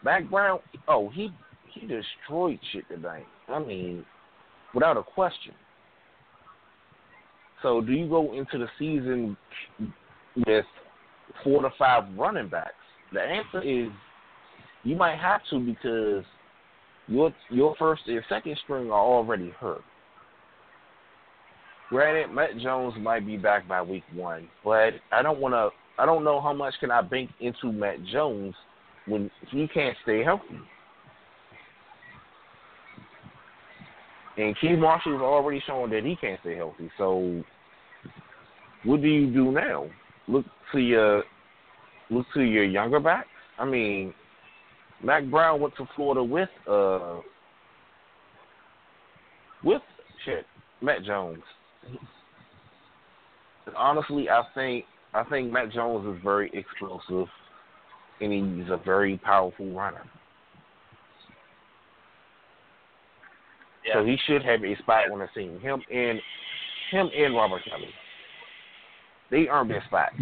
Mack 0.04 0.28
Brown, 0.30 0.60
oh 0.88 1.08
he 1.10 1.30
he 1.72 1.86
destroyed 1.86 2.58
shit 2.72 2.88
tonight. 2.88 3.26
I 3.48 3.58
mean, 3.58 4.04
without 4.74 4.96
a 4.96 5.02
question. 5.02 5.54
So 7.62 7.80
do 7.80 7.92
you 7.92 8.08
go 8.08 8.34
into 8.34 8.58
the 8.58 8.68
season 8.78 9.36
with 10.46 10.66
four 11.42 11.62
to 11.62 11.70
five 11.78 12.04
running 12.16 12.48
backs? 12.48 12.74
The 13.12 13.20
answer 13.20 13.62
is 13.62 13.88
you 14.84 14.96
might 14.96 15.18
have 15.18 15.40
to 15.50 15.58
because 15.58 16.24
your 17.08 17.32
your 17.50 17.74
first 17.78 18.02
and 18.06 18.22
second 18.28 18.58
string 18.64 18.90
are 18.90 19.00
already 19.00 19.50
hurt. 19.50 19.82
Granted, 21.88 22.34
Matt 22.34 22.58
Jones 22.58 22.94
might 22.98 23.24
be 23.24 23.36
back 23.36 23.68
by 23.68 23.80
week 23.80 24.02
one, 24.12 24.48
but 24.64 24.94
I 25.12 25.22
don't 25.22 25.38
want 25.38 25.54
to. 25.54 25.70
I 26.02 26.04
don't 26.04 26.24
know 26.24 26.40
how 26.40 26.52
much 26.52 26.74
can 26.80 26.90
I 26.90 27.00
bank 27.00 27.30
into 27.40 27.72
Matt 27.72 28.04
Jones 28.12 28.54
when 29.06 29.30
he 29.50 29.68
can't 29.68 29.96
stay 30.02 30.22
healthy. 30.22 30.58
And 34.36 34.54
Keith 34.60 34.78
Marshall 34.78 35.12
has 35.12 35.22
already 35.22 35.62
shown 35.66 35.88
that 35.90 36.04
he 36.04 36.16
can't 36.16 36.38
stay 36.40 36.56
healthy. 36.56 36.90
So, 36.98 37.42
what 38.84 39.00
do 39.00 39.08
you 39.08 39.32
do 39.32 39.50
now? 39.52 39.88
Look 40.28 40.44
to 40.72 40.78
your 40.78 41.22
look 42.10 42.26
to 42.34 42.42
your 42.42 42.64
younger 42.64 43.00
back. 43.00 43.26
I 43.58 43.64
mean, 43.64 44.12
Mack 45.02 45.24
Brown 45.30 45.60
went 45.60 45.76
to 45.76 45.86
Florida 45.94 46.22
with 46.22 46.48
uh 46.68 47.20
with 49.64 49.82
shit 50.24 50.46
Matt 50.80 51.04
Jones. 51.04 51.42
Honestly, 53.76 54.28
I 54.28 54.42
think 54.54 54.84
I 55.14 55.24
think 55.24 55.52
Matt 55.52 55.72
Jones 55.72 56.16
is 56.16 56.22
very 56.22 56.50
explosive, 56.52 57.28
and 58.20 58.60
he's 58.60 58.70
a 58.70 58.80
very 58.84 59.18
powerful 59.18 59.72
runner. 59.72 60.02
Yeah. 63.86 63.94
So 63.94 64.04
he 64.04 64.16
should 64.26 64.44
have 64.44 64.64
a 64.64 64.76
spot 64.78 65.10
on 65.12 65.20
the 65.20 65.28
team. 65.34 65.60
Him 65.60 65.80
and 65.92 66.20
him 66.90 67.08
and 67.16 67.34
Robert 67.34 67.62
Kelley. 67.68 67.88
They 69.30 69.48
earned 69.48 69.70
their 69.70 69.84
spots. 69.88 70.14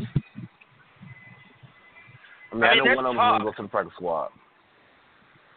I 2.53 2.55
mean, 2.55 2.65
I, 2.65 2.73
I 2.73 2.75
know 2.77 2.95
one 2.95 3.07
of 3.07 3.15
them 3.15 3.17
talk. 3.17 3.43
will 3.43 3.51
go 3.51 3.57
to 3.57 3.63
the 3.63 3.69
practice 3.69 3.95
squad. 3.99 4.31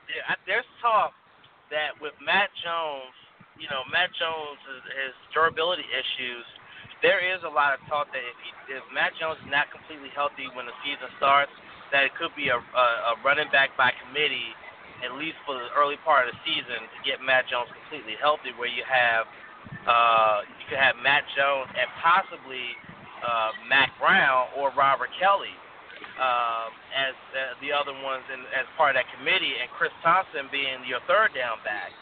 Yeah, 0.10 0.36
there's 0.48 0.66
talk 0.82 1.14
that 1.70 1.94
with 2.00 2.16
Matt 2.24 2.50
Jones, 2.64 3.14
you 3.60 3.68
know, 3.68 3.84
Matt 3.92 4.10
Jones 4.18 4.58
his, 4.66 4.84
his 4.96 5.14
durability 5.36 5.86
issues. 5.92 6.46
There 7.06 7.22
is 7.22 7.44
a 7.46 7.52
lot 7.52 7.78
of 7.78 7.84
talk 7.86 8.10
that 8.10 8.24
if 8.24 8.38
he, 8.42 8.50
if 8.74 8.82
Matt 8.90 9.14
Jones 9.22 9.38
is 9.46 9.50
not 9.52 9.70
completely 9.70 10.10
healthy 10.16 10.50
when 10.58 10.66
the 10.66 10.74
season 10.82 11.12
starts, 11.22 11.54
that 11.94 12.08
it 12.08 12.16
could 12.18 12.34
be 12.34 12.50
a, 12.50 12.58
a, 12.58 12.88
a 13.14 13.22
running 13.22 13.48
back 13.54 13.76
by 13.78 13.94
committee, 14.02 14.56
at 15.06 15.14
least 15.14 15.38
for 15.46 15.54
the 15.54 15.70
early 15.78 16.02
part 16.02 16.26
of 16.26 16.34
the 16.34 16.40
season, 16.42 16.82
to 16.90 17.00
get 17.06 17.22
Matt 17.22 17.46
Jones 17.46 17.70
completely 17.70 18.18
healthy, 18.18 18.50
where 18.58 18.72
you 18.72 18.82
have 18.88 19.30
uh, 19.86 20.42
you 20.48 20.66
could 20.72 20.82
have 20.82 20.98
Matt 21.04 21.28
Jones 21.38 21.70
and 21.78 21.88
possibly 22.02 22.74
uh, 23.24 23.52
Mack 23.70 23.94
Brown 24.00 24.48
or 24.58 24.72
Robert 24.78 25.10
Kelley 25.20 25.54
um, 26.18 26.74
as 26.94 27.14
uh, 27.34 27.54
the 27.62 27.70
other 27.70 27.94
ones 28.02 28.26
in, 28.34 28.42
as 28.54 28.66
part 28.78 28.98
of 28.98 29.02
that 29.02 29.10
committee, 29.18 29.54
and 29.58 29.70
Chris 29.78 29.94
Thompson 30.02 30.50
being 30.50 30.82
your 30.86 31.02
third 31.06 31.34
down 31.38 31.62
back. 31.62 31.94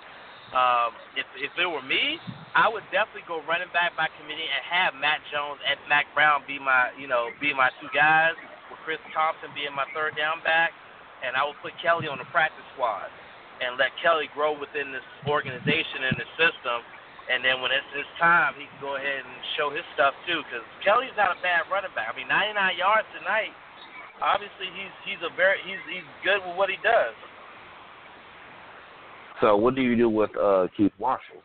Um, 0.55 0.95
if 1.19 1.27
if 1.35 1.51
it 1.57 1.67
were 1.67 1.83
me, 1.83 2.15
I 2.55 2.71
would 2.71 2.85
definitely 2.93 3.27
go 3.27 3.43
running 3.43 3.67
back 3.75 3.97
by 3.99 4.07
committee 4.15 4.47
and 4.47 4.61
have 4.63 4.95
Matt 4.95 5.19
Jones 5.33 5.59
and 5.67 5.75
Mack 5.91 6.07
Brown 6.15 6.47
be 6.47 6.61
my 6.61 6.95
you 6.95 7.11
know 7.11 7.33
be 7.43 7.51
my 7.51 7.73
two 7.83 7.91
guys, 7.91 8.39
with 8.71 8.79
Chris 8.87 9.01
Thompson 9.11 9.51
being 9.51 9.75
my 9.75 9.83
third 9.91 10.15
down 10.15 10.39
back, 10.47 10.71
and 11.25 11.35
I 11.35 11.43
would 11.43 11.59
put 11.59 11.75
Kelley 11.83 12.07
on 12.07 12.21
the 12.21 12.29
practice 12.31 12.63
squad 12.77 13.11
and 13.59 13.79
let 13.79 13.91
Kelley 14.03 14.27
grow 14.35 14.55
within 14.55 14.91
this 14.91 15.05
organization 15.27 16.07
and 16.07 16.15
the 16.19 16.27
system. 16.39 16.54
And 17.25 17.41
then 17.41 17.57
when 17.57 17.73
it's 17.73 17.89
his 17.95 18.05
time, 18.21 18.53
he 18.53 18.69
can 18.69 18.79
go 18.79 18.95
ahead 19.01 19.25
and 19.25 19.37
show 19.57 19.73
his 19.73 19.85
stuff 19.97 20.13
too. 20.29 20.45
Because 20.45 20.61
Kelley's 20.85 21.15
not 21.17 21.33
a 21.33 21.39
bad 21.41 21.65
running 21.73 21.93
back. 21.97 22.09
I 22.09 22.13
mean, 22.13 22.29
99 22.29 22.77
yards 22.77 23.09
tonight 23.17 23.53
obviously 24.21 24.67
he's 24.75 24.93
he's 25.03 25.21
a 25.23 25.35
very 25.35 25.57
he's 25.65 25.81
he's 25.91 26.07
good 26.23 26.39
with 26.45 26.55
what 26.55 26.69
he 26.69 26.77
does. 26.83 27.15
So 29.41 29.55
what 29.55 29.75
do 29.75 29.81
you 29.81 29.95
do 29.95 30.09
with 30.09 30.31
uh, 30.37 30.67
Keith 30.77 30.93
Marshall? 30.99 31.43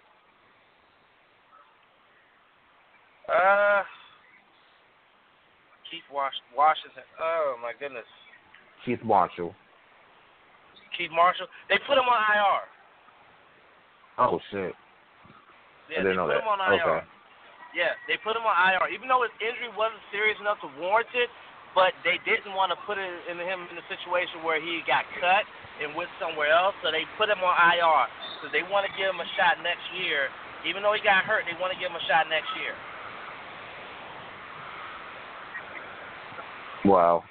Uh, 3.26 3.82
Keith 5.90 6.06
Wash- 6.12 6.46
Washington. 6.56 7.02
Oh 7.20 7.56
my 7.62 7.72
goodness, 7.78 8.06
Keith 8.84 9.02
Marshall. 9.04 9.54
Keith 10.96 11.10
Marshall. 11.10 11.46
They 11.68 11.76
put 11.86 11.98
him 11.98 12.04
on 12.04 12.20
IR. 12.34 12.62
Oh 14.18 14.40
shit! 14.50 14.74
Yeah, 15.90 16.00
I 16.00 16.06
didn't 16.06 16.14
they 16.14 16.20
know 16.22 16.30
put 16.30 16.38
that. 16.38 16.46
him 16.46 16.54
on 16.54 16.60
IR. 16.62 16.78
Okay. 16.80 17.02
Yeah, 17.74 17.94
they 18.10 18.18
put 18.22 18.34
him 18.34 18.42
on 18.46 18.54
IR, 18.54 18.90
even 18.90 19.06
though 19.06 19.22
his 19.22 19.34
injury 19.38 19.70
wasn't 19.74 20.02
serious 20.10 20.38
enough 20.42 20.58
to 20.62 20.70
warrant 20.78 21.10
it. 21.14 21.30
But 21.70 21.94
they 22.02 22.18
didn't 22.26 22.58
want 22.58 22.74
to 22.74 22.78
put 22.82 22.98
it 22.98 23.06
in 23.30 23.38
him 23.38 23.62
in 23.70 23.78
a 23.78 23.86
situation 23.86 24.42
where 24.42 24.58
he 24.58 24.82
got 24.90 25.06
cut 25.22 25.46
and 25.78 25.94
went 25.94 26.10
somewhere 26.18 26.50
else, 26.50 26.74
so 26.82 26.90
they 26.90 27.06
put 27.14 27.30
him 27.30 27.38
on 27.46 27.54
IR 27.54 28.10
because 28.34 28.50
they 28.50 28.66
want 28.66 28.90
to 28.90 28.92
give 28.98 29.06
him 29.06 29.22
a 29.22 29.28
shot 29.38 29.62
next 29.62 29.86
year. 29.94 30.34
Even 30.66 30.82
though 30.82 30.92
he 30.92 30.98
got 30.98 31.22
hurt, 31.22 31.46
they 31.46 31.54
want 31.62 31.70
to 31.70 31.78
give 31.78 31.94
him 31.94 31.96
a 31.96 32.06
shot 32.10 32.26
next 32.26 32.50
year. 32.58 32.74
Wow. 36.84 37.22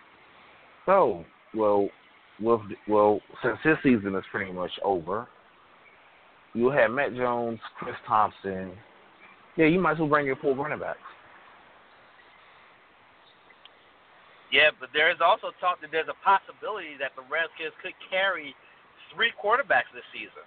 So, 0.85 1.25
well, 1.53 1.89
with 2.39 2.61
well, 2.87 3.19
since 3.43 3.57
this 3.63 3.77
season 3.83 4.15
is 4.15 4.23
pretty 4.31 4.51
much 4.51 4.71
over, 4.83 5.27
you 6.53 6.69
have 6.69 6.91
Matt 6.91 7.15
Jones, 7.15 7.59
Chris 7.77 7.95
Thompson. 8.07 8.71
Yeah, 9.55 9.65
you 9.65 9.79
might 9.79 9.93
as 9.93 9.99
well 9.99 10.07
bring 10.07 10.25
your 10.25 10.35
four 10.37 10.55
running 10.55 10.79
backs. 10.79 10.99
Yeah, 14.51 14.73
but 14.79 14.89
there 14.93 15.11
is 15.13 15.21
also 15.21 15.53
talk 15.61 15.77
that 15.81 15.93
there's 15.93 16.09
a 16.09 16.17
possibility 16.25 16.97
that 16.97 17.13
the 17.13 17.21
Redskins 17.29 17.73
could 17.85 17.93
carry 18.09 18.55
three 19.13 19.29
quarterbacks 19.37 19.93
this 19.93 20.05
season. 20.09 20.41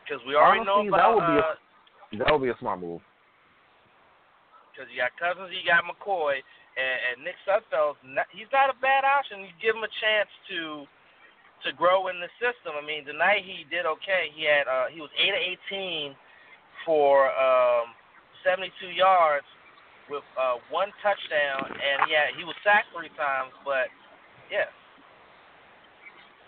Because 0.00 0.24
we 0.24 0.32
already 0.32 0.64
Honestly, 0.64 0.88
know 0.88 0.96
that 0.96 1.02
about 1.02 1.14
would 1.20 1.28
be 1.28 1.36
a- 1.36 1.52
uh, 1.52 2.24
That 2.24 2.32
would 2.32 2.44
be 2.46 2.54
a 2.54 2.58
smart 2.58 2.80
move. 2.80 3.02
because 4.72 4.88
you 4.92 4.96
got 4.96 5.12
Cousins, 5.16 5.52
you 5.52 5.64
got 5.64 5.84
McCoy, 5.84 6.40
and, 6.76 6.96
and 7.12 7.24
Nick 7.24 7.36
Sudfeld's 7.44 8.00
not, 8.04 8.28
he's 8.32 8.48
not 8.52 8.68
a 8.70 8.76
bad 8.80 9.04
option. 9.04 9.40
You 9.44 9.52
give 9.60 9.76
him 9.76 9.84
a 9.84 9.92
chance 10.00 10.28
to 10.52 10.86
to 11.66 11.74
grow 11.74 12.08
in 12.08 12.22
the 12.22 12.30
system. 12.38 12.78
I 12.78 12.84
mean, 12.84 13.04
tonight 13.04 13.42
he 13.42 13.66
did 13.68 13.84
okay. 13.84 14.30
He 14.34 14.46
had 14.46 14.70
uh, 14.70 14.86
he 14.88 15.02
was 15.02 15.10
eight 15.18 15.34
of 15.34 15.42
eighteen 15.42 16.14
for 16.86 17.28
um, 17.34 17.92
seventy 18.46 18.70
two 18.80 18.94
yards 18.94 19.46
with 20.08 20.22
uh, 20.38 20.62
one 20.70 20.88
touchdown, 21.02 21.66
and 21.66 22.06
yeah, 22.10 22.30
he 22.38 22.44
was 22.44 22.54
sacked 22.62 22.94
three 22.94 23.10
times. 23.18 23.50
But 23.66 23.90
yeah, 24.50 24.70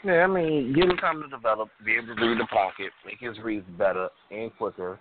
Yeah, 0.05 0.25
I 0.25 0.27
mean, 0.27 0.73
give 0.75 0.89
him 0.89 0.97
time 0.97 1.23
to 1.23 1.29
develop, 1.29 1.69
be 1.85 1.95
able 1.95 2.15
to 2.15 2.23
read 2.23 2.39
the 2.39 2.47
pocket, 2.47 2.93
make 3.05 3.19
his 3.19 3.39
reads 3.43 3.67
better 3.77 4.09
and 4.31 4.55
quicker. 4.57 4.99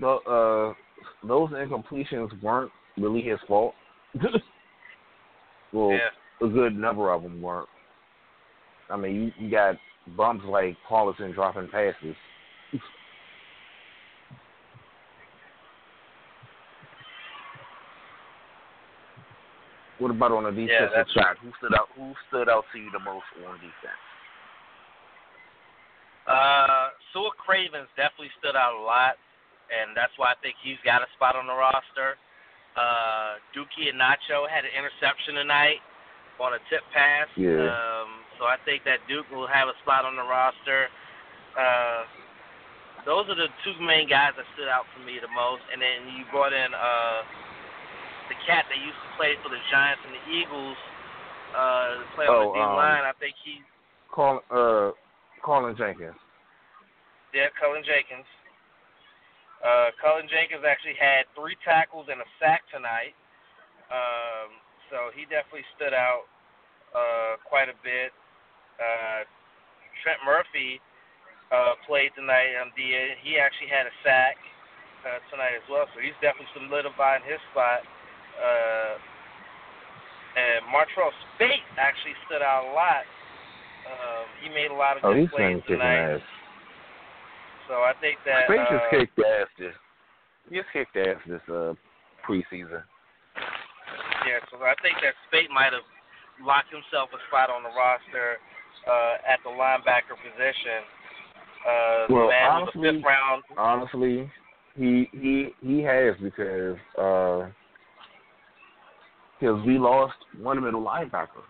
The, 0.00 0.06
uh, 0.06 0.74
those 1.26 1.50
incompletions 1.50 2.40
weren't 2.42 2.70
really 2.96 3.22
his 3.22 3.38
fault. 3.46 3.74
well, 5.72 5.90
yeah. 5.90 6.46
a 6.46 6.48
good 6.48 6.76
number 6.76 7.12
of 7.12 7.22
them 7.22 7.42
weren't. 7.42 7.68
I 8.90 8.96
mean, 8.96 9.32
you, 9.38 9.46
you 9.46 9.50
got 9.50 9.76
bumps 10.16 10.44
like 10.46 10.76
Paulison 10.88 11.34
dropping 11.34 11.68
passes. 11.68 12.16
What 19.98 20.10
about 20.10 20.32
on 20.32 20.42
the 20.42 20.50
defensive 20.50 21.06
yeah, 21.06 21.14
side? 21.14 21.38
Who 21.40 21.54
stood 21.62 21.72
out? 21.72 21.86
Who 21.94 22.12
stood 22.26 22.48
out 22.50 22.64
to 22.74 22.78
you 22.78 22.90
the 22.90 22.98
most 22.98 23.24
on 23.46 23.54
defense? 23.62 24.02
Uh, 26.26 26.90
Sua 27.12 27.30
Cravens 27.38 27.86
definitely 27.94 28.34
stood 28.42 28.58
out 28.58 28.74
a 28.74 28.82
lot, 28.82 29.14
and 29.70 29.94
that's 29.94 30.12
why 30.16 30.34
I 30.34 30.36
think 30.42 30.56
he's 30.64 30.80
got 30.82 31.04
a 31.04 31.08
spot 31.14 31.36
on 31.36 31.46
the 31.46 31.54
roster. 31.54 32.18
Uh, 32.74 33.38
Duke 33.54 33.70
Ihenacho 33.78 34.50
had 34.50 34.66
an 34.66 34.74
interception 34.74 35.38
tonight 35.38 35.78
on 36.42 36.58
a 36.58 36.60
tip 36.66 36.82
pass. 36.90 37.30
Yeah. 37.38 37.70
Um, 37.70 38.23
so 38.38 38.44
I 38.44 38.56
think 38.64 38.84
that 38.84 39.02
Duke 39.08 39.28
will 39.30 39.46
have 39.46 39.68
a 39.68 39.76
spot 39.82 40.04
on 40.04 40.16
the 40.16 40.26
roster. 40.26 40.88
Uh, 41.54 42.04
those 43.06 43.28
are 43.28 43.36
the 43.36 43.52
two 43.62 43.76
main 43.84 44.08
guys 44.08 44.32
that 44.36 44.48
stood 44.56 44.68
out 44.68 44.88
for 44.96 45.04
me 45.04 45.20
the 45.20 45.30
most. 45.30 45.62
And 45.72 45.80
then 45.80 46.08
you 46.16 46.24
brought 46.32 46.52
in 46.52 46.72
uh, 46.72 47.20
the 48.32 48.36
cat 48.48 48.64
that 48.68 48.80
used 48.80 48.96
to 48.96 49.10
play 49.20 49.36
for 49.44 49.52
the 49.52 49.60
Giants 49.70 50.02
and 50.08 50.14
the 50.16 50.24
Eagles, 50.32 50.78
uh, 51.52 52.02
play 52.16 52.26
on 52.26 52.34
oh, 52.34 52.52
the 52.52 52.58
D 52.58 52.60
um, 52.64 52.74
line. 52.74 53.04
I 53.04 53.14
think 53.20 53.36
he's 53.44 53.62
Call, 54.08 54.40
uh, 54.50 54.94
Cullen 55.44 55.76
Jenkins. 55.76 56.16
Yeah, 57.34 57.50
Cullen 57.58 57.82
Jenkins. 57.82 58.26
Uh, 59.58 59.90
Cullen 59.98 60.28
Jenkins 60.30 60.62
actually 60.62 60.94
had 60.94 61.26
three 61.34 61.56
tackles 61.64 62.06
and 62.06 62.20
a 62.20 62.28
sack 62.38 62.62
tonight. 62.70 63.16
Um, 63.90 64.60
so 64.88 65.10
he 65.12 65.26
definitely 65.26 65.66
stood 65.76 65.92
out 65.92 66.30
uh, 66.94 67.42
quite 67.42 67.68
a 67.68 67.76
bit. 67.82 68.14
Uh, 68.78 69.22
Trent 70.02 70.20
Murphy 70.26 70.80
uh, 71.54 71.78
played 71.86 72.10
tonight 72.18 72.58
on 72.58 72.74
DA. 72.74 73.14
He 73.22 73.38
actually 73.38 73.70
had 73.70 73.86
a 73.86 73.94
sack 74.02 74.36
uh, 75.06 75.20
tonight 75.30 75.54
as 75.54 75.64
well, 75.70 75.86
so 75.94 76.00
he's 76.00 76.16
definitely 76.18 76.50
solidifying 76.56 77.22
his 77.24 77.38
spot. 77.52 77.84
Uh, 78.34 78.94
and 80.34 80.66
Martrell 80.66 81.14
Spaight 81.34 81.62
actually 81.78 82.18
stood 82.26 82.42
out 82.42 82.66
a 82.66 82.72
lot. 82.74 83.06
Um, 83.86 84.24
he 84.42 84.48
made 84.50 84.74
a 84.74 84.78
lot 84.78 84.98
of 84.98 85.04
oh, 85.06 85.14
good 85.14 85.28
he's 85.28 85.30
plays 85.30 85.62
tonight. 85.68 86.18
Ass. 86.18 86.24
So 87.68 87.86
I 87.86 87.94
think 88.00 88.18
that 88.26 88.50
Spaight 88.50 88.66
uh, 88.66 88.74
just 88.74 88.88
kicked 88.90 89.18
ass 89.20 89.48
this. 89.56 89.76
He 90.50 90.58
just 90.58 90.70
kicked 90.72 90.96
ass 90.96 91.20
this 91.28 91.44
uh, 91.48 91.78
preseason. 92.26 92.82
Yeah, 94.26 94.40
so 94.50 94.58
I 94.64 94.74
think 94.82 94.98
that 95.04 95.14
Spaight 95.28 95.52
might 95.52 95.72
have 95.72 95.86
locked 96.42 96.72
himself 96.72 97.12
a 97.14 97.20
spot 97.30 97.52
on 97.52 97.62
the 97.62 97.70
roster 97.70 98.42
uh, 98.86 99.14
at 99.26 99.40
the 99.44 99.50
linebacker 99.50 100.16
position. 100.20 100.84
Uh, 101.64 102.06
well, 102.10 102.28
man 102.28 102.50
honestly, 102.50 102.80
was 102.80 102.94
fifth 102.96 103.04
round. 103.04 103.42
honestly, 103.56 104.30
he 104.76 105.08
he 105.12 105.48
he 105.62 105.80
has 105.80 106.14
because 106.20 106.76
uh, 106.98 107.48
because 109.40 109.64
we 109.66 109.78
lost 109.78 110.16
one 110.38 110.62
middle 110.62 110.82
linebacker. 110.82 111.44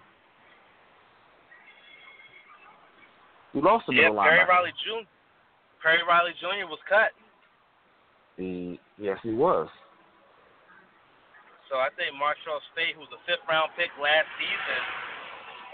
We 3.54 3.62
lost 3.62 3.86
yeah, 3.88 4.08
middle 4.08 4.22
Perry 4.22 4.38
linebacker. 4.38 4.48
Riley 4.48 4.72
Jr. 4.84 5.06
Perry 5.82 6.02
Riley 6.06 6.32
Jr. 6.40 6.66
was 6.70 6.78
cut. 6.88 7.10
He 8.36 8.78
yes, 8.98 9.18
he 9.22 9.32
was. 9.32 9.68
So 11.70 11.78
I 11.78 11.88
think 11.98 12.14
Marshall 12.14 12.62
Spaight, 12.70 12.94
who 12.94 13.00
was 13.02 13.10
a 13.10 13.22
fifth 13.26 13.42
round 13.50 13.72
pick 13.74 13.90
last 13.98 14.30
season 14.38 14.82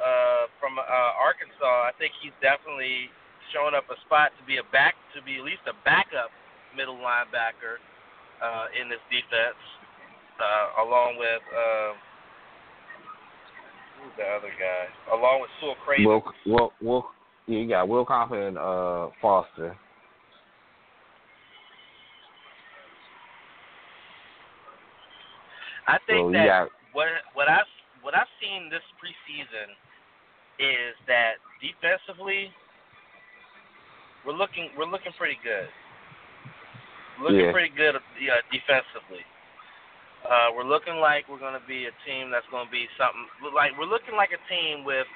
uh, 0.00 0.48
from 0.58 0.80
uh, 0.80 1.12
Arkansas, 1.20 1.88
I 1.88 1.92
think 2.00 2.12
he's 2.24 2.34
definitely 2.40 3.12
showing 3.52 3.76
up 3.76 3.84
a 3.92 3.98
spot 4.06 4.32
to 4.40 4.42
be 4.48 4.56
a 4.56 4.66
back, 4.72 4.96
to 5.14 5.22
be 5.22 5.38
at 5.38 5.44
least 5.44 5.62
a 5.68 5.76
backup 5.84 6.32
middle 6.76 6.96
linebacker 6.96 7.78
uh, 8.40 8.66
in 8.80 8.88
this 8.88 9.02
defense, 9.12 9.60
uh, 10.40 10.82
along 10.84 11.16
with 11.18 11.44
uh, 11.52 11.92
who's 14.00 14.14
the 14.16 14.24
other 14.24 14.52
guy? 14.56 14.88
Along 15.12 15.42
with 15.42 15.50
Sewell 15.60 15.76
Craven. 15.84 16.06
Will, 16.06 16.22
Will, 16.46 16.72
Will, 16.80 17.04
yeah, 17.46 17.58
you 17.58 17.68
got 17.68 17.88
Will 17.88 18.04
Compton 18.04 18.56
and 18.56 18.58
uh, 18.58 19.08
Foster. 19.20 19.76
I 25.88 25.98
think 26.06 26.30
so 26.30 26.32
that 26.32 26.46
got, 26.46 26.68
what 26.94 27.08
what 27.34 27.48
I 27.48 27.66
what 28.02 28.14
I've 28.14 28.30
seen 28.38 28.70
this 28.70 28.84
preseason 29.02 29.74
is 30.60 30.92
that 31.08 31.40
defensively 31.64 32.52
we're 34.28 34.36
looking 34.36 34.68
we're 34.76 34.88
looking 34.88 35.12
pretty 35.16 35.40
good. 35.40 35.68
Looking 37.20 37.48
yeah. 37.48 37.56
pretty 37.56 37.72
good 37.72 37.96
uh, 37.96 38.44
defensively. 38.52 39.24
Uh, 40.20 40.52
we're 40.52 40.68
looking 40.68 41.00
like 41.00 41.24
we're 41.32 41.40
going 41.40 41.56
to 41.56 41.64
be 41.64 41.88
a 41.88 41.94
team 42.04 42.28
that's 42.28 42.44
going 42.52 42.68
to 42.68 42.72
be 42.72 42.84
something 43.00 43.24
like 43.56 43.72
we're 43.80 43.88
looking 43.88 44.12
like 44.12 44.36
a 44.36 44.42
team 44.52 44.84
with 44.84 45.08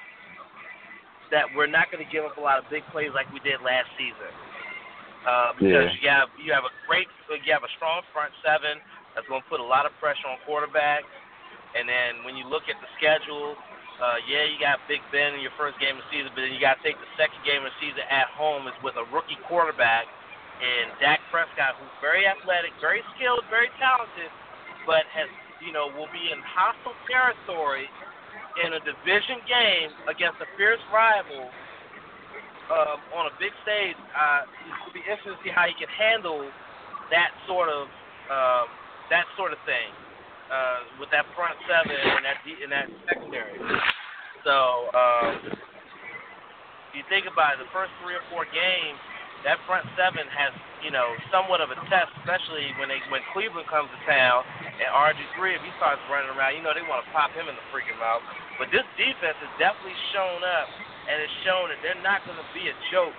that 1.29 1.45
we're 1.53 1.69
not 1.69 1.89
going 1.93 2.01
to 2.01 2.09
give 2.09 2.25
up 2.25 2.37
a 2.37 2.41
lot 2.41 2.57
of 2.57 2.65
big 2.69 2.81
plays 2.89 3.13
like 3.13 3.29
we 3.29 3.41
did 3.45 3.61
last 3.61 3.89
season. 3.97 4.33
Uh, 5.25 5.57
because 5.57 5.89
yeah. 5.89 6.01
you 6.01 6.09
have 6.09 6.29
you 6.37 6.49
have 6.53 6.65
a 6.65 6.73
great 6.85 7.09
you 7.29 7.49
have 7.49 7.65
a 7.65 7.73
strong 7.77 8.05
front 8.13 8.29
seven 8.45 8.77
that's 9.13 9.25
going 9.25 9.41
to 9.41 9.49
put 9.49 9.57
a 9.57 9.65
lot 9.65 9.85
of 9.85 9.93
pressure 9.97 10.25
on 10.29 10.37
quarterbacks. 10.45 11.09
And 11.73 11.89
then 11.89 12.21
when 12.23 12.37
you 12.37 12.45
look 12.45 12.69
at 12.69 12.77
the 12.77 12.89
schedule, 12.97 13.57
uh, 14.03 14.19
yeah, 14.27 14.43
you 14.43 14.59
got 14.59 14.83
Big 14.91 14.99
Ben 15.15 15.35
in 15.35 15.41
your 15.41 15.55
first 15.55 15.79
game 15.79 15.95
of 15.95 16.03
the 16.03 16.09
season, 16.11 16.29
but 16.35 16.43
then 16.43 16.51
you 16.51 16.59
got 16.59 16.75
to 16.79 16.83
take 16.83 16.99
the 16.99 17.11
second 17.15 17.39
game 17.47 17.63
of 17.63 17.71
the 17.71 17.77
season 17.79 18.03
at 18.11 18.27
home 18.35 18.67
is 18.67 18.75
with 18.83 18.99
a 18.99 19.05
rookie 19.15 19.39
quarterback 19.47 20.03
and 20.59 20.91
Dak 20.99 21.19
Prescott, 21.31 21.75
who's 21.79 21.91
very 21.99 22.23
athletic, 22.27 22.71
very 22.79 23.03
skilled, 23.15 23.43
very 23.51 23.71
talented, 23.79 24.31
but 24.87 25.07
has 25.11 25.27
you 25.63 25.71
know 25.71 25.87
will 25.95 26.11
be 26.11 26.31
in 26.31 26.39
hostile 26.43 26.95
territory 27.07 27.87
in 28.63 28.75
a 28.75 28.81
division 28.83 29.39
game 29.47 29.91
against 30.07 30.39
a 30.39 30.47
fierce 30.55 30.79
rival 30.91 31.51
um, 32.71 32.99
on 33.15 33.27
a 33.27 33.33
big 33.39 33.51
stage. 33.67 33.99
Uh, 34.15 34.47
it'll 34.87 34.95
be 34.95 35.03
interesting 35.03 35.35
to 35.35 35.41
see 35.43 35.51
how 35.51 35.67
he 35.67 35.75
can 35.75 35.91
handle 35.91 36.43
that 37.11 37.31
sort 37.47 37.67
of 37.67 37.87
um, 38.31 38.67
that 39.11 39.27
sort 39.35 39.51
of 39.51 39.59
thing 39.67 39.91
uh, 40.51 40.99
with 41.01 41.09
that 41.11 41.25
front 41.33 41.57
seven 41.65 41.95
and 41.95 42.23
that 42.25 42.37
in 42.45 42.69
that 42.69 42.87
secondary. 43.09 43.57
So 44.45 44.93
um, 44.93 45.41
you 46.93 47.03
think 47.09 47.25
about 47.25 47.57
it, 47.57 47.65
the 47.65 47.71
first 47.73 47.91
three 48.05 48.15
or 48.15 48.23
four 48.29 48.45
games, 48.53 48.99
that 49.43 49.57
front 49.65 49.85
seven 49.97 50.25
has 50.31 50.53
you 50.81 50.89
know 50.93 51.13
somewhat 51.29 51.61
of 51.61 51.69
a 51.73 51.77
test, 51.89 52.13
especially 52.21 52.71
when 52.77 52.89
they 52.89 53.01
when 53.09 53.21
Cleveland 53.33 53.67
comes 53.69 53.89
to 53.89 53.99
town 54.05 54.45
and 54.61 54.87
RG 54.89 55.19
three 55.37 55.53
if 55.53 55.61
he 55.61 55.71
starts 55.77 56.01
running 56.09 56.31
around, 56.33 56.57
you 56.57 56.63
know 56.65 56.73
they 56.73 56.85
want 56.85 57.03
to 57.03 57.09
pop 57.13 57.33
him 57.33 57.49
in 57.49 57.55
the 57.57 57.65
freaking 57.73 57.97
mouth. 57.97 58.23
But 58.57 58.71
this 58.71 58.85
defense 58.95 59.37
has 59.37 59.53
definitely 59.59 59.97
shown 60.15 60.41
up 60.41 60.67
and 61.05 61.21
it's 61.21 61.37
shown 61.45 61.69
that 61.69 61.79
they're 61.85 62.01
not 62.01 62.25
going 62.25 62.39
to 62.39 62.49
be 62.57 62.69
a 62.69 62.75
joke. 62.89 63.13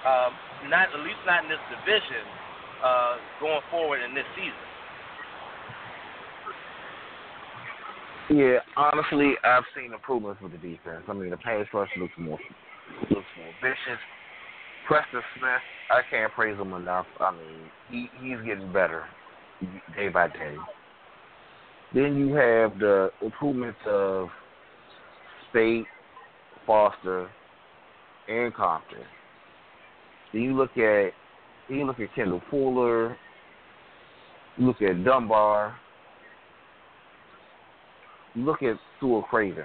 Um, 0.00 0.32
not 0.72 0.88
at 0.92 1.00
least 1.04 1.20
not 1.28 1.44
in 1.44 1.52
this 1.52 1.60
division 1.68 2.24
uh, 2.80 3.20
going 3.40 3.60
forward 3.68 4.00
in 4.00 4.16
this 4.16 4.28
season. 4.32 4.69
Yeah, 8.30 8.58
honestly, 8.76 9.32
I've 9.42 9.64
seen 9.76 9.92
improvements 9.92 10.40
with 10.40 10.52
the 10.52 10.58
defense. 10.58 11.02
I 11.08 11.12
mean, 11.12 11.30
the 11.30 11.36
pass 11.36 11.66
rush 11.74 11.90
looks 11.98 12.12
more 12.16 12.38
looks 13.10 13.26
more 13.36 13.52
vicious. 13.60 14.00
Preston 14.86 15.20
Smith, 15.36 15.50
I 15.90 16.00
can't 16.08 16.32
praise 16.32 16.56
him 16.56 16.72
enough. 16.72 17.06
I 17.18 17.32
mean, 17.32 17.70
he 17.90 18.08
he's 18.22 18.38
getting 18.46 18.72
better 18.72 19.04
day 19.96 20.08
by 20.08 20.28
day. 20.28 20.54
Then 21.92 22.16
you 22.16 22.34
have 22.34 22.78
the 22.78 23.10
improvements 23.20 23.80
of 23.86 24.28
Spaight, 25.52 25.86
Foster, 26.66 27.28
and 28.28 28.54
Compton. 28.54 29.00
Then 30.32 30.42
you 30.42 30.56
look 30.56 30.76
at 30.76 31.10
you 31.68 31.84
look 31.84 31.98
at 31.98 32.14
Kendall 32.14 32.42
Fuller, 32.48 33.16
you 34.56 34.66
look 34.66 34.80
at 34.82 35.04
Dunbar, 35.04 35.74
look 38.36 38.62
at 38.62 38.76
Sewell 38.98 39.22
Craven. 39.22 39.64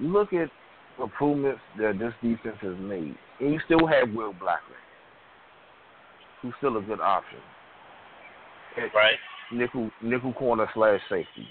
Look 0.00 0.32
at 0.32 0.48
the 0.96 1.04
improvements 1.04 1.60
that 1.78 1.98
this 1.98 2.12
defense 2.22 2.56
has 2.60 2.76
made. 2.78 3.16
And 3.40 3.52
you 3.52 3.60
still 3.64 3.86
have 3.86 4.12
Will 4.14 4.32
Blackmon, 4.32 4.78
who's 6.42 6.54
still 6.58 6.76
a 6.76 6.82
good 6.82 7.00
option. 7.00 7.38
Right. 8.94 9.16
Nickel 9.52 9.90
nickel 10.02 10.32
corner 10.34 10.68
slash 10.74 11.00
safety. 11.08 11.48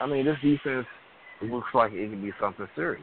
I 0.00 0.06
mean, 0.06 0.26
this 0.26 0.36
defense 0.42 0.86
looks 1.42 1.68
like 1.72 1.92
it 1.92 2.10
could 2.10 2.22
be 2.22 2.32
something 2.40 2.66
serious. 2.74 3.02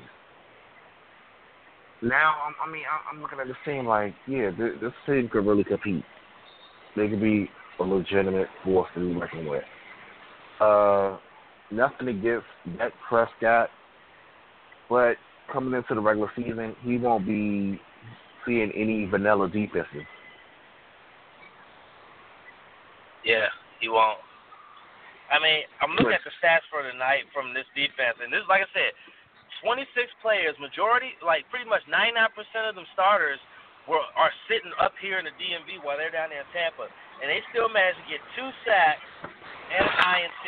Now, 2.03 2.36
I 2.63 2.69
mean, 2.69 2.84
I'm 3.11 3.21
looking 3.21 3.39
at 3.39 3.47
this 3.47 3.55
team 3.65 3.88
like, 3.88 4.13
yeah, 4.28 4.51
this 4.51 4.91
team 5.05 5.30
could 5.32 5.45
really 5.45 5.63
compete. 5.63 6.03
They 6.95 7.07
could 7.07 7.21
be 7.21 7.49
a 7.80 7.84
legitimate 7.84 8.47
force 8.63 8.89
to 8.95 8.99
be 8.99 9.19
reckoned 9.19 9.49
with. 9.49 9.63
Uh, 10.59 11.17
nothing 11.71 12.07
against 12.07 12.45
Dak 12.78 12.91
Prescott, 13.07 13.69
but 14.89 15.15
coming 15.51 15.74
into 15.74 15.95
the 15.95 16.01
regular 16.01 16.32
season, 16.36 16.76
he 16.84 16.97
won't 16.97 17.26
be 17.26 17.80
seeing 18.45 18.71
any 18.76 19.05
vanilla 19.05 19.49
defenses. 19.49 20.05
Yeah, 23.26 23.47
he 23.80 23.88
won't. 23.88 24.19
I 25.32 25.39
mean, 25.39 25.63
I'm 25.82 25.95
looking 25.95 26.13
at 26.13 26.21
the 26.28 26.36
stats 26.38 26.67
for 26.69 26.84
tonight 26.84 27.26
from 27.34 27.55
this 27.55 27.65
defense, 27.74 28.19
and 28.21 28.30
this, 28.30 28.43
is 28.43 28.49
like 28.51 28.61
I 28.61 28.69
said, 28.76 28.93
26 29.63 29.88
players, 30.19 30.53
majority, 30.59 31.15
like 31.24 31.47
pretty 31.47 31.65
much 31.65 31.82
99% 31.88 32.13
of 32.67 32.76
them 32.76 32.86
starters 32.93 33.39
were 33.88 34.03
are 34.15 34.32
sitting 34.47 34.71
up 34.80 34.95
here 34.99 35.19
in 35.19 35.26
the 35.28 35.36
DMV 35.36 35.84
while 35.84 35.97
they're 35.99 36.11
down 36.11 36.32
there 36.32 36.43
in 36.43 36.51
Tampa, 36.55 36.88
and 37.24 37.32
they 37.32 37.39
still 37.55 37.71
managed 37.71 38.03
to 38.03 38.07
get 38.11 38.19
two 38.36 38.51
sacks 38.67 38.99
and 39.71 39.88
an 39.88 39.95
INT. 40.28 40.45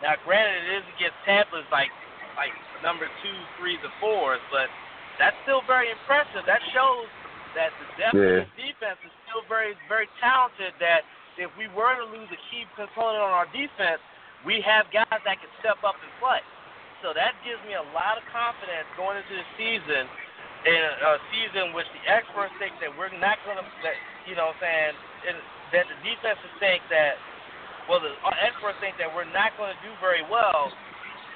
Now, 0.00 0.16
granted, 0.24 0.56
it 0.64 0.80
is 0.80 0.86
against 0.96 1.20
Tampa's 1.28 1.68
like 1.68 1.92
like 2.40 2.56
number 2.80 3.04
two, 3.20 3.38
threes, 3.60 3.76
and 3.84 3.92
fours, 4.00 4.40
but 4.48 4.72
that's 5.20 5.36
still 5.44 5.60
very 5.68 5.92
impressive. 5.92 6.48
That 6.48 6.64
shows 6.72 7.10
that 7.52 7.74
the 7.76 7.86
depth 8.00 8.16
yeah. 8.16 8.40
of 8.40 8.48
the 8.48 8.56
defense 8.56 8.98
is 9.04 9.12
still 9.28 9.44
very, 9.50 9.76
very 9.90 10.08
talented. 10.16 10.72
That 10.80 11.04
if 11.36 11.52
we 11.60 11.68
were 11.76 11.92
to 11.98 12.06
lose 12.08 12.30
a 12.32 12.40
key 12.48 12.64
component 12.78 13.20
on 13.20 13.34
our 13.34 13.50
defense, 13.52 14.00
we 14.48 14.64
have 14.64 14.88
guys 14.94 15.10
that 15.10 15.36
can 15.42 15.52
step 15.60 15.82
up 15.84 15.98
and 16.00 16.12
play. 16.22 16.40
So 17.02 17.10
that 17.12 17.34
gives 17.42 17.58
me 17.66 17.74
a 17.74 17.86
lot 17.94 18.18
of 18.18 18.24
confidence 18.30 18.86
going 18.94 19.18
into 19.18 19.34
the 19.34 19.46
season, 19.58 20.06
in 20.66 20.78
a 20.78 21.18
season 21.30 21.74
which 21.74 21.86
the 21.94 22.02
experts 22.06 22.54
think 22.58 22.74
that 22.82 22.90
we're 22.94 23.10
not 23.18 23.38
going 23.46 23.58
to, 23.58 23.66
you 24.26 24.34
know, 24.34 24.50
what 24.54 24.62
I'm 24.62 24.94
saying, 25.26 25.38
that 25.72 25.84
the 25.88 25.98
defenses 26.00 26.52
think 26.60 26.80
that, 26.88 27.20
well, 27.88 28.00
the 28.00 28.12
experts 28.40 28.76
think 28.80 28.96
that 29.00 29.08
we're 29.12 29.28
not 29.32 29.52
going 29.60 29.72
to 29.72 29.80
do 29.84 29.92
very 30.00 30.24
well, 30.28 30.72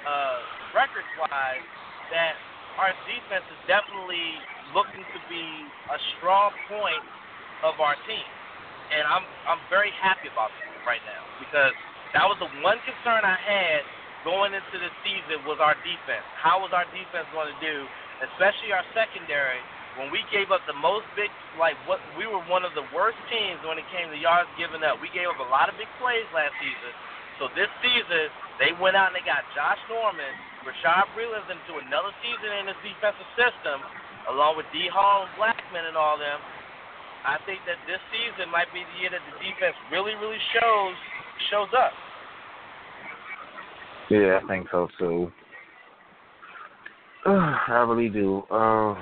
uh, 0.05 0.37
records-wise. 0.73 1.65
That 2.11 2.37
our 2.77 2.93
defense 3.09 3.45
is 3.49 3.61
definitely 3.65 4.37
looking 4.75 5.01
to 5.01 5.19
be 5.29 5.45
a 5.89 5.97
strong 6.17 6.53
point 6.69 7.01
of 7.65 7.79
our 7.81 7.97
team, 8.05 8.27
and 8.93 9.01
I'm 9.07 9.25
I'm 9.49 9.61
very 9.71 9.89
happy 9.97 10.29
about 10.29 10.53
that 10.53 10.77
right 10.85 11.01
now 11.07 11.23
because 11.41 11.73
that 12.13 12.25
was 12.29 12.37
the 12.37 12.49
one 12.61 12.77
concern 12.85 13.25
I 13.25 13.39
had 13.39 13.81
going 14.27 14.53
into 14.53 14.77
the 14.77 14.91
season 15.01 15.41
was 15.47 15.57
our 15.57 15.75
defense. 15.81 16.25
How 16.37 16.61
was 16.61 16.69
our 16.71 16.85
defense 16.93 17.25
going 17.33 17.49
to 17.49 17.59
do, 17.63 17.87
especially 18.23 18.71
our 18.71 18.85
secondary? 18.93 19.59
When 19.93 20.09
we 20.09 20.25
gave 20.33 20.49
up 20.49 20.65
the 20.65 20.73
most 20.73 21.05
big, 21.13 21.29
like 21.61 21.77
what 21.85 22.01
we 22.17 22.25
were 22.25 22.41
one 22.49 22.65
of 22.65 22.73
the 22.73 22.81
worst 22.89 23.19
teams 23.29 23.61
when 23.61 23.77
it 23.77 23.85
came 23.93 24.09
to 24.09 24.17
yards 24.17 24.49
given 24.57 24.81
up. 24.81 24.97
We 24.97 25.13
gave 25.13 25.29
up 25.29 25.37
a 25.37 25.49
lot 25.53 25.69
of 25.69 25.77
big 25.77 25.89
plays 26.01 26.25
last 26.33 26.57
season. 26.57 26.91
So 27.37 27.49
this 27.53 27.69
season, 27.81 28.29
they 28.57 28.73
went 28.77 28.97
out 28.97 29.13
and 29.13 29.17
they 29.17 29.25
got 29.25 29.45
Josh 29.53 29.77
Norman, 29.89 30.33
Bashaud 30.65 31.13
Breeland 31.13 31.45
into 31.45 31.77
another 31.81 32.09
season 32.25 32.49
in 32.61 32.69
this 32.69 32.79
defensive 32.81 33.29
system, 33.37 33.85
along 34.33 34.57
with 34.57 34.65
D. 34.73 34.89
Hall 34.89 35.29
and 35.29 35.33
Blackman 35.37 35.85
and 35.85 35.97
all 35.97 36.17
them. 36.17 36.41
I 37.25 37.37
think 37.45 37.61
that 37.69 37.77
this 37.85 38.01
season 38.09 38.49
might 38.49 38.69
be 38.73 38.81
the 38.81 38.95
year 38.97 39.13
that 39.13 39.21
the 39.29 39.37
defense 39.45 39.77
really, 39.93 40.17
really 40.17 40.41
shows 40.57 40.97
shows 41.53 41.69
up. 41.77 41.93
Yeah, 44.09 44.41
I 44.41 44.47
think 44.49 44.67
so 44.73 44.89
too. 44.97 45.29
I 47.29 47.85
really 47.87 48.09
do. 48.09 48.43
Oh 48.49 48.97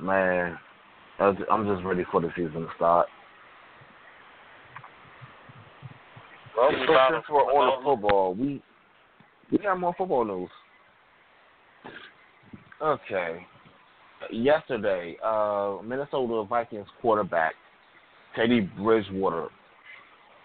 man, 0.00 0.58
I'm 1.18 1.66
just 1.66 1.84
ready 1.84 2.04
for 2.10 2.20
the 2.20 2.28
season 2.36 2.62
to 2.62 2.68
start. 2.76 3.06
Well, 6.56 6.70
so 6.72 6.96
since 7.12 7.24
we're 7.30 7.40
on 7.40 7.82
the 7.82 7.84
football, 7.84 8.34
we 8.34 8.62
we 9.50 9.58
got 9.58 9.78
more 9.78 9.94
football 9.96 10.24
news. 10.24 10.50
Okay. 12.82 13.46
Yesterday, 14.30 15.16
uh, 15.24 15.78
Minnesota 15.84 16.44
Vikings 16.48 16.86
quarterback 17.00 17.54
Teddy 18.34 18.60
Bridgewater 18.60 19.48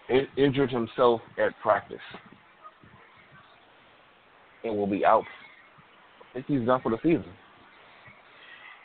in- 0.08 0.28
injured 0.36 0.70
himself 0.70 1.20
at 1.38 1.52
practice 1.60 1.98
and 4.64 4.76
will 4.76 4.86
be 4.86 5.04
out. 5.04 5.24
I 6.30 6.34
think 6.34 6.46
he's 6.46 6.66
done 6.66 6.80
for 6.82 6.90
the 6.90 6.98
season. 7.02 7.32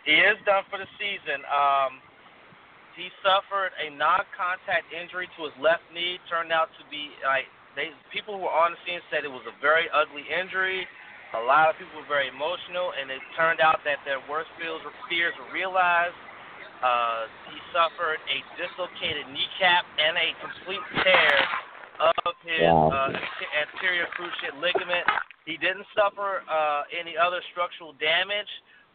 He 0.10 0.18
is 0.18 0.42
done 0.42 0.66
for 0.74 0.82
the 0.82 0.90
season. 0.98 1.46
Um, 1.46 2.02
he 2.98 3.14
suffered 3.22 3.70
a 3.78 3.94
non-contact 3.94 4.90
injury 4.90 5.30
to 5.38 5.46
his 5.46 5.54
left 5.62 5.86
knee. 5.94 6.18
Turned 6.26 6.50
out 6.50 6.74
to 6.82 6.84
be 6.90 7.14
like 7.22 7.46
they 7.78 7.94
people 8.10 8.34
who 8.34 8.50
were 8.50 8.58
on 8.58 8.74
the 8.74 8.82
scene 8.90 9.06
said 9.14 9.22
it 9.22 9.30
was 9.30 9.46
a 9.46 9.54
very 9.62 9.86
ugly 9.94 10.26
injury. 10.26 10.90
A 11.38 11.44
lot 11.46 11.70
of 11.70 11.78
people 11.78 12.02
were 12.02 12.10
very 12.10 12.26
emotional, 12.26 12.90
and 12.98 13.14
it 13.14 13.22
turned 13.38 13.62
out 13.62 13.86
that 13.86 14.02
their 14.02 14.18
worst 14.26 14.50
fears, 14.58 14.82
fears 15.06 15.38
were 15.38 15.54
realized. 15.54 16.18
Uh, 16.82 17.30
he 17.54 17.62
suffered 17.70 18.18
a 18.18 18.42
dislocated 18.58 19.30
kneecap 19.30 19.86
and 20.02 20.18
a 20.18 20.34
complete 20.42 20.82
tear 21.06 21.38
of 22.02 22.34
his 22.42 22.66
uh, 22.66 23.14
anterior 23.62 24.10
cruciate 24.18 24.58
ligament. 24.58 25.06
He 25.46 25.62
didn't 25.62 25.86
suffer 25.94 26.42
uh, 26.50 26.90
any 26.90 27.14
other 27.14 27.46
structural 27.54 27.94
damage, 28.02 28.50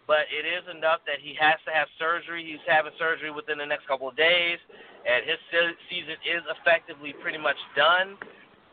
but 0.07 0.29
it 0.29 0.45
is 0.45 0.65
enough 0.69 1.01
that 1.09 1.21
he 1.21 1.33
has 1.41 1.57
to 1.65 1.73
have 1.73 1.89
surgery. 1.99 2.45
He's 2.45 2.63
having 2.69 2.93
surgery 2.99 3.31
within 3.31 3.59
the 3.59 3.67
next 3.67 3.87
couple 3.89 4.09
of 4.09 4.17
days, 4.17 4.59
and 5.05 5.25
his 5.25 5.41
season 5.89 6.17
is 6.25 6.43
effectively 6.61 7.15
pretty 7.21 7.39
much 7.39 7.59
done. 7.77 8.17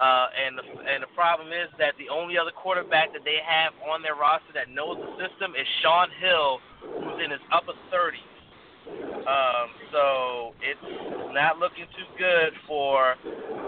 Uh, 0.01 0.33
and 0.33 0.57
the 0.57 0.65
and 0.89 1.05
the 1.05 1.13
problem 1.13 1.53
is 1.53 1.69
that 1.77 1.93
the 2.01 2.09
only 2.09 2.33
other 2.33 2.49
quarterback 2.49 3.13
that 3.13 3.21
they 3.21 3.37
have 3.45 3.69
on 3.85 4.01
their 4.01 4.17
roster 4.17 4.49
that 4.49 4.65
knows 4.65 4.97
the 4.97 5.13
system 5.21 5.53
is 5.53 5.67
Shaun 5.85 6.09
Hill, 6.17 6.57
who's 6.81 7.21
in 7.21 7.29
his 7.29 7.43
upper 7.53 7.77
30s. 7.93 8.25
Um, 9.21 9.69
so 9.93 10.57
it's 10.65 10.81
not 11.37 11.61
looking 11.61 11.85
too 11.93 12.09
good 12.17 12.57
for 12.65 13.13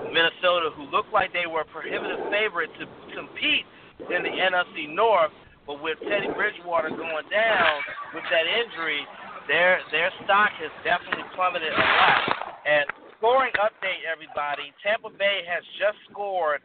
Minnesota, 0.09 0.73
who 0.73 0.89
looked 0.89 1.13
like 1.13 1.31
they 1.33 1.45
were 1.45 1.61
a 1.61 1.69
prohibitive 1.69 2.19
favorite 2.33 2.73
to 2.81 2.89
compete 3.13 3.69
in 4.09 4.25
the 4.25 4.33
NFC 4.33 4.89
North. 4.89 5.31
But 5.65 5.79
with 5.79 5.95
Teddy 6.03 6.27
Bridgewater 6.35 6.91
going 6.91 7.27
down 7.31 7.73
with 8.11 8.27
that 8.27 8.45
injury, 8.47 8.99
their 9.47 9.79
their 9.91 10.11
stock 10.23 10.51
has 10.59 10.71
definitely 10.83 11.23
plummeted 11.35 11.71
a 11.71 11.79
lot. 11.79 12.19
And 12.67 12.85
scoring 13.15 13.55
update, 13.59 14.03
everybody. 14.03 14.75
Tampa 14.83 15.07
Bay 15.15 15.47
has 15.47 15.63
just 15.79 15.95
scored, 16.11 16.59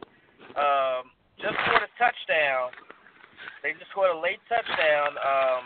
um, 0.59 1.07
just 1.39 1.55
scored 1.63 1.87
a 1.87 1.91
touchdown. 1.95 2.75
They 3.63 3.71
just 3.79 3.91
scored 3.95 4.11
a 4.11 4.19
late 4.19 4.43
touchdown. 4.51 5.15
Um, 5.15 5.61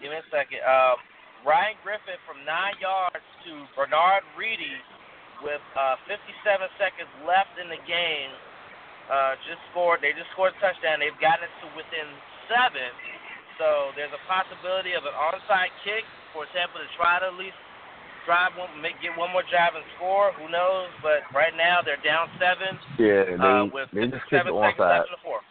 give 0.00 0.12
me 0.12 0.20
a 0.20 0.28
second. 0.28 0.60
Um, 0.64 1.00
Ryan 1.48 1.80
Griffin 1.80 2.20
from 2.28 2.44
nine 2.44 2.76
yards 2.80 3.24
to 3.48 3.64
Bernard 3.72 4.24
Reedy 4.36 4.76
with 5.40 5.64
uh, 5.72 5.96
57 6.04 6.36
seconds 6.76 7.08
left 7.24 7.56
in 7.56 7.72
the 7.72 7.80
game. 7.88 8.32
Uh, 9.10 9.34
just 9.50 9.58
scored. 9.74 9.98
They 9.98 10.14
just 10.14 10.30
scored 10.38 10.54
a 10.54 10.58
touchdown. 10.62 11.02
They've 11.02 11.18
gotten 11.18 11.50
it 11.50 11.52
to 11.60 11.66
within 11.74 12.06
seven. 12.46 12.94
So 13.58 13.90
there's 13.98 14.14
a 14.14 14.22
possibility 14.30 14.94
of 14.94 15.02
an 15.02 15.12
onside 15.12 15.74
kick 15.82 16.06
for 16.30 16.46
Tampa 16.54 16.78
to 16.78 16.86
try 16.94 17.18
to 17.18 17.34
at 17.34 17.36
least 17.36 17.58
drive 18.22 18.54
one, 18.54 18.70
make 18.78 18.94
get 19.02 19.10
one 19.18 19.34
more 19.34 19.42
drive 19.50 19.74
and 19.74 19.84
score. 19.98 20.30
Who 20.38 20.46
knows? 20.46 20.88
But 21.02 21.26
right 21.34 21.52
now 21.58 21.82
they're 21.82 22.00
down 22.06 22.30
seven. 22.38 22.78
Yeah, 23.02 23.34
they 23.34 23.50
uh, 23.50 23.66
with 23.66 23.90
they 23.90 24.06
just 24.06 24.24
kicked 24.30 24.46
the 24.46 24.54
onside. 24.54 25.10
The 25.10 25.20
fourth. 25.26 25.44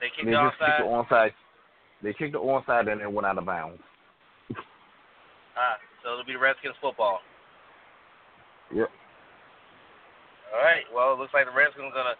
They 0.00 0.08
kicked 0.16 0.26
they 0.26 0.32
the 0.32 0.40
just 0.40 0.56
onside. 0.56 0.80
kicked 0.80 0.88
the 0.88 0.96
onside. 0.96 1.32
They 2.02 2.12
kicked 2.16 2.34
the 2.34 2.42
onside 2.42 2.88
and 2.88 3.04
it 3.04 3.10
went 3.12 3.28
out 3.28 3.38
of 3.38 3.44
bounds. 3.44 3.84
ah, 5.60 5.76
so 6.00 6.16
it'll 6.16 6.24
be 6.24 6.34
the 6.34 6.40
Redskins 6.40 6.76
football. 6.80 7.20
Yep. 8.74 8.88
All 10.56 10.62
right. 10.64 10.88
Well, 10.90 11.12
it 11.12 11.18
looks 11.20 11.34
like 11.34 11.46
the 11.46 11.54
Redskins 11.54 11.92
are 11.92 11.96
gonna 11.96 12.18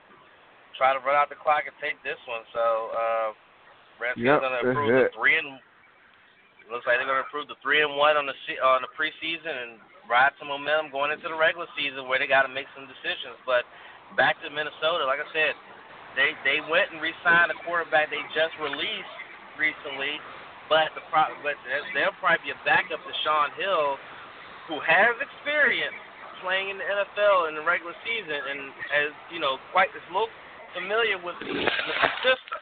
try 0.76 0.92
to 0.92 1.00
run 1.02 1.16
out 1.16 1.28
the 1.32 1.40
clock 1.40 1.64
and 1.64 1.76
take 1.80 1.98
this 2.06 2.20
one. 2.28 2.44
So 2.52 2.64
uh, 2.92 3.28
Redskins 4.00 4.28
yep, 4.28 4.40
gonna 4.40 4.62
improve 4.62 4.92
the 4.92 5.12
three 5.16 5.36
and 5.36 5.60
Looks 6.66 6.82
like 6.82 6.98
they're 6.98 7.06
going 7.06 7.22
to 7.22 7.26
improve 7.30 7.46
the 7.46 7.58
three 7.62 7.86
and 7.86 7.94
one 7.94 8.18
on 8.18 8.26
the 8.26 8.34
on 8.58 8.82
the 8.82 8.90
preseason 8.98 9.54
and 9.54 9.78
ride 10.10 10.34
some 10.38 10.50
momentum 10.50 10.90
going 10.90 11.14
into 11.14 11.30
the 11.30 11.38
regular 11.38 11.70
season 11.78 12.10
where 12.10 12.18
they 12.18 12.26
got 12.26 12.42
to 12.42 12.50
make 12.50 12.66
some 12.74 12.90
decisions. 12.90 13.38
But 13.46 13.62
back 14.18 14.34
to 14.42 14.50
Minnesota, 14.50 15.06
like 15.06 15.22
I 15.22 15.28
said, 15.30 15.54
they 16.18 16.34
they 16.42 16.58
went 16.66 16.90
and 16.90 16.98
re-signed 16.98 17.54
a 17.54 17.58
quarterback 17.62 18.10
they 18.10 18.18
just 18.34 18.50
released 18.58 19.14
recently, 19.54 20.18
but 20.66 20.90
the 20.98 21.06
pro, 21.06 21.30
but 21.46 21.54
they'll 21.94 22.14
probably 22.18 22.50
be 22.50 22.54
a 22.54 22.58
backup 22.66 22.98
to 22.98 23.14
Shaun 23.22 23.54
Hill, 23.54 23.94
who 24.66 24.82
has 24.82 25.14
experience 25.22 25.94
playing 26.42 26.74
in 26.74 26.82
the 26.82 26.86
NFL 26.86 27.46
in 27.46 27.54
the 27.54 27.62
regular 27.62 27.94
season 28.02 28.36
and 28.36 28.60
as 28.92 29.10
you 29.30 29.38
know 29.38 29.56
quite 29.70 29.88
is 29.94 30.04
little 30.10 30.28
familiar 30.76 31.16
with 31.16 31.40
the, 31.40 31.48
with 31.48 31.98
the 32.04 32.12
system 32.20 32.60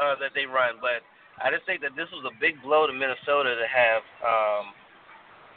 uh, 0.00 0.16
that 0.16 0.32
they 0.32 0.48
run, 0.48 0.80
but 0.80 1.04
I 1.44 1.52
just 1.52 1.68
think 1.68 1.84
that 1.84 1.92
this 1.92 2.08
was 2.08 2.24
a 2.24 2.34
big 2.40 2.56
blow 2.64 2.88
to 2.88 2.92
Minnesota 2.92 3.52
to 3.52 3.68
have 3.68 4.02
um, 4.24 4.72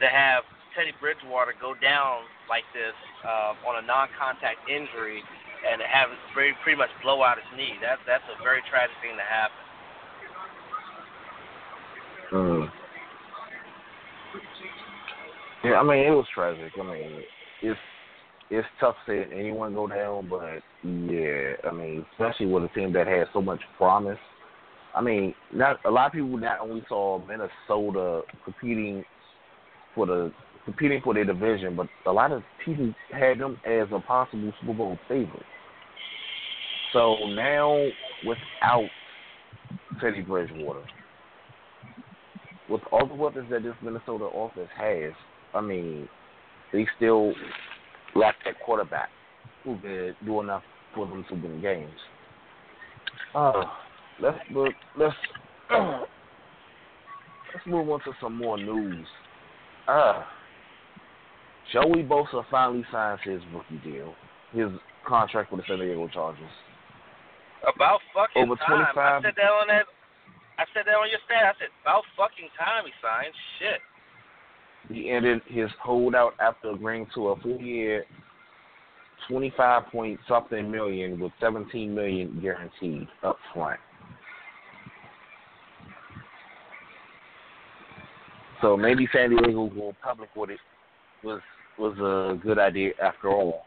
to 0.04 0.08
have 0.12 0.44
Teddy 0.76 0.92
Bridgewater 1.00 1.56
go 1.60 1.74
down 1.80 2.28
like 2.52 2.68
this 2.76 2.96
uh, 3.24 3.56
on 3.64 3.82
a 3.82 3.84
non-contact 3.88 4.60
injury 4.68 5.24
and 5.64 5.82
have 5.82 6.10
very 6.36 6.54
pretty 6.64 6.78
much 6.78 6.90
blow 7.02 7.24
out 7.24 7.38
his 7.40 7.48
knee. 7.56 7.80
That 7.80 8.04
that's 8.06 8.26
a 8.28 8.38
very 8.44 8.62
tragic 8.70 8.96
thing 9.00 9.16
to 9.16 9.24
happen. 9.24 9.64
Mm. 12.32 12.72
Yeah, 15.64 15.80
I 15.80 15.84
mean 15.84 16.04
it 16.04 16.12
was 16.12 16.26
tragic. 16.34 16.74
I 16.78 16.84
mean, 16.84 17.24
if 17.62 17.78
it's 18.52 18.68
tough 18.82 18.96
seeing 19.08 19.32
anyone 19.34 19.74
go 19.74 19.88
down, 19.88 20.30
but 20.30 20.60
yeah, 20.84 21.54
I 21.64 21.72
mean, 21.74 22.06
especially 22.12 22.48
with 22.48 22.66
a 22.66 22.68
team 22.76 22.92
that 22.94 23.08
has 23.08 23.28
so 23.34 23.42
much 23.42 23.62
promise. 23.78 24.20
I 24.94 25.02
mean, 25.02 25.34
not 25.54 25.78
a 25.86 25.90
lot 25.90 26.08
of 26.08 26.12
people 26.12 26.38
not 26.38 26.60
only 26.60 26.84
saw 26.90 27.26
Minnesota 27.26 28.24
competing 28.44 29.06
for 29.96 30.06
the 30.06 30.34
competing 30.66 31.02
for 31.02 31.14
their 31.14 31.24
division, 31.24 31.78
but 31.78 31.88
a 32.06 32.12
lot 32.12 32.34
of 32.34 32.44
people 32.66 32.94
had 33.12 33.40
them 33.40 33.58
as 33.66 33.88
a 33.94 34.00
possible 34.02 34.52
Super 34.60 34.74
Bowl 34.74 35.00
favorite. 35.08 35.44
So 36.92 37.16
now, 37.30 37.88
without 38.26 38.90
Teddy 40.02 40.22
Bridgewater, 40.22 40.84
with 42.70 42.82
all 42.92 43.08
the 43.08 43.16
weapons 43.16 43.48
that 43.50 43.64
this 43.64 43.74
Minnesota 43.82 44.26
offense 44.26 44.70
has, 44.78 45.14
I 45.54 45.62
mean, 45.62 46.10
they 46.74 46.86
still 46.98 47.34
lack 48.16 48.36
that 48.46 48.56
quarterback 48.66 49.10
who 49.64 49.78
can 49.80 50.16
do 50.26 50.42
enough 50.42 50.64
for 50.96 51.08
them 51.08 51.26
to 51.30 51.36
win 51.36 51.62
games. 51.62 51.90
Uh, 53.34 53.64
let's 54.20 54.38
look. 54.52 54.74
Let's 54.98 55.16
let's 55.72 57.66
move 57.66 57.90
on 57.90 58.00
to 58.02 58.12
some 58.22 58.38
more 58.38 58.58
news. 58.58 59.06
Uh, 59.88 60.24
Joey 61.74 62.04
Bosa 62.04 62.44
finally 62.52 62.84
signs 62.92 63.20
his 63.24 63.42
rookie 63.54 63.82
deal, 63.84 64.14
his 64.52 64.68
contract 65.08 65.52
with 65.52 65.62
the 65.62 65.68
San 65.68 65.80
Diego 65.80 66.08
Chargers. 66.10 66.44
About 67.64 68.02
fucking 68.14 68.44
Over 68.44 68.56
time. 68.56 68.92
25 68.94 68.98
I 68.98 69.22
said 69.22 69.34
that 69.38 69.52
on 69.52 69.68
that. 69.68 69.86
I 70.58 70.66
said 70.74 70.84
that 70.86 70.98
on 70.98 71.10
your 71.10 71.22
stat. 71.26 71.46
I 71.46 71.54
said 71.58 71.72
about 71.82 72.04
fucking 72.18 72.50
time 72.60 72.84
he 72.86 72.94
signed. 73.00 73.34
Shit. 73.58 73.80
He 74.94 75.10
ended 75.10 75.42
his 75.48 75.70
holdout 75.82 76.34
after 76.40 76.72
agreeing 76.72 77.08
to 77.16 77.30
a 77.30 77.40
four-year, 77.40 78.06
twenty-five 79.28 79.88
point 79.92 80.20
something 80.28 80.70
million 80.70 81.20
with 81.20 81.32
seventeen 81.40 81.96
million 81.96 82.40
guaranteed 82.42 83.08
up 83.24 83.38
front. 83.54 83.80
So 88.62 88.78
maybe 88.78 89.08
San 89.12 89.32
Diego 89.32 89.68
going 89.68 89.96
public 90.04 90.30
with 90.36 90.52
it 90.52 90.60
was 91.24 91.42
was 91.80 91.98
a 91.98 92.38
good 92.44 92.60
idea 92.60 92.92
after 93.02 93.30
all. 93.30 93.66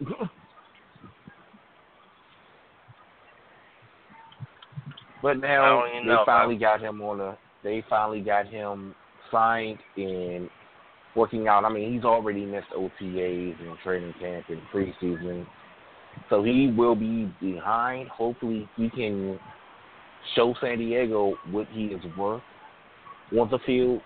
but 5.22 5.38
now 5.38 5.84
they 5.84 6.00
know, 6.06 6.22
finally 6.24 6.56
got 6.56 6.80
him 6.80 7.00
on 7.02 7.20
a. 7.20 7.36
They 7.62 7.84
finally 7.88 8.20
got 8.20 8.46
him 8.46 8.94
signed 9.34 9.78
and 9.96 10.48
working 11.16 11.48
out. 11.48 11.64
I 11.64 11.72
mean, 11.72 11.92
he's 11.92 12.04
already 12.04 12.46
missed 12.46 12.68
OTAs 12.76 13.60
and 13.60 13.76
training 13.82 14.14
camp 14.20 14.46
and 14.48 14.60
preseason, 14.72 15.46
so 16.30 16.42
he 16.42 16.72
will 16.76 16.94
be 16.94 17.32
behind. 17.40 18.08
Hopefully, 18.08 18.68
he 18.76 18.88
can 18.90 19.38
show 20.34 20.54
San 20.60 20.78
Diego 20.78 21.34
what 21.50 21.66
he 21.72 21.86
is 21.86 22.02
worth 22.16 22.42
on 23.38 23.50
the 23.50 23.58
field 23.66 24.00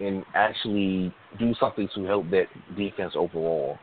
and 0.00 0.24
actually 0.34 1.12
do 1.38 1.54
something 1.60 1.88
to 1.94 2.04
help 2.04 2.30
that 2.30 2.46
defense 2.76 3.12
overall. 3.16 3.78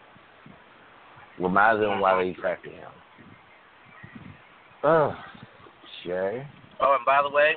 Remind 1.39 1.81
them 1.81 1.99
why 1.99 2.23
they 2.23 2.31
drafted 2.31 2.71
him. 2.71 2.89
Oh, 4.83 5.13
Shay. 6.03 6.47
Oh, 6.79 6.95
and 6.95 7.05
by 7.05 7.21
the 7.21 7.29
way, 7.29 7.55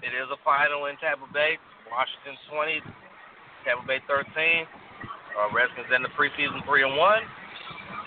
it 0.00 0.16
is 0.16 0.28
a 0.32 0.40
final 0.44 0.86
in 0.86 0.96
Tampa 0.96 1.28
Bay. 1.32 1.60
Washington 1.92 2.38
20, 2.48 2.80
Tampa 3.64 3.84
Bay 3.84 4.00
13. 4.08 4.64
Uh, 4.64 5.48
Redskins 5.54 5.88
in 5.94 6.02
the 6.02 6.12
preseason 6.16 6.64
3 6.64 6.84
and 6.88 6.96
1. 6.96 7.22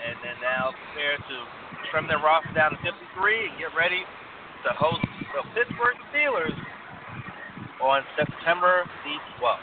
And 0.04 0.16
then 0.26 0.36
now 0.42 0.74
prepare 0.74 1.18
to 1.18 1.36
trim 1.92 2.08
their 2.08 2.20
roster 2.20 2.52
down 2.54 2.72
to 2.72 2.80
53 2.82 3.50
and 3.50 3.56
get 3.60 3.72
ready 3.78 4.04
to 4.66 4.70
host 4.76 5.06
the 5.38 5.44
Pittsburgh 5.54 5.98
Steelers 6.12 6.56
on 7.82 8.02
September 8.18 8.84
the 9.04 9.16
12th. 9.40 9.58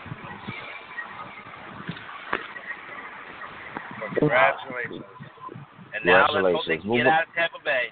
So 3.98 4.04
congratulations. 4.18 5.04
And 5.94 6.06
now 6.06 6.26
let's 6.30 6.54
hope 6.54 6.64
they 6.68 6.78
can 6.78 6.96
get 6.96 7.06
out 7.06 7.28
of 7.28 7.34
Tampa 7.34 7.58
Bay. 7.64 7.90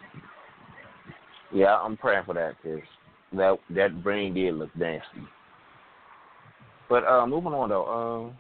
Yeah, 1.53 1.76
I'm 1.76 1.97
praying 1.97 2.24
for 2.24 2.34
that 2.34 2.55
because 2.62 2.84
that 3.33 3.59
that 3.70 4.03
brain 4.03 4.35
did 4.35 4.55
look 4.55 4.74
nasty. 4.76 5.26
But 6.89 7.05
uh, 7.05 7.26
moving 7.26 7.53
on 7.53 7.68
though, 7.68 8.33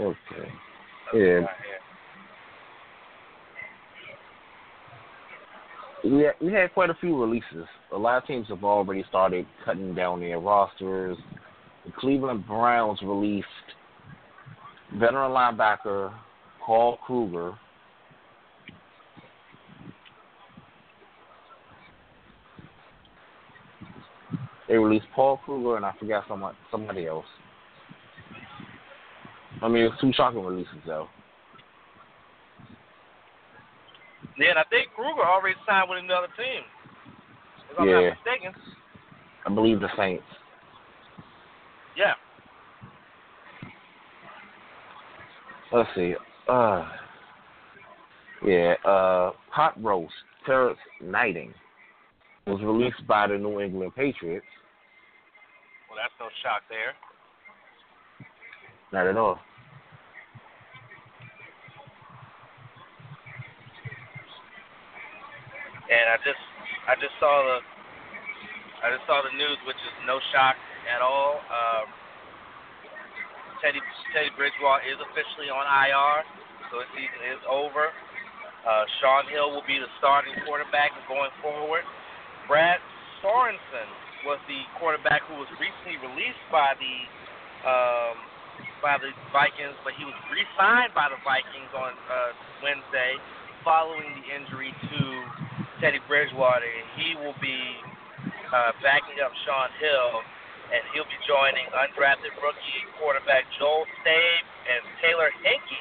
um, 0.00 0.06
okay, 0.06 0.48
yeah, 1.14 1.46
we 6.04 6.22
had, 6.22 6.34
we 6.40 6.52
had 6.52 6.72
quite 6.74 6.90
a 6.90 6.94
few 6.94 7.20
releases. 7.20 7.66
A 7.92 7.96
lot 7.98 8.22
of 8.22 8.26
teams 8.26 8.48
have 8.48 8.64
already 8.64 9.04
started 9.08 9.46
cutting 9.64 9.94
down 9.94 10.20
their 10.20 10.38
rosters. 10.38 11.16
The 11.86 11.92
Cleveland 11.98 12.46
Browns 12.46 13.00
released 13.02 13.46
veteran 14.94 15.30
linebacker 15.30 16.12
Paul 16.64 16.98
Kruger. 17.06 17.54
They 24.70 24.76
released 24.76 25.06
Paul 25.16 25.38
Kruger 25.44 25.76
and 25.76 25.84
I 25.84 25.92
forgot 25.98 26.24
someone 26.28 26.54
somebody 26.70 27.08
else. 27.08 27.26
I 29.60 29.66
mean, 29.66 29.82
it's 29.82 30.00
two 30.00 30.12
shocking 30.14 30.44
releases 30.44 30.78
though. 30.86 31.08
Yeah, 34.38 34.50
and 34.50 34.58
I 34.60 34.64
think 34.70 34.90
Kruger 34.94 35.24
already 35.26 35.56
signed 35.66 35.90
with 35.90 35.98
another 35.98 36.28
team. 36.36 36.62
If 37.68 37.80
I'm 37.80 37.88
Yeah. 37.88 38.10
not 38.10 38.18
mistaken. 38.24 38.54
I 39.44 39.48
believe 39.52 39.80
the 39.80 39.88
Saints. 39.96 40.24
Yeah. 41.96 42.14
Let's 45.72 45.92
see. 45.96 46.14
Uh, 46.46 46.88
yeah, 48.46 48.74
uh, 48.84 49.32
Pot 49.50 49.82
Roast, 49.82 50.14
Terrance 50.46 50.78
Knighton 51.00 51.52
was 52.46 52.60
released 52.62 53.04
by 53.08 53.26
the 53.26 53.36
New 53.36 53.60
England 53.60 53.96
Patriots. 53.96 54.46
Well, 55.90 55.98
that's 55.98 56.14
no 56.22 56.30
shock 56.46 56.62
there. 56.70 56.94
Not 58.94 59.10
at 59.10 59.18
all. 59.18 59.42
And 65.90 66.06
I 66.14 66.16
just 66.22 66.38
I 66.86 66.94
just 66.94 67.10
saw 67.18 67.42
the 67.42 67.58
I 68.86 68.94
just 68.94 69.02
saw 69.10 69.18
the 69.26 69.34
news, 69.34 69.58
which 69.66 69.82
is 69.82 69.94
no 70.06 70.22
shock 70.30 70.54
at 70.86 71.02
all. 71.02 71.42
Um, 71.50 71.90
Teddy 73.58 73.82
Teddy 74.14 74.30
Bridgewater 74.38 74.86
is 74.86 75.02
officially 75.10 75.50
on 75.50 75.66
IR, 75.66 76.22
so 76.70 76.86
his 76.86 76.90
season 76.94 77.34
is 77.34 77.42
over. 77.50 77.90
Uh, 78.62 78.86
Shaun 79.02 79.26
Hill 79.26 79.50
will 79.50 79.66
be 79.66 79.82
the 79.82 79.90
starting 79.98 80.38
quarterback 80.46 80.94
going 81.10 81.34
forward. 81.42 81.82
Brad 82.46 82.78
Sorensen 83.18 83.90
was 84.24 84.38
the 84.48 84.60
quarterback 84.76 85.24
who 85.28 85.36
was 85.40 85.48
recently 85.56 85.96
released 86.00 86.44
by 86.52 86.76
the 86.76 86.94
um, 87.64 88.16
by 88.80 88.96
the 88.96 89.12
Vikings, 89.32 89.76
but 89.84 89.92
he 89.96 90.08
was 90.08 90.16
re-signed 90.32 90.96
by 90.96 91.12
the 91.12 91.20
Vikings 91.20 91.68
on 91.76 91.92
uh, 91.92 92.32
Wednesday 92.64 93.20
following 93.60 94.08
the 94.16 94.24
injury 94.32 94.72
to 94.72 95.00
Teddy 95.84 96.00
Bridgewater. 96.08 96.64
He 96.96 97.12
will 97.20 97.36
be 97.44 97.60
uh, 98.48 98.72
backing 98.80 99.20
up 99.20 99.32
Shaun 99.44 99.68
Hill, 99.76 100.24
and 100.72 100.80
he'll 100.96 101.08
be 101.08 101.20
joining 101.28 101.68
undrafted 101.76 102.32
rookie 102.40 102.84
quarterback 102.96 103.44
Joel 103.60 103.84
Stave 104.00 104.44
and 104.68 104.80
Taylor 105.04 105.28
Heinicke 105.44 105.80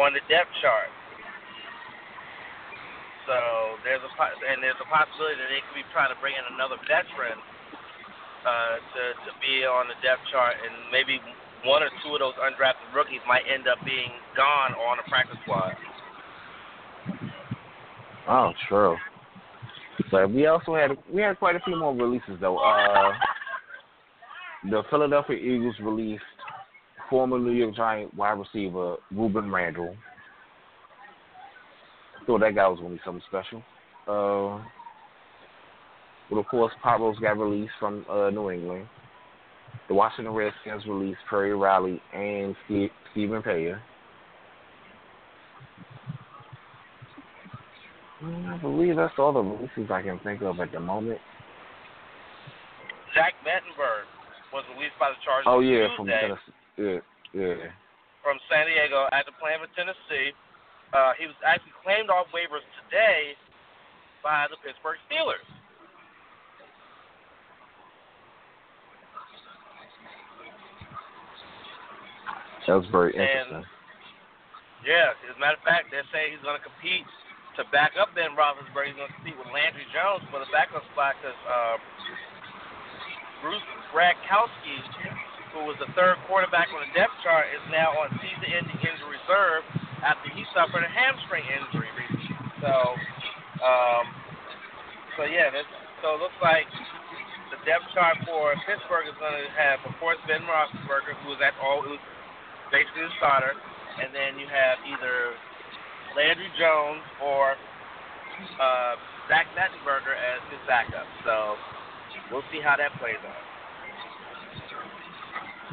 on 0.00 0.16
the 0.16 0.24
depth 0.32 0.52
chart. 0.64 0.88
So 3.28 3.36
there's 3.84 4.04
a 4.04 4.10
and 4.52 4.60
there's 4.60 4.80
a 4.80 4.88
possibility 4.88 5.40
that 5.40 5.48
they 5.48 5.64
could 5.64 5.76
be 5.80 5.86
trying 5.96 6.12
to 6.12 6.18
bring 6.20 6.36
in 6.36 6.44
another 6.56 6.76
veteran 6.84 7.40
uh, 8.44 8.76
to 8.76 9.02
to 9.24 9.30
be 9.40 9.64
on 9.64 9.88
the 9.88 9.98
depth 10.04 10.22
chart, 10.30 10.54
and 10.60 10.92
maybe 10.92 11.20
one 11.64 11.82
or 11.82 11.90
two 12.04 12.14
of 12.14 12.20
those 12.20 12.36
undrafted 12.40 12.92
rookies 12.94 13.20
might 13.26 13.42
end 13.48 13.66
up 13.66 13.78
being 13.84 14.12
gone 14.36 14.76
or 14.76 14.86
on 14.88 14.98
the 15.00 15.08
practice 15.08 15.36
squad. 15.42 15.72
Oh, 18.28 18.52
true. 18.68 18.96
But 20.10 20.30
we 20.30 20.46
also 20.46 20.74
had 20.74 20.90
we 21.12 21.22
had 21.22 21.38
quite 21.38 21.56
a 21.56 21.60
few 21.60 21.76
more 21.76 21.94
releases 21.94 22.40
though. 22.40 22.58
Uh, 22.58 23.12
the 24.70 24.82
Philadelphia 24.90 25.36
Eagles 25.36 25.76
released 25.82 26.22
former 27.10 27.38
New 27.38 27.52
York 27.52 27.74
Giant 27.74 28.14
wide 28.14 28.38
receiver 28.38 28.96
Rueben 29.14 29.52
Randle. 29.52 29.94
Thought 32.26 32.40
that 32.40 32.54
guy 32.54 32.66
was 32.66 32.78
gonna 32.80 32.94
be 32.94 33.00
something 33.04 33.22
special. 33.28 33.62
Uh, 34.08 34.64
but 36.30 36.38
of 36.38 36.46
course, 36.46 36.72
Pop 36.82 37.00
Rose 37.00 37.18
got 37.18 37.38
released 37.38 37.72
from 37.78 38.04
uh, 38.10 38.30
New 38.30 38.50
England. 38.50 38.86
the 39.88 39.94
Washington 39.94 40.32
Redskins 40.34 40.84
released 40.86 41.20
Perry 41.28 41.54
Riley 41.54 42.00
and 42.12 42.56
Steve, 42.66 42.90
Stephen 43.12 43.42
Paea. 43.42 43.78
I 48.24 48.56
believe 48.62 48.96
that's 48.96 49.12
all 49.18 49.32
the 49.32 49.44
releases 49.44 49.90
I 49.92 50.00
can 50.00 50.18
think 50.24 50.40
of 50.40 50.58
at 50.60 50.72
the 50.72 50.80
moment. 50.80 51.20
Jack 53.12 53.34
Mettenberg 53.44 54.08
was 54.48 54.64
released 54.74 54.96
by 54.98 55.12
the 55.12 55.20
Chargers. 55.20 55.44
Oh 55.44 55.60
yeah, 55.60 55.92
Tuesday 55.92 55.96
from 55.96 56.06
Tennessee. 56.08 56.56
Yeah, 56.80 57.00
yeah. 57.36 57.68
From 58.24 58.40
San 58.48 58.64
Diego 58.64 59.06
after 59.12 59.30
playing 59.36 59.60
for 59.60 59.68
Tennessee. 59.76 60.32
Uh, 60.94 61.12
he 61.18 61.26
was 61.26 61.36
actually 61.44 61.74
claimed 61.84 62.08
off 62.08 62.30
waivers 62.32 62.64
today 62.86 63.34
by 64.22 64.46
the 64.48 64.56
Pittsburgh 64.64 64.96
Steelers. 65.10 65.44
That 72.66 72.80
was 72.80 72.88
very 72.88 73.12
interesting. 73.12 73.60
And, 73.60 73.68
yeah, 74.84 75.16
as 75.28 75.36
a 75.36 75.40
matter 75.40 75.56
of 75.56 75.64
fact, 75.64 75.88
they 75.92 76.04
say 76.12 76.32
he's 76.32 76.40
going 76.44 76.56
to 76.56 76.64
compete 76.64 77.04
to 77.56 77.64
back 77.72 77.96
up 77.96 78.12
Ben 78.12 78.36
Roethlisberger. 78.36 78.92
He's 78.92 78.98
going 78.98 79.08
to 79.08 79.16
compete 79.16 79.38
with 79.40 79.48
Landry 79.52 79.86
Jones 79.94 80.24
for 80.28 80.40
the 80.40 80.48
backup 80.52 80.84
spot 80.92 81.16
because 81.20 81.38
uh, 81.48 81.76
Bruce 83.40 83.64
Gradkowski, 83.92 84.76
who 85.56 85.68
was 85.68 85.76
the 85.80 85.88
third 85.96 86.20
quarterback 86.28 86.68
on 86.72 86.84
the 86.84 86.92
depth 86.92 87.16
chart, 87.24 87.48
is 87.52 87.64
now 87.72 87.96
on 87.96 88.12
season-ending 88.20 88.80
injury 88.80 89.14
reserve 89.24 89.64
after 90.04 90.28
he 90.36 90.44
suffered 90.52 90.84
a 90.84 90.90
hamstring 90.90 91.44
injury 91.48 91.88
recently. 91.96 92.36
So, 92.60 92.72
um, 93.64 94.04
so 95.16 95.24
yeah, 95.24 95.48
this, 95.48 95.64
so 96.04 96.16
it 96.16 96.20
looks 96.20 96.36
like 96.44 96.68
the 97.48 97.60
depth 97.64 97.88
chart 97.96 98.20
for 98.28 98.52
Pittsburgh 98.68 99.08
is 99.08 99.16
going 99.16 99.32
to 99.32 99.48
have, 99.56 99.80
of 99.88 99.96
course, 99.96 100.20
Ben 100.28 100.44
Roethlisberger, 100.44 101.16
who 101.24 101.32
was 101.32 101.40
at 101.40 101.56
all, 101.62 101.80
who 101.80 101.96
was 101.96 102.04
basically 102.70 103.02
the 103.02 103.14
starter, 103.18 103.52
and 104.00 104.14
then 104.14 104.38
you 104.38 104.46
have 104.46 104.78
either 104.86 105.34
Landry 106.16 106.50
Jones 106.58 107.02
or 107.22 107.52
uh, 108.60 108.94
Zach 109.28 109.46
Mettenberger 109.56 110.14
as 110.14 110.40
his 110.50 110.60
backup. 110.66 111.06
So 111.24 111.56
we'll 112.30 112.46
see 112.52 112.60
how 112.60 112.76
that 112.76 112.92
plays 112.98 113.20
out. 113.24 113.54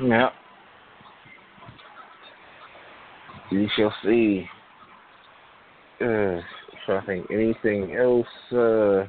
Yeah. 0.03 0.29
We 3.51 3.69
shall 3.75 3.93
see. 4.03 4.47
Uh, 5.99 6.39
so 6.87 6.97
I 6.97 7.05
think 7.05 7.29
anything 7.29 7.95
else. 7.95 8.25
Uh, 8.51 9.05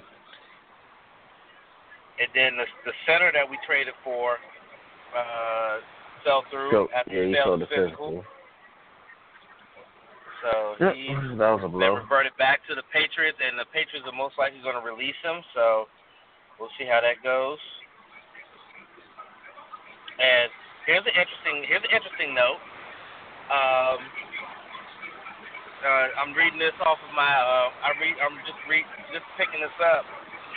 and 2.20 2.28
then 2.34 2.56
the, 2.56 2.66
the 2.84 2.92
center 3.06 3.30
that 3.32 3.48
we 3.48 3.58
traded 3.66 3.94
for 4.04 4.36
uh, 5.16 5.78
fell 6.24 6.44
through 6.50 6.70
so, 6.70 6.88
after 6.94 7.12
yeah, 7.12 7.28
he 7.28 7.34
failed 7.34 7.60
the 7.60 7.66
physical. 7.66 8.22
physical. 8.22 8.24
So 10.42 10.74
Yep, 10.82 10.94
he 10.98 11.14
that 11.38 11.50
was 11.54 11.62
a 11.62 11.70
blow. 11.70 12.02
reverted 12.02 12.34
back 12.36 12.66
to 12.66 12.74
the 12.74 12.82
Patriots, 12.90 13.38
and 13.38 13.54
the 13.54 13.68
Patriots 13.70 14.02
are 14.10 14.16
most 14.16 14.34
likely 14.38 14.58
going 14.58 14.74
to 14.74 14.82
release 14.82 15.18
him. 15.22 15.38
So 15.54 15.86
we'll 16.58 16.72
see 16.78 16.84
how 16.84 16.98
that 16.98 17.22
goes. 17.22 17.62
And 20.18 20.50
here's 20.86 21.06
an 21.06 21.14
interesting 21.14 21.62
here's 21.70 21.86
an 21.86 21.94
interesting 21.94 22.34
note. 22.34 22.58
Um, 23.54 23.98
uh, 25.82 26.06
I'm 26.22 26.34
reading 26.34 26.58
this 26.58 26.74
off 26.82 26.98
of 26.98 27.12
my 27.14 27.26
uh, 27.26 27.70
I 27.86 27.94
read 28.02 28.18
I'm 28.18 28.38
just 28.42 28.58
read 28.66 28.86
just 29.14 29.26
picking 29.38 29.62
this 29.62 29.78
up. 29.78 30.02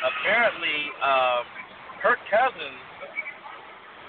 Apparently, 0.01 0.89
um, 1.01 1.45
Kirk 2.01 2.22
Cousins 2.30 2.82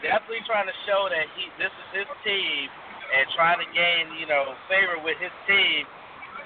definitely 0.03 0.45
trying 0.45 0.67
to 0.69 0.77
show 0.85 1.09
that 1.09 1.27
he 1.37 1.49
this 1.61 1.73
is 1.73 2.05
his 2.05 2.11
team 2.25 2.69
and 3.13 3.25
trying 3.37 3.61
to 3.61 3.69
gain 3.73 4.13
you 4.19 4.27
know 4.27 4.57
favor 4.69 4.99
with 5.01 5.17
his 5.19 5.33
team. 5.49 5.85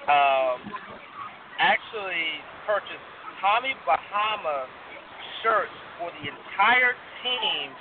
Um, 0.09 0.59
actually 1.61 2.41
purchased 2.65 3.05
Tommy 3.41 3.77
Bahama 3.85 4.67
shirts 5.45 5.77
for 6.01 6.09
the 6.21 6.25
entire 6.29 6.97
team 7.21 7.73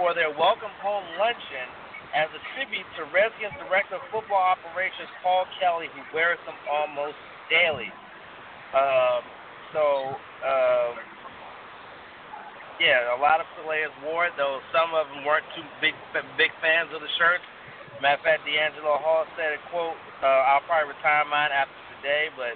for 0.00 0.12
their 0.12 0.32
welcome 0.32 0.72
home 0.80 1.04
luncheon 1.20 1.68
as 2.16 2.32
a 2.32 2.40
tribute 2.56 2.88
to 2.96 3.04
Redskins 3.12 3.52
Director 3.68 4.00
of 4.00 4.04
Football 4.08 4.56
Operations 4.56 5.08
Paul 5.20 5.44
Kelly, 5.60 5.92
who 5.92 6.00
wears 6.16 6.40
them 6.48 6.56
almost 6.64 7.16
daily. 7.52 7.92
Um, 8.72 9.20
so, 9.76 9.84
um, 10.44 10.92
yeah, 12.80 13.16
a 13.16 13.18
lot 13.18 13.40
of 13.40 13.46
players 13.64 13.92
wore 14.04 14.28
it, 14.28 14.34
though 14.36 14.60
some 14.72 14.92
of 14.92 15.08
them 15.08 15.24
weren't 15.24 15.46
too 15.56 15.64
big 15.80 15.96
big 16.36 16.52
fans 16.60 16.92
of 16.92 17.00
the 17.00 17.12
shirts. 17.16 17.44
Matter 18.04 18.20
of 18.20 18.24
fact, 18.24 18.44
DeAngelo 18.44 19.00
Hall 19.00 19.24
said, 19.36 19.56
a 19.56 19.60
"quote 19.72 19.96
uh, 20.20 20.52
I'll 20.52 20.64
probably 20.68 20.92
retire 20.92 21.24
mine 21.24 21.48
after 21.52 21.76
today, 21.96 22.28
but 22.36 22.52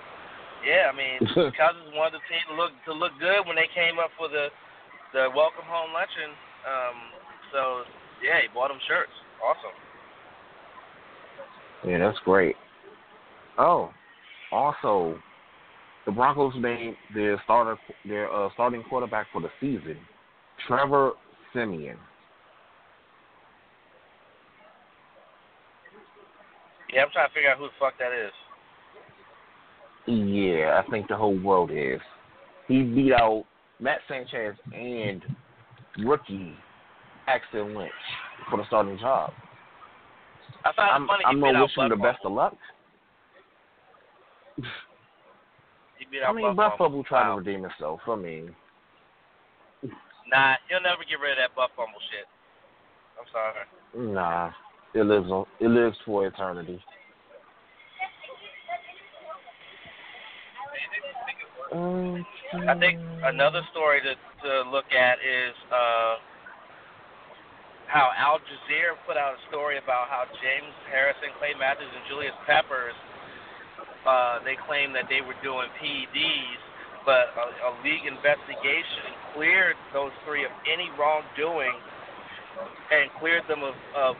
yeah, 0.61 0.93
I 0.93 0.95
mean, 0.95 1.25
Cousins 1.57 1.97
wanted 1.97 2.21
the 2.21 2.25
team 2.29 2.45
to 2.53 2.55
look 2.57 2.73
to 2.85 2.93
look 2.93 3.13
good 3.17 3.49
when 3.49 3.57
they 3.57 3.69
came 3.73 3.97
up 3.97 4.13
for 4.21 4.29
the 4.29 4.53
the 5.17 5.33
welcome 5.33 5.65
home 5.65 5.93
luncheon. 5.97 6.37
Um, 6.69 6.97
so 7.53 7.61
yeah, 8.21 8.45
he 8.45 8.49
bought 8.53 8.69
them 8.69 8.81
shirts. 8.85 9.13
Awesome. 9.41 9.77
Yeah, 11.89 11.99
that's 11.99 12.19
great. 12.25 12.57
Oh, 13.59 13.91
also, 14.53 15.17
the 16.11 16.17
Broncos 16.17 16.55
named 16.59 16.97
their 17.15 17.41
starter, 17.45 17.79
their 18.05 18.33
uh, 18.33 18.49
starting 18.55 18.83
quarterback 18.83 19.29
for 19.33 19.41
the 19.41 19.49
season, 19.61 19.97
Trevor 20.67 21.13
Siemian. 21.53 21.97
Yeah, 26.93 27.03
I'm 27.03 27.11
trying 27.13 27.29
to 27.29 27.35
figure 27.35 27.51
out 27.51 27.59
who 27.59 27.67
the 27.67 27.71
fuck 27.79 27.95
that 28.01 28.11
is. 28.13 28.33
Yeah, 30.09 30.83
I 30.85 30.91
think 30.91 31.07
the 31.07 31.17
whole 31.17 31.39
world 31.39 31.71
is. 31.71 32.01
He 32.67 32.83
beat 32.83 33.13
out 33.13 33.45
Matt 33.79 34.01
Sanchez 34.09 34.57
and 34.75 35.23
rookie 36.05 36.55
Axel 37.29 37.69
Lynch 37.69 37.93
for 38.51 38.57
the 38.57 38.65
starting 38.67 38.99
job. 38.99 39.31
I 40.65 40.73
thought 40.73 40.91
I'm, 40.93 41.07
funny 41.07 41.23
I'm 41.25 41.39
gonna 41.41 41.63
wish 41.63 41.77
him 41.77 41.89
the 41.89 41.95
best 41.95 42.19
of 42.25 42.33
luck. 42.33 42.57
Beat 46.11 46.23
I 46.27 46.33
mean, 46.33 46.57
Buff. 46.57 46.79
Bubble 46.79 47.05
tried 47.05 47.29
to 47.29 47.37
redeem 47.37 47.63
himself. 47.63 48.01
I 48.09 48.17
mean, 48.17 48.55
Nah, 50.31 50.55
he'll 50.69 50.83
never 50.83 51.03
get 51.03 51.19
rid 51.19 51.33
of 51.33 51.39
that 51.43 51.55
Buff 51.57 51.71
Bumble 51.77 51.99
shit. 52.11 52.27
I'm 53.19 53.27
sorry. 53.35 53.67
nah, 54.15 54.51
it 54.95 55.03
lives 55.03 55.31
on, 55.31 55.45
it 55.59 55.69
lives 55.69 55.97
for 56.07 56.27
eternity. 56.27 56.81
I 61.71 62.75
think 62.79 62.99
another 63.23 63.63
story 63.71 64.01
to 64.03 64.15
to 64.15 64.71
look 64.71 64.91
at 64.91 65.19
is 65.21 65.55
uh, 65.71 66.15
how 67.87 68.11
Al 68.17 68.39
Jazeera 68.39 68.97
put 69.07 69.17
out 69.19 69.35
a 69.35 69.41
story 69.51 69.79
about 69.79 70.09
how 70.09 70.25
James 70.41 70.75
Harrison, 70.91 71.31
Clay 71.39 71.55
Matthews, 71.59 71.91
and 71.91 72.07
Julius 72.09 72.35
Peppers 72.47 72.97
uh, 74.07 74.39
they 74.45 74.57
claimed 74.67 74.95
that 74.95 75.07
they 75.09 75.21
were 75.21 75.37
doing 75.43 75.69
PEDs, 75.81 76.63
but 77.05 77.33
a, 77.37 77.45
a 77.69 77.71
league 77.85 78.07
investigation 78.07 79.17
cleared 79.33 79.77
those 79.93 80.13
three 80.25 80.45
of 80.45 80.53
any 80.67 80.91
wrongdoing 80.99 81.75
and 82.91 83.11
cleared 83.19 83.45
them 83.49 83.63
of, 83.63 83.77
of 83.95 84.17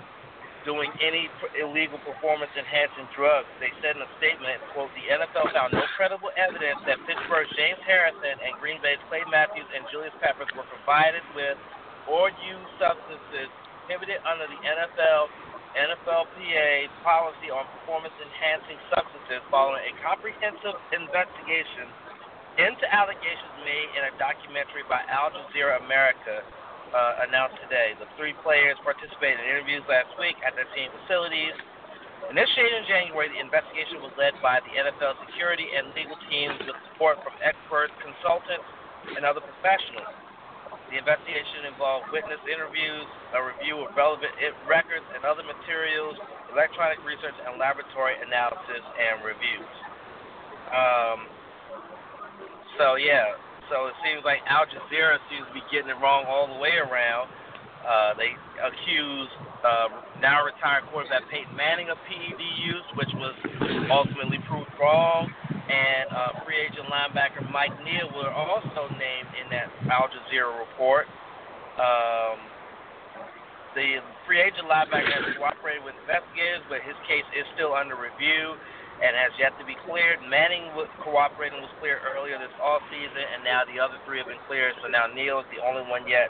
doing 0.65 0.93
any 1.01 1.29
illegal 1.57 1.99
performance 2.05 2.53
enhancing 2.57 3.09
drugs. 3.17 3.49
They 3.59 3.73
said 3.81 3.97
in 3.97 4.03
a 4.05 4.11
statement, 4.21 4.61
quote, 4.73 4.93
the 4.93 5.09
NFL 5.09 5.53
found 5.57 5.73
no 5.73 5.85
credible 5.97 6.31
evidence 6.37 6.79
that 6.85 7.01
Pittsburgh's 7.09 7.51
James 7.57 7.81
Harrison 7.85 8.37
and 8.45 8.53
Green 8.61 8.79
Bay's 8.85 9.01
Clay 9.09 9.25
Matthews 9.33 9.69
and 9.73 9.89
Julius 9.89 10.15
Peppers 10.21 10.53
were 10.53 10.69
provided 10.69 11.25
with 11.33 11.57
or 12.05 12.29
used 12.45 12.71
substances 12.77 13.49
prohibited 13.73 14.21
under 14.29 14.47
the 14.47 14.61
NFL 14.61 15.33
NFLPA 15.79 16.91
policy 17.07 17.49
on 17.51 17.63
performance 17.81 18.15
enhancing 18.19 18.79
substances 18.91 19.39
following 19.55 19.83
a 19.87 19.93
comprehensive 20.03 20.75
investigation 20.91 21.87
into 22.59 22.85
allegations 22.91 23.55
made 23.63 23.89
in 23.95 24.03
a 24.11 24.13
documentary 24.19 24.83
by 24.91 25.01
Al 25.07 25.31
Jazeera 25.31 25.79
America 25.79 26.43
uh, 26.91 27.27
announced 27.27 27.55
today. 27.63 27.95
The 28.03 28.11
three 28.19 28.35
players 28.43 28.75
participated 28.83 29.39
in 29.39 29.47
interviews 29.47 29.87
last 29.87 30.11
week 30.19 30.35
at 30.43 30.59
their 30.59 30.67
team 30.75 30.91
facilities. 31.03 31.55
Initiated 32.27 32.83
in 32.83 32.87
January, 32.91 33.31
the 33.31 33.39
investigation 33.43 34.03
was 34.03 34.11
led 34.19 34.35
by 34.43 34.63
the 34.63 34.73
NFL 34.75 35.19
security 35.31 35.71
and 35.71 35.95
legal 35.95 36.19
teams 36.31 36.59
with 36.67 36.79
support 36.91 37.23
from 37.23 37.35
experts, 37.43 37.95
consultants, 38.03 38.67
and 39.15 39.23
other 39.23 39.43
professionals. 39.43 40.11
The 40.91 40.99
investigation 40.99 41.71
involved 41.71 42.11
witness 42.11 42.43
interviews, 42.51 43.07
a 43.39 43.41
review 43.47 43.87
of 43.87 43.95
relevant 43.95 44.35
records 44.67 45.07
and 45.15 45.23
other 45.23 45.47
materials, 45.47 46.19
electronic 46.51 46.99
research, 47.07 47.39
and 47.47 47.63
laboratory 47.63 48.19
analysis 48.19 48.83
and 48.99 49.23
reviews. 49.23 49.71
Um, 50.75 51.19
so 52.75 52.99
yeah, 52.99 53.39
so 53.71 53.87
it 53.87 53.95
seems 54.03 54.27
like 54.27 54.43
Al 54.51 54.67
Jazeera 54.67 55.23
seems 55.31 55.47
to 55.47 55.55
be 55.55 55.63
getting 55.71 55.95
it 55.95 55.99
wrong 56.03 56.27
all 56.27 56.51
the 56.51 56.59
way 56.59 56.75
around. 56.83 57.31
Uh, 57.87 58.19
they 58.19 58.35
accused 58.59 59.35
uh, 59.63 59.89
now 60.19 60.43
retired 60.43 60.85
quarterback 60.91 61.23
Peyton 61.31 61.55
Manning 61.55 61.89
of 61.89 62.03
PED 62.11 62.43
use, 62.67 62.89
which 62.99 63.15
was 63.15 63.35
ultimately 63.95 64.43
proved 64.51 64.75
wrong. 64.75 65.31
And 65.71 66.11
uh, 66.11 66.43
free 66.43 66.59
agent 66.59 66.91
linebacker 66.91 67.47
Mike 67.47 67.75
Neal 67.87 68.11
were 68.11 68.35
also 68.35 68.91
named 68.99 69.31
in 69.39 69.47
that 69.55 69.71
Al 69.87 70.11
Jazeera 70.11 70.51
report. 70.59 71.07
Um, 71.79 72.43
the 73.79 74.03
free 74.27 74.43
agent 74.43 74.67
linebacker 74.67 75.15
has 75.15 75.39
cooperated 75.39 75.87
with 75.87 75.95
investigators, 76.03 76.67
but 76.67 76.83
his 76.83 76.99
case 77.07 77.27
is 77.39 77.47
still 77.55 77.71
under 77.71 77.95
review 77.95 78.59
and 79.01 79.15
has 79.15 79.33
yet 79.39 79.55
to 79.57 79.65
be 79.65 79.79
cleared. 79.87 80.19
Manning 80.27 80.75
was 80.75 80.91
cooperating 81.01 81.63
was 81.63 81.73
cleared 81.79 82.03
earlier 82.03 82.37
this 82.37 82.53
off 82.61 82.83
season, 82.93 83.25
and 83.33 83.47
now 83.47 83.63
the 83.65 83.79
other 83.79 83.97
three 84.05 84.19
have 84.19 84.29
been 84.29 84.43
cleared. 84.51 84.75
So 84.83 84.91
now 84.91 85.07
Neal 85.07 85.41
is 85.41 85.49
the 85.55 85.63
only 85.63 85.87
one 85.87 86.05
yet 86.05 86.29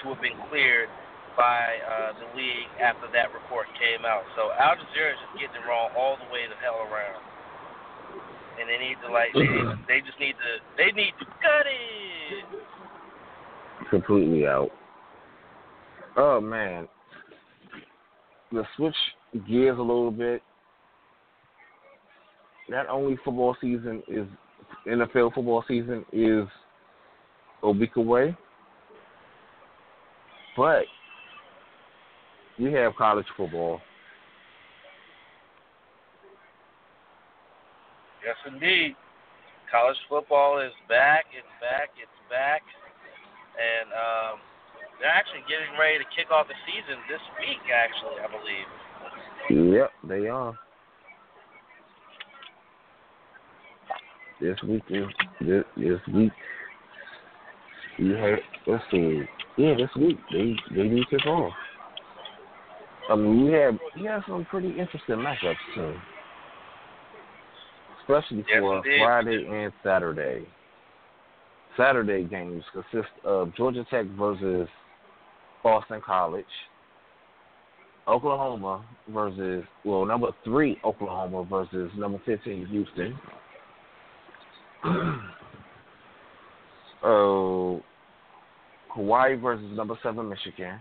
to 0.00 0.14
have 0.14 0.22
been 0.22 0.38
cleared 0.48 0.88
by 1.36 1.82
uh, 1.84 2.16
the 2.16 2.28
league 2.32 2.70
after 2.80 3.10
that 3.12 3.28
report 3.34 3.68
came 3.76 4.08
out. 4.08 4.24
So 4.38 4.54
Al 4.56 4.78
Jazeera 4.80 5.12
is 5.12 5.20
just 5.26 5.34
getting 5.36 5.60
it 5.60 5.66
wrong 5.68 5.92
all 5.92 6.16
the 6.16 6.28
way 6.32 6.48
the 6.48 6.56
hell 6.62 6.80
around. 6.88 7.25
And 8.58 8.68
they 8.68 8.78
need 8.78 8.96
to 9.06 9.12
like 9.12 9.32
they, 9.34 9.40
they 9.88 10.00
just 10.00 10.18
need 10.18 10.32
to 10.32 10.60
they 10.76 10.92
need 10.92 11.12
to 11.18 11.26
cut 11.26 11.66
it. 11.66 12.44
Completely 13.90 14.46
out. 14.46 14.70
Oh 16.16 16.40
man. 16.40 16.88
Let's 18.52 18.68
switch 18.76 18.94
gears 19.48 19.78
a 19.78 19.82
little 19.82 20.10
bit. 20.10 20.42
Not 22.68 22.88
only 22.88 23.16
football 23.24 23.56
season 23.60 24.02
is 24.08 24.26
NFL 24.86 25.34
football 25.34 25.64
season 25.68 26.04
is 26.12 26.46
a 27.62 27.70
week 27.70 27.96
away, 27.96 28.36
but 30.56 30.84
you 32.56 32.74
have 32.74 32.94
college 32.96 33.26
football. 33.36 33.80
Yes, 38.26 38.34
indeed. 38.42 38.96
College 39.70 39.96
football 40.08 40.58
is 40.58 40.74
back. 40.88 41.26
It's 41.30 41.46
back. 41.62 41.94
It's 41.94 42.18
back. 42.28 42.62
And 43.54 43.88
um, 43.94 44.42
they're 44.98 45.14
actually 45.14 45.46
getting 45.46 45.78
ready 45.78 46.02
to 46.02 46.08
kick 46.10 46.34
off 46.34 46.50
the 46.50 46.58
season 46.66 46.98
this 47.06 47.22
week, 47.38 47.62
actually, 47.70 48.18
I 48.18 48.26
believe. 48.26 48.66
Yep, 49.78 49.90
they 50.08 50.26
are. 50.26 50.58
This 54.40 54.58
week 54.66 54.82
is 54.90 55.06
this, 55.40 55.64
this 55.76 56.00
week. 56.12 56.32
You 57.96 58.12
have 58.14 58.38
let's 58.66 58.84
see. 58.90 59.22
Yeah, 59.56 59.74
this 59.78 59.88
week 59.96 60.18
they 60.30 60.54
they 60.74 60.88
do 60.88 61.02
kick 61.08 61.24
off. 61.26 61.52
I 63.08 63.14
mean, 63.14 63.46
we 63.46 63.52
have 63.52 63.78
we 63.96 64.04
have 64.04 64.22
some 64.28 64.44
pretty 64.50 64.70
interesting 64.70 65.16
matchups 65.16 65.54
too, 65.74 65.94
especially 68.08 68.44
Yes, 68.48 68.60
for. 68.60 68.82
Friday 68.82 69.46
and 69.46 69.72
Saturday. 69.82 70.46
Saturday 71.76 72.24
games 72.24 72.64
consist 72.72 73.12
of 73.24 73.54
Georgia 73.54 73.84
Tech 73.90 74.06
versus 74.18 74.66
Boston 75.62 76.00
College, 76.04 76.44
Oklahoma 78.08 78.84
versus 79.08 79.64
well 79.84 80.06
number 80.06 80.28
three 80.44 80.78
Oklahoma 80.84 81.44
versus 81.44 81.90
number 81.96 82.20
fifteen 82.24 82.66
Houston. 82.66 83.18
Oh, 87.02 87.82
Hawaii 88.88 89.36
versus 89.36 89.76
number 89.76 89.96
seven 90.02 90.28
Michigan. 90.28 90.80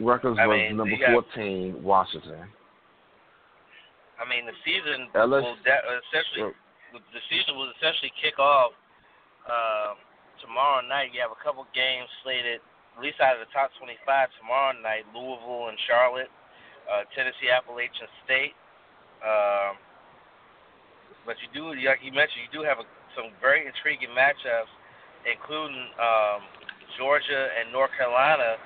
Rutgers 0.00 0.36
I 0.40 0.46
versus 0.46 0.70
mean, 0.70 0.76
number 0.76 0.96
got- 0.98 1.10
fourteen 1.12 1.82
Washington. 1.82 2.48
I 4.14 4.24
mean, 4.30 4.46
the 4.46 4.54
season 4.64 5.10
LS 5.14 5.42
will 5.42 5.58
de- 5.66 5.86
essentially 6.06 6.54
the 6.94 7.22
season 7.26 7.58
will 7.58 7.70
essentially 7.74 8.12
kick 8.22 8.38
off 8.38 8.70
um, 9.50 9.98
tomorrow 10.38 10.78
night. 10.86 11.10
You 11.10 11.18
have 11.20 11.34
a 11.34 11.40
couple 11.42 11.66
games 11.74 12.06
slated, 12.22 12.62
at 12.94 13.02
least 13.02 13.18
out 13.18 13.34
of 13.34 13.42
the 13.42 13.50
top 13.50 13.74
25 13.82 13.98
tomorrow 14.38 14.70
night. 14.78 15.02
Louisville 15.10 15.66
and 15.68 15.78
Charlotte, 15.90 16.30
uh, 16.86 17.02
Tennessee 17.18 17.50
Appalachian 17.50 18.06
State. 18.22 18.54
Um, 19.26 19.74
but 21.26 21.34
you 21.42 21.50
do, 21.50 21.74
like 21.74 21.98
you 22.04 22.14
mentioned, 22.14 22.46
you 22.46 22.52
do 22.54 22.62
have 22.62 22.78
a, 22.78 22.86
some 23.18 23.34
very 23.42 23.66
intriguing 23.66 24.14
matchups, 24.14 24.70
including 25.26 25.90
um, 25.98 26.40
Georgia 26.94 27.50
and 27.58 27.74
North 27.74 27.90
Carolina 27.98 28.62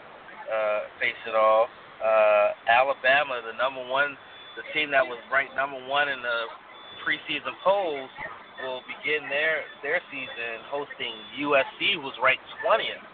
uh, 0.48 0.80
facing 0.98 1.36
off. 1.36 1.68
Uh, 2.00 2.54
Alabama, 2.68 3.42
the 3.44 3.56
number 3.58 3.82
one, 3.84 4.16
the 4.56 4.64
team 4.72 4.90
that 4.90 5.04
was 5.04 5.18
ranked 5.30 5.54
number 5.54 5.78
one 5.86 6.08
in 6.08 6.18
the 6.22 6.38
preseason 7.04 7.54
polls, 7.62 8.10
will 8.62 8.82
begin 8.90 9.22
their 9.30 9.62
their 9.86 10.02
season 10.10 10.66
hosting 10.66 11.14
USC, 11.38 11.94
who's 11.98 12.16
ranked 12.18 12.42
20th, 12.62 13.04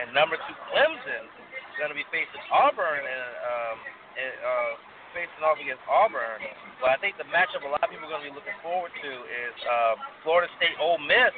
and 0.00 0.12
number 0.16 0.36
two 0.36 0.56
Clemson 0.72 1.28
is 1.28 1.76
going 1.76 1.92
to 1.92 1.98
be 1.98 2.08
facing 2.08 2.40
Auburn 2.48 3.04
and 3.04 3.32
um, 3.44 3.76
and, 4.16 4.34
uh, 4.40 4.72
facing 5.12 5.44
off 5.44 5.60
against 5.60 5.84
Auburn. 5.88 6.40
But 6.80 6.92
I 6.92 6.98
think 7.00 7.20
the 7.20 7.28
matchup 7.28 7.64
a 7.64 7.68
lot 7.68 7.84
of 7.84 7.92
people 7.92 8.08
are 8.08 8.12
going 8.12 8.24
to 8.24 8.30
be 8.32 8.36
looking 8.36 8.56
forward 8.64 8.92
to 8.92 9.10
is 9.12 9.56
uh, 9.68 9.94
Florida 10.24 10.48
State 10.56 10.76
Ole 10.80 11.00
Miss 11.04 11.36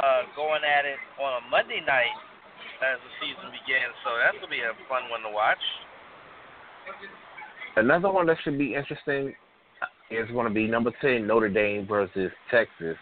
uh, 0.00 0.28
going 0.32 0.64
at 0.64 0.88
it 0.88 0.98
on 1.20 1.40
a 1.40 1.42
Monday 1.52 1.84
night 1.84 2.12
as 2.84 3.00
the 3.00 3.12
season 3.20 3.48
begins. 3.48 3.96
So 4.04 4.12
that's 4.20 4.36
to 4.44 4.48
be 4.48 4.60
a 4.60 4.76
fun 4.88 5.08
one 5.08 5.24
to 5.24 5.32
watch. 5.32 5.62
Another 7.76 8.12
one 8.12 8.26
that 8.26 8.36
should 8.44 8.58
be 8.58 8.74
interesting 8.74 9.34
is 10.10 10.28
going 10.30 10.46
to 10.46 10.54
be 10.54 10.66
number 10.66 10.92
ten 11.00 11.26
Notre 11.26 11.48
Dame 11.48 11.86
versus 11.86 12.30
Texas. 12.50 12.96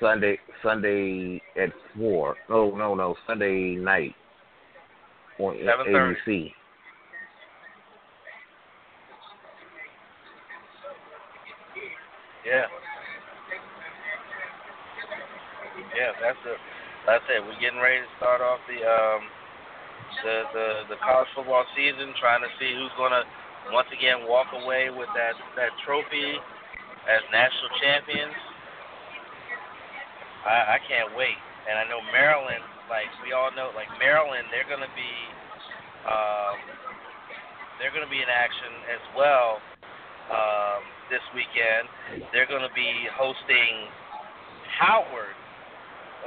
Sunday 0.00 0.38
Sunday 0.62 1.40
at 1.60 1.70
four. 1.96 2.36
No, 2.48 2.74
no, 2.74 2.94
no. 2.94 3.14
Sunday 3.26 3.76
night 3.76 4.14
on 5.38 5.54
ABC. 5.56 6.52
Yeah. 12.44 12.66
Yeah, 15.96 16.12
that's 16.20 16.38
it. 16.46 16.75
That's 17.06 17.22
it. 17.30 17.38
We're 17.38 17.58
getting 17.62 17.78
ready 17.78 18.02
to 18.02 18.10
start 18.18 18.42
off 18.42 18.58
the 18.66 18.82
um 18.82 19.22
the 20.26 20.36
the, 20.50 20.66
the 20.90 20.98
college 20.98 21.30
football 21.38 21.62
season, 21.78 22.10
trying 22.18 22.42
to 22.42 22.50
see 22.58 22.74
who's 22.74 22.90
gonna 22.98 23.22
once 23.70 23.86
again 23.94 24.26
walk 24.26 24.50
away 24.50 24.90
with 24.90 25.06
that 25.14 25.38
that 25.54 25.70
trophy 25.86 26.34
as 27.06 27.22
national 27.30 27.70
champions. 27.78 28.34
I 30.42 30.76
I 30.76 30.78
can't 30.90 31.14
wait. 31.14 31.38
And 31.70 31.78
I 31.78 31.86
know 31.86 32.02
Maryland, 32.10 32.62
like 32.90 33.10
we 33.22 33.30
all 33.30 33.54
know, 33.54 33.70
like 33.78 33.90
Maryland, 34.02 34.50
they're 34.50 34.66
gonna 34.66 34.90
be 34.98 35.12
um 36.10 36.58
they're 37.78 37.94
gonna 37.94 38.10
be 38.10 38.18
in 38.18 38.30
action 38.30 38.72
as 38.90 39.02
well 39.14 39.62
um, 40.32 40.82
this 41.10 41.22
weekend. 41.34 41.86
They're 42.34 42.50
to 42.50 42.74
be 42.74 43.06
hosting 43.14 43.90
Howard 44.78 45.38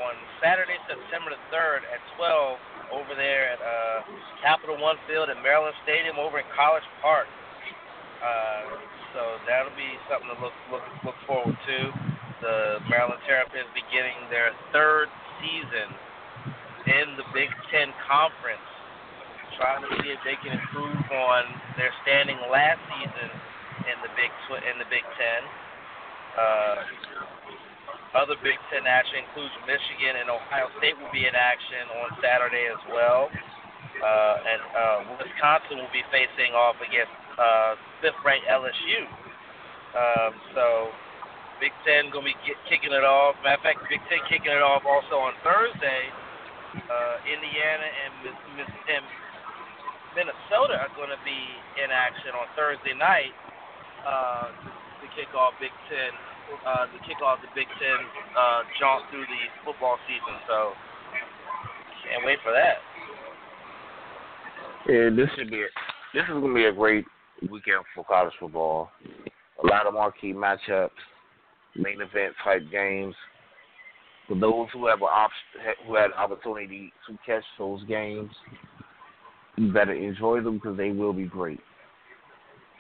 on 0.05 0.15
Saturday, 0.39 0.79
September 0.87 1.35
the 1.35 1.41
3rd 1.51 1.83
at 1.91 1.99
12 2.15 2.95
over 2.95 3.13
there 3.13 3.51
at 3.53 3.59
uh, 3.61 3.99
Capital 4.41 4.79
One 4.79 4.97
Field 5.05 5.29
at 5.29 5.37
Maryland 5.43 5.75
Stadium 5.83 6.17
over 6.17 6.39
in 6.39 6.47
College 6.55 6.85
Park. 7.01 7.27
Uh, 8.19 8.79
so 9.13 9.21
that'll 9.47 9.73
be 9.75 9.89
something 10.11 10.29
to 10.29 10.37
look 10.43 10.55
look 10.69 10.85
look 11.05 11.17
forward 11.25 11.55
to. 11.55 11.77
The 12.41 12.79
Maryland 12.87 13.19
Terrapins 13.27 13.67
beginning 13.75 14.15
their 14.31 14.55
third 14.71 15.11
season 15.43 15.91
in 16.87 17.19
the 17.19 17.27
Big 17.35 17.51
Ten 17.71 17.91
Conference, 18.07 18.63
trying 19.59 19.83
to 19.83 19.91
see 19.99 20.11
if 20.15 20.21
they 20.23 20.39
can 20.39 20.55
improve 20.55 21.03
on 21.11 21.43
their 21.75 21.91
standing 22.03 22.39
last 22.47 22.79
season 22.95 23.29
in 23.91 23.97
the 24.03 24.11
Big 24.15 24.31
Tw- 24.47 24.63
in 24.63 24.79
the 24.79 24.87
Big 24.87 25.03
Ten. 25.19 25.41
Uh, 26.39 26.75
other 28.17 28.33
Big 28.41 28.57
Ten 28.73 28.89
action 28.89 29.21
includes 29.21 29.53
Michigan 29.69 30.17
and 30.17 30.27
Ohio 30.33 30.69
State 30.81 30.97
will 30.97 31.11
be 31.13 31.29
in 31.29 31.35
action 31.37 31.85
on 32.01 32.17
Saturday 32.21 32.65
as 32.69 32.81
well. 32.89 33.29
Uh, 33.99 34.35
and 34.49 34.61
uh, 34.73 34.99
Wisconsin 35.19 35.77
will 35.83 35.93
be 35.93 36.01
facing 36.09 36.55
off 36.55 36.79
against 36.81 37.11
uh, 37.37 37.75
fifth-ranked 38.01 38.47
LSU. 38.47 39.01
Um, 39.93 40.31
so 40.55 40.65
Big 41.59 41.75
Ten 41.83 42.09
gonna 42.09 42.25
be 42.25 42.37
get, 42.47 42.57
kicking 42.71 42.95
it 42.95 43.03
off. 43.03 43.35
Matter 43.43 43.59
of 43.59 43.65
fact, 43.65 43.83
Big 43.91 44.01
Ten 44.07 44.23
kicking 44.31 44.55
it 44.55 44.63
off 44.63 44.87
also 44.87 45.19
on 45.19 45.35
Thursday. 45.43 46.09
Uh, 46.69 47.15
Indiana 47.25 47.87
and, 48.05 48.13
and 48.29 49.03
Minnesota 50.13 50.77
are 50.77 50.93
going 50.93 51.09
to 51.09 51.17
be 51.25 51.41
in 51.81 51.89
action 51.89 52.29
on 52.37 52.45
Thursday 52.53 52.93
night 52.93 53.33
uh, 54.05 54.53
to 55.01 55.05
kick 55.17 55.33
off 55.33 55.57
Big 55.57 55.73
Ten 55.89 56.13
uh, 56.65 56.85
to 56.85 56.97
kick 57.07 57.21
off 57.23 57.39
the 57.41 57.51
Big 57.55 57.67
Ten 57.79 57.99
uh, 58.37 58.61
jaunt 58.79 59.05
through 59.11 59.25
the 59.25 59.41
football 59.65 59.97
season. 60.07 60.35
So 60.47 60.73
can't 62.07 62.25
wait 62.25 62.39
for 62.43 62.51
that. 62.51 62.77
Yeah, 64.87 65.09
this 65.15 65.29
should 65.37 65.51
be. 65.51 65.61
A, 65.61 65.67
this 66.13 66.23
is 66.23 66.33
gonna 66.33 66.53
be 66.53 66.65
a 66.65 66.71
great 66.71 67.05
weekend 67.41 67.83
for 67.93 68.03
college 68.05 68.33
football. 68.39 68.91
A 69.63 69.67
lot 69.67 69.85
of 69.85 69.93
marquee 69.93 70.33
matchups, 70.33 70.89
main 71.75 72.01
event 72.01 72.33
type 72.43 72.63
games. 72.71 73.15
For 74.27 74.35
those 74.35 74.67
who 74.73 74.87
have 74.87 75.01
an 75.01 75.07
op- 75.07 75.31
who 75.85 75.95
had 75.95 76.11
opportunity 76.13 76.93
to 77.07 77.17
catch 77.25 77.43
those 77.57 77.83
games, 77.85 78.31
you 79.57 79.71
better 79.73 79.93
enjoy 79.93 80.41
them 80.41 80.55
because 80.55 80.77
they 80.77 80.91
will 80.91 81.13
be 81.13 81.25
great. 81.25 81.59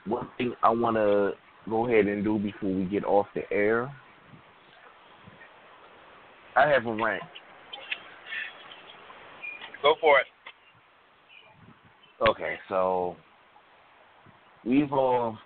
One 0.05 0.27
thing 0.37 0.53
I 0.63 0.69
want 0.69 0.95
to 0.95 1.33
go 1.69 1.87
ahead 1.87 2.07
and 2.07 2.23
do 2.23 2.39
before 2.39 2.73
we 2.73 2.85
get 2.85 3.03
off 3.03 3.27
the 3.35 3.41
air, 3.51 3.93
I 6.55 6.67
have 6.67 6.85
a 6.85 6.93
rant. 6.93 7.23
Go 9.81 9.95
for 10.01 10.19
it. 10.19 10.25
Okay, 12.27 12.55
so 12.67 13.15
we've 14.65 14.91
all 14.91 15.37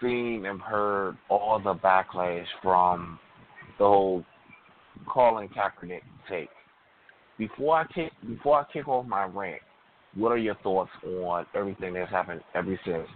seen 0.00 0.46
and 0.46 0.60
heard 0.60 1.16
all 1.28 1.60
the 1.62 1.74
backlash 1.74 2.46
from 2.62 3.18
the 3.78 3.84
whole 3.84 4.24
Colin 5.06 5.48
Kaepernick 5.48 6.00
take. 6.30 6.48
Before 7.36 7.76
I 7.76 7.86
kick 7.92 8.12
before 8.26 8.60
I 8.60 8.72
kick 8.72 8.88
off 8.88 9.06
my 9.06 9.24
rant, 9.24 9.60
what 10.14 10.32
are 10.32 10.38
your 10.38 10.54
thoughts 10.56 10.90
on 11.04 11.44
everything 11.54 11.94
that's 11.94 12.10
happened 12.10 12.40
ever 12.54 12.78
since 12.86 13.08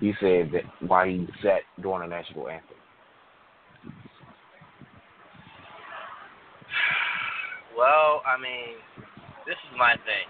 he 0.00 0.12
said 0.20 0.50
that 0.52 0.64
why 0.86 1.08
he 1.08 1.28
sat 1.42 1.62
during 1.80 2.08
the 2.08 2.14
national 2.14 2.48
anthem? 2.48 2.76
Well, 7.76 8.22
I 8.22 8.38
mean, 8.38 8.78
this 9.46 9.58
is 9.66 9.72
my 9.76 9.98
thing. 10.06 10.26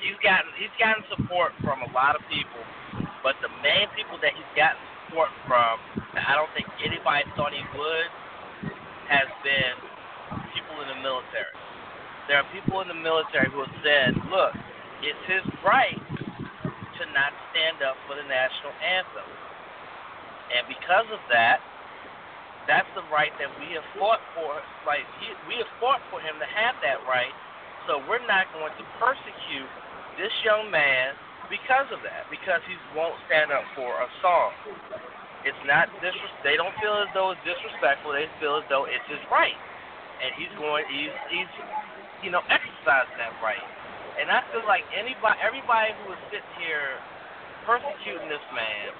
He's 0.00 0.16
gotten 0.24 0.48
he's 0.56 0.72
gotten 0.80 1.04
support 1.12 1.52
from 1.60 1.84
a 1.84 1.90
lot 1.92 2.16
of 2.16 2.22
people, 2.32 2.62
but 3.22 3.36
the 3.44 3.52
main 3.60 3.88
people 3.92 4.16
that 4.22 4.32
he's 4.32 4.52
gotten 4.56 4.80
support 5.06 5.28
from 5.44 5.76
that 6.14 6.24
I 6.24 6.34
don't 6.34 6.50
think 6.56 6.66
anybody 6.80 7.24
thought 7.36 7.52
he 7.52 7.64
would 7.76 8.08
has 9.12 9.28
been 9.44 9.76
people 10.56 10.82
in 10.82 10.88
the 10.88 11.00
military. 11.04 11.54
There 12.26 12.40
are 12.40 12.48
people 12.50 12.80
in 12.82 12.88
the 12.88 12.98
military 12.98 13.52
who 13.52 13.62
have 13.62 13.76
said, 13.84 14.16
look, 14.32 14.56
it's 15.04 15.22
his 15.30 15.44
right 15.62 16.00
to 17.00 17.06
not 17.12 17.32
stand 17.52 17.82
up 17.82 17.96
for 18.06 18.16
the 18.16 18.26
national 18.26 18.72
anthem. 18.80 19.28
And 20.52 20.64
because 20.68 21.08
of 21.12 21.20
that, 21.32 21.60
that's 22.66 22.88
the 22.98 23.06
right 23.10 23.32
that 23.38 23.50
we 23.58 23.74
have 23.78 23.86
fought 23.98 24.22
for. 24.34 24.60
Like 24.86 25.06
he, 25.22 25.32
we 25.46 25.58
have 25.62 25.70
fought 25.80 26.02
for 26.10 26.20
him 26.20 26.38
to 26.42 26.48
have 26.48 26.76
that 26.82 27.02
right. 27.06 27.34
So 27.86 28.02
we're 28.06 28.24
not 28.26 28.50
going 28.54 28.74
to 28.74 28.84
persecute 28.98 29.70
this 30.18 30.34
young 30.44 30.70
man 30.70 31.14
because 31.50 31.86
of 31.94 32.02
that, 32.02 32.26
because 32.30 32.60
he 32.66 32.74
won't 32.94 33.14
stand 33.30 33.54
up 33.54 33.64
for 33.78 34.02
a 34.02 34.08
song. 34.22 34.52
It's 35.46 35.58
not 35.66 35.90
disres- 36.02 36.42
They 36.42 36.58
don't 36.58 36.74
feel 36.82 36.98
as 37.02 37.10
though 37.14 37.30
it's 37.30 37.42
disrespectful. 37.46 38.12
They 38.12 38.26
feel 38.42 38.58
as 38.58 38.66
though 38.68 38.86
it's 38.90 39.06
his 39.06 39.22
right, 39.30 39.58
and 40.22 40.34
he's 40.34 40.50
going. 40.58 40.84
He's 40.90 41.14
he's 41.30 41.50
you 42.22 42.30
know 42.34 42.42
exercising 42.50 43.18
that 43.18 43.34
right. 43.42 43.62
And 44.16 44.32
I 44.32 44.40
feel 44.52 44.64
like 44.64 44.84
anybody, 44.96 45.36
everybody 45.44 45.92
who 46.02 46.16
is 46.16 46.20
sitting 46.32 46.54
here 46.56 46.96
persecuting 47.68 48.28
this 48.32 48.44
man 48.56 48.96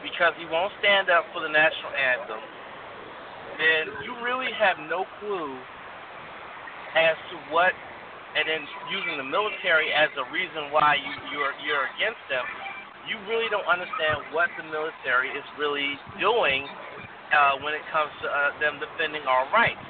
because 0.00 0.32
he 0.40 0.48
won't 0.48 0.72
stand 0.80 1.10
up 1.12 1.28
for 1.32 1.42
the 1.44 1.52
national 1.52 1.92
anthem, 1.92 2.40
then 3.60 3.84
you 4.04 4.16
really 4.24 4.52
have 4.56 4.80
no 4.88 5.04
clue 5.20 5.52
as 6.96 7.16
to 7.32 7.36
what 7.52 7.76
and 8.36 8.44
then 8.44 8.68
using 8.92 9.16
the 9.16 9.24
military 9.24 9.88
as 9.96 10.12
a 10.20 10.24
reason 10.28 10.68
why 10.68 11.00
you, 11.00 11.12
you're 11.32 11.56
you're 11.64 11.88
against 11.96 12.20
them, 12.28 12.44
you 13.08 13.16
really 13.24 13.48
don't 13.48 13.64
understand 13.64 14.28
what 14.36 14.52
the 14.60 14.64
military 14.68 15.32
is 15.32 15.44
really 15.56 15.96
doing 16.20 16.68
uh, 17.32 17.56
when 17.64 17.72
it 17.72 17.80
comes 17.88 18.12
to 18.20 18.28
uh, 18.28 18.52
them 18.60 18.76
defending 18.76 19.24
our 19.24 19.48
rights. 19.56 19.80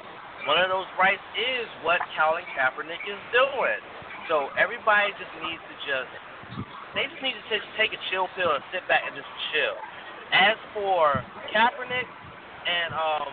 One 0.47 0.63
of 0.63 0.71
those 0.71 0.87
rights 0.95 1.23
is 1.35 1.67
what 1.83 1.99
Colin 2.15 2.47
Kaepernick 2.55 3.03
is 3.03 3.19
doing. 3.35 3.83
So 4.27 4.51
everybody 4.59 5.15
just 5.15 5.31
needs 5.39 5.63
to 5.63 5.75
just 5.87 6.11
they 6.95 7.07
just 7.07 7.21
need 7.23 7.35
to 7.35 7.45
just 7.51 7.67
take 7.79 7.91
a 7.95 8.01
chill 8.11 8.27
pill 8.35 8.51
and 8.55 8.63
sit 8.71 8.83
back 8.91 9.03
and 9.07 9.15
just 9.15 9.27
chill. 9.51 9.75
As 10.35 10.59
for 10.75 11.19
Kaepernick 11.51 12.07
and 12.67 12.91
um, 12.91 13.31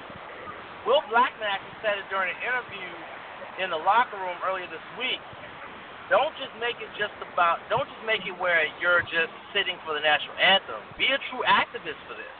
Will 0.87 1.03
Blackmon 1.11 1.49
actually 1.51 1.79
said 1.83 1.99
it 1.99 2.07
during 2.11 2.31
an 2.31 2.41
interview 2.45 2.91
in 3.59 3.71
the 3.71 3.81
locker 3.81 4.19
room 4.19 4.39
earlier 4.47 4.69
this 4.71 4.85
week, 4.95 5.23
don't 6.13 6.35
just 6.37 6.53
make 6.61 6.77
it 6.79 6.91
just 7.01 7.15
about 7.25 7.59
don't 7.73 7.89
just 7.89 8.05
make 8.05 8.23
it 8.29 8.37
where 8.37 8.63
you're 8.79 9.03
just 9.11 9.33
sitting 9.57 9.81
for 9.83 9.97
the 9.97 10.03
national 10.05 10.37
anthem. 10.39 10.79
Be 11.01 11.11
a 11.11 11.19
true 11.33 11.43
activist 11.49 11.99
for 12.07 12.15
this. 12.15 12.37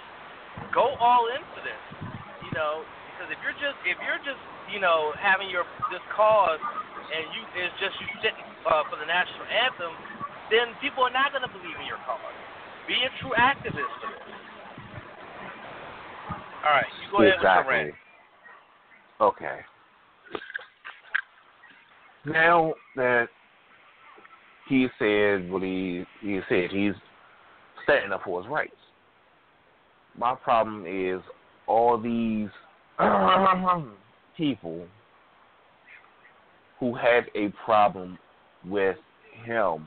Go 0.71 0.95
all 1.01 1.27
in 1.33 1.41
for 1.57 1.63
this. 1.65 1.83
You 2.45 2.53
know, 2.53 2.85
because 3.17 3.33
if 3.33 3.41
you're 3.41 3.57
just 3.57 3.79
if 3.89 3.97
you're 4.05 4.21
just 4.23 4.39
you 4.69 4.79
know 4.79 5.17
having 5.17 5.49
your 5.49 5.65
this 5.89 6.05
cause 6.13 6.61
and 7.13 7.25
you 7.35 7.43
it's 7.59 7.75
just 7.81 7.95
you 8.01 8.09
sitting 8.23 8.47
uh, 8.67 8.83
for 8.89 8.97
the 8.97 9.07
national 9.07 9.45
anthem, 9.49 9.93
then 10.51 10.73
people 10.81 11.05
are 11.05 11.13
not 11.13 11.33
going 11.33 11.45
to 11.45 11.53
believe 11.53 11.77
in 11.81 11.87
your 11.87 12.01
cause. 12.07 12.21
Be 12.87 12.95
a 12.95 13.11
true 13.21 13.33
activist. 13.37 13.99
All 16.65 16.71
right, 16.71 16.87
you 17.03 17.11
go 17.11 17.23
ahead 17.23 17.35
exactly. 17.37 17.65
with 17.65 17.77
your 17.77 17.85
rant. 17.85 17.95
Okay. 19.21 19.59
Now 22.27 22.75
that 22.97 23.29
he 24.69 24.89
said 24.99 25.51
what 25.51 25.63
he 25.63 26.05
he 26.21 26.41
said, 26.49 26.71
he's 26.71 26.95
standing 27.85 28.13
up 28.13 28.23
for 28.25 28.43
his 28.43 28.51
rights. 28.51 28.73
My 30.17 30.35
problem 30.35 30.85
is 30.87 31.21
all 31.67 31.99
these 31.99 32.49
people 34.37 34.87
who 36.81 36.95
have 36.95 37.25
a 37.35 37.53
problem 37.65 38.19
with 38.67 38.97
him 39.45 39.87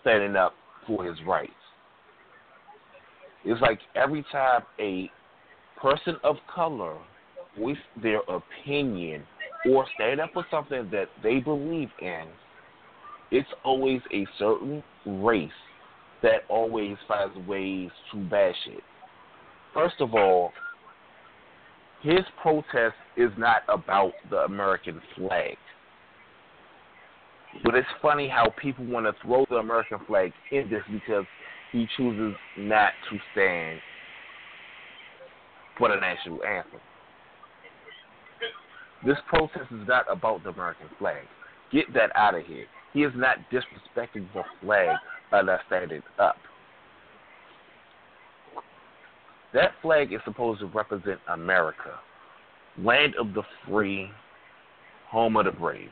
standing 0.00 0.36
up 0.36 0.54
for 0.86 1.04
his 1.04 1.16
rights. 1.26 1.52
It's 3.44 3.60
like 3.60 3.78
every 3.94 4.24
time 4.32 4.62
a 4.80 5.10
person 5.80 6.16
of 6.24 6.36
color 6.52 6.96
voice 7.58 7.76
their 8.02 8.20
opinion 8.28 9.22
or 9.70 9.86
stand 9.94 10.20
up 10.20 10.30
for 10.32 10.44
something 10.50 10.88
that 10.90 11.08
they 11.22 11.38
believe 11.38 11.90
in, 12.00 12.24
it's 13.30 13.48
always 13.64 14.00
a 14.12 14.26
certain 14.38 14.82
race 15.06 15.50
that 16.22 16.42
always 16.48 16.96
finds 17.06 17.36
ways 17.46 17.90
to 18.12 18.18
bash 18.28 18.54
it. 18.66 18.82
First 19.74 19.96
of 20.00 20.14
all, 20.14 20.52
his 22.02 22.20
protest 22.40 22.94
is 23.16 23.30
not 23.36 23.62
about 23.68 24.12
the 24.30 24.38
American 24.38 25.00
flag. 25.16 25.56
But 27.64 27.74
it's 27.74 27.88
funny 28.00 28.28
how 28.28 28.52
people 28.60 28.84
want 28.84 29.06
to 29.06 29.14
throw 29.22 29.46
the 29.48 29.56
American 29.56 29.98
flag 30.06 30.32
in 30.50 30.68
this 30.70 30.82
because 30.90 31.24
he 31.72 31.86
chooses 31.96 32.36
not 32.58 32.92
to 33.10 33.18
stand 33.32 33.80
for 35.78 35.88
the 35.88 35.96
national 35.96 36.42
anthem. 36.44 36.80
This 39.04 39.16
protest 39.28 39.70
is 39.70 39.86
not 39.86 40.06
about 40.10 40.42
the 40.42 40.50
American 40.50 40.86
flag. 40.98 41.24
Get 41.72 41.92
that 41.94 42.10
out 42.14 42.34
of 42.34 42.44
here. 42.44 42.66
He 42.92 43.02
is 43.02 43.12
not 43.14 43.38
disrespecting 43.52 44.26
the 44.32 44.42
flag 44.62 44.96
not 45.32 45.60
standing 45.66 46.02
up. 46.18 46.36
That 49.52 49.72
flag 49.82 50.12
is 50.12 50.20
supposed 50.24 50.60
to 50.60 50.66
represent 50.66 51.18
America, 51.28 51.98
land 52.78 53.14
of 53.16 53.34
the 53.34 53.42
free, 53.66 54.10
home 55.08 55.36
of 55.36 55.44
the 55.44 55.52
brave. 55.52 55.90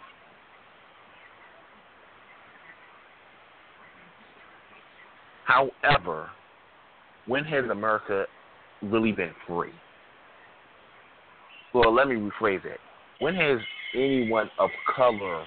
However, 5.44 6.30
when 7.26 7.44
has 7.44 7.64
America 7.70 8.26
really 8.82 9.12
been 9.12 9.32
free? 9.46 9.72
Well, 11.72 11.92
let 11.92 12.08
me 12.08 12.14
rephrase 12.14 12.64
it. 12.64 12.78
When 13.18 13.34
has 13.34 13.58
anyone 13.94 14.50
of 14.58 14.70
color 14.94 15.44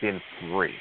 been 0.00 0.20
free? 0.40 0.74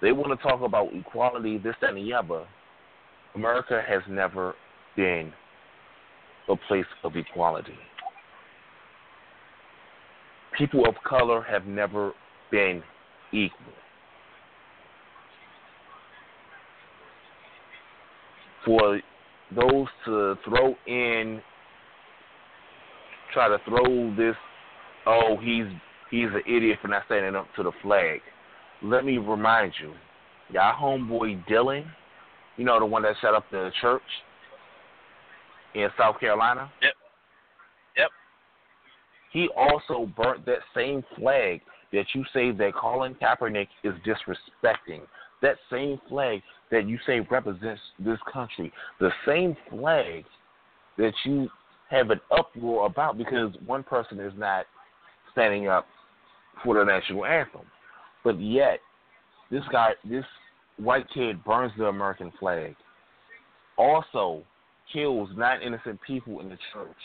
They 0.00 0.12
want 0.12 0.38
to 0.38 0.48
talk 0.48 0.60
about 0.62 0.88
equality, 0.92 1.58
this, 1.58 1.76
that, 1.80 1.94
and 1.94 1.98
the 1.98 2.12
other. 2.12 2.44
America 3.34 3.82
has 3.86 4.02
never 4.08 4.54
been 4.96 5.32
a 6.48 6.56
place 6.56 6.84
of 7.04 7.16
equality. 7.16 7.78
People 10.58 10.86
of 10.86 10.96
color 11.08 11.40
have 11.42 11.66
never 11.66 12.12
been 12.50 12.82
equal. 13.32 13.72
For 18.64 19.00
those 19.54 19.86
to 20.06 20.36
throw 20.44 20.74
in, 20.86 21.40
try 23.32 23.48
to 23.48 23.58
throw 23.64 24.14
this, 24.16 24.36
oh, 25.06 25.36
he's 25.40 25.66
he's 26.10 26.28
an 26.32 26.42
idiot 26.46 26.78
for 26.80 26.88
not 26.88 27.02
standing 27.06 27.34
up 27.34 27.46
to 27.56 27.62
the 27.62 27.72
flag. 27.82 28.20
Let 28.82 29.04
me 29.04 29.18
remind 29.18 29.72
you, 29.80 29.92
y'all 30.50 30.74
homeboy 30.74 31.46
Dylann, 31.48 31.86
you 32.56 32.64
know 32.64 32.78
the 32.78 32.86
one 32.86 33.02
that 33.02 33.14
shut 33.20 33.34
up 33.34 33.44
the 33.50 33.70
church 33.80 34.02
in 35.74 35.88
South 35.98 36.20
Carolina. 36.20 36.70
Yep. 36.82 36.92
Yep. 37.96 38.08
He 39.32 39.48
also 39.56 40.10
burnt 40.16 40.44
that 40.46 40.58
same 40.74 41.02
flag 41.16 41.60
that 41.92 42.04
you 42.14 42.24
say 42.32 42.52
that 42.52 42.74
Colin 42.74 43.14
Kaepernick 43.14 43.68
is 43.84 43.94
disrespecting. 44.06 45.00
That 45.40 45.56
same 45.70 46.00
flag 46.08 46.42
that 46.72 46.88
you 46.88 46.98
say 47.06 47.20
represents 47.30 47.80
this 48.00 48.18
country. 48.32 48.72
The 48.98 49.10
same 49.24 49.56
flag 49.70 50.24
that 50.98 51.12
you 51.24 51.48
have 51.90 52.10
an 52.10 52.20
uproar 52.36 52.86
about 52.86 53.16
because 53.16 53.52
one 53.66 53.84
person 53.84 54.18
is 54.18 54.32
not 54.36 54.64
standing 55.30 55.68
up 55.68 55.86
for 56.64 56.78
the 56.78 56.84
national 56.84 57.26
anthem. 57.26 57.60
But 58.24 58.40
yet, 58.40 58.80
this 59.50 59.62
guy, 59.70 59.90
this 60.08 60.24
white 60.78 61.06
kid 61.14 61.44
burns 61.44 61.72
the 61.76 61.86
American 61.86 62.32
flag. 62.40 62.74
Also, 63.76 64.42
kills 64.92 65.28
nine 65.36 65.60
innocent 65.62 66.00
people 66.06 66.40
in 66.40 66.48
the 66.48 66.58
church. 66.72 66.96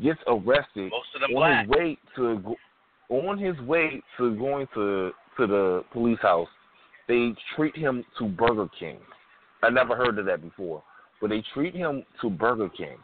Gets 0.00 0.20
arrested 0.28 0.92
on 0.92 1.32
black. 1.32 1.66
his 1.66 1.70
way 1.70 1.98
to 2.14 2.54
on 3.08 3.38
his 3.38 3.58
way 3.66 4.00
to 4.16 4.36
going 4.36 4.68
to 4.74 5.10
to 5.38 5.46
the 5.46 5.84
police 5.92 6.20
house. 6.22 6.48
They 7.08 7.34
treat 7.56 7.74
him 7.74 8.04
to 8.18 8.28
Burger 8.28 8.68
King. 8.78 8.98
I 9.62 9.70
never 9.70 9.96
heard 9.96 10.18
of 10.18 10.26
that 10.26 10.42
before, 10.42 10.82
but 11.20 11.30
they 11.30 11.42
treat 11.54 11.74
him 11.74 12.04
to 12.20 12.30
Burger 12.30 12.68
King. 12.68 12.98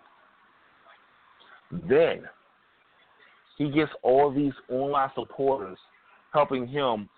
Then 1.89 2.23
he 3.57 3.71
gets 3.71 3.91
all 4.03 4.33
these 4.33 4.53
online 4.69 5.11
supporters 5.15 5.79
helping 6.33 6.67
him 6.67 7.09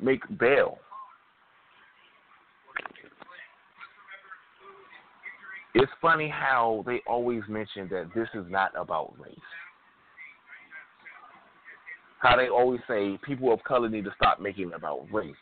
make 0.00 0.22
bail. 0.38 0.78
It's 5.74 5.90
funny 6.00 6.28
how 6.28 6.84
they 6.86 7.02
always 7.06 7.42
mention 7.48 7.88
that 7.90 8.10
this 8.14 8.28
is 8.32 8.44
not 8.48 8.72
about 8.78 9.12
race. 9.18 9.34
How 12.20 12.36
they 12.36 12.48
always 12.48 12.80
say 12.88 13.18
people 13.24 13.52
of 13.52 13.62
color 13.64 13.88
need 13.88 14.04
to 14.04 14.12
stop 14.16 14.40
making 14.40 14.68
it 14.68 14.74
about 14.74 15.06
race. 15.12 15.34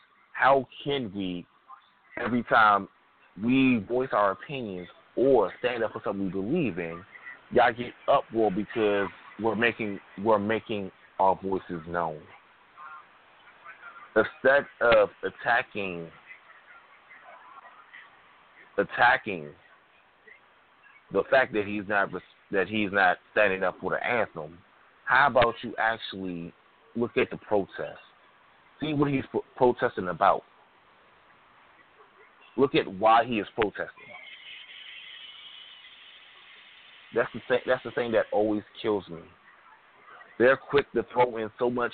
How 0.43 0.67
can 0.83 1.09
we, 1.15 1.45
every 2.21 2.43
time 2.43 2.89
we 3.41 3.81
voice 3.87 4.09
our 4.11 4.31
opinions 4.31 4.89
or 5.15 5.53
stand 5.59 5.85
up 5.85 5.93
for 5.93 6.01
something 6.03 6.25
we 6.25 6.31
believe 6.31 6.79
in, 6.79 7.01
y'all 7.53 7.71
get 7.71 7.93
uproar 8.09 8.51
because 8.51 9.07
we're 9.41 9.55
making 9.55 10.01
we're 10.21 10.39
making 10.39 10.91
our 11.17 11.39
voices 11.41 11.79
known. 11.87 12.19
Instead 14.17 14.65
of 14.81 15.07
attacking 15.23 16.09
attacking 18.77 19.47
the 21.13 21.23
fact 21.31 21.53
that 21.53 21.65
he's 21.65 21.87
not 21.87 22.09
that 22.51 22.67
he's 22.67 22.89
not 22.91 23.15
standing 23.31 23.63
up 23.63 23.77
for 23.79 23.91
the 23.91 24.05
anthem, 24.05 24.57
how 25.05 25.27
about 25.27 25.55
you 25.61 25.73
actually 25.77 26.51
look 26.97 27.15
at 27.15 27.29
the 27.31 27.37
protest? 27.37 27.97
See 28.79 28.93
what 28.93 29.11
he's 29.11 29.23
pro- 29.31 29.43
protesting 29.55 30.07
about. 30.07 30.43
Look 32.57 32.75
at 32.75 32.87
why 32.87 33.25
he 33.25 33.39
is 33.39 33.47
protesting. 33.55 33.87
That's 37.15 37.29
the 37.33 37.41
thing. 37.47 37.59
That's 37.65 37.83
the 37.83 37.91
thing 37.91 38.11
that 38.13 38.25
always 38.31 38.63
kills 38.81 39.07
me. 39.09 39.21
They're 40.39 40.57
quick 40.57 40.91
to 40.93 41.05
throw 41.13 41.37
in 41.37 41.49
so 41.59 41.69
much 41.69 41.93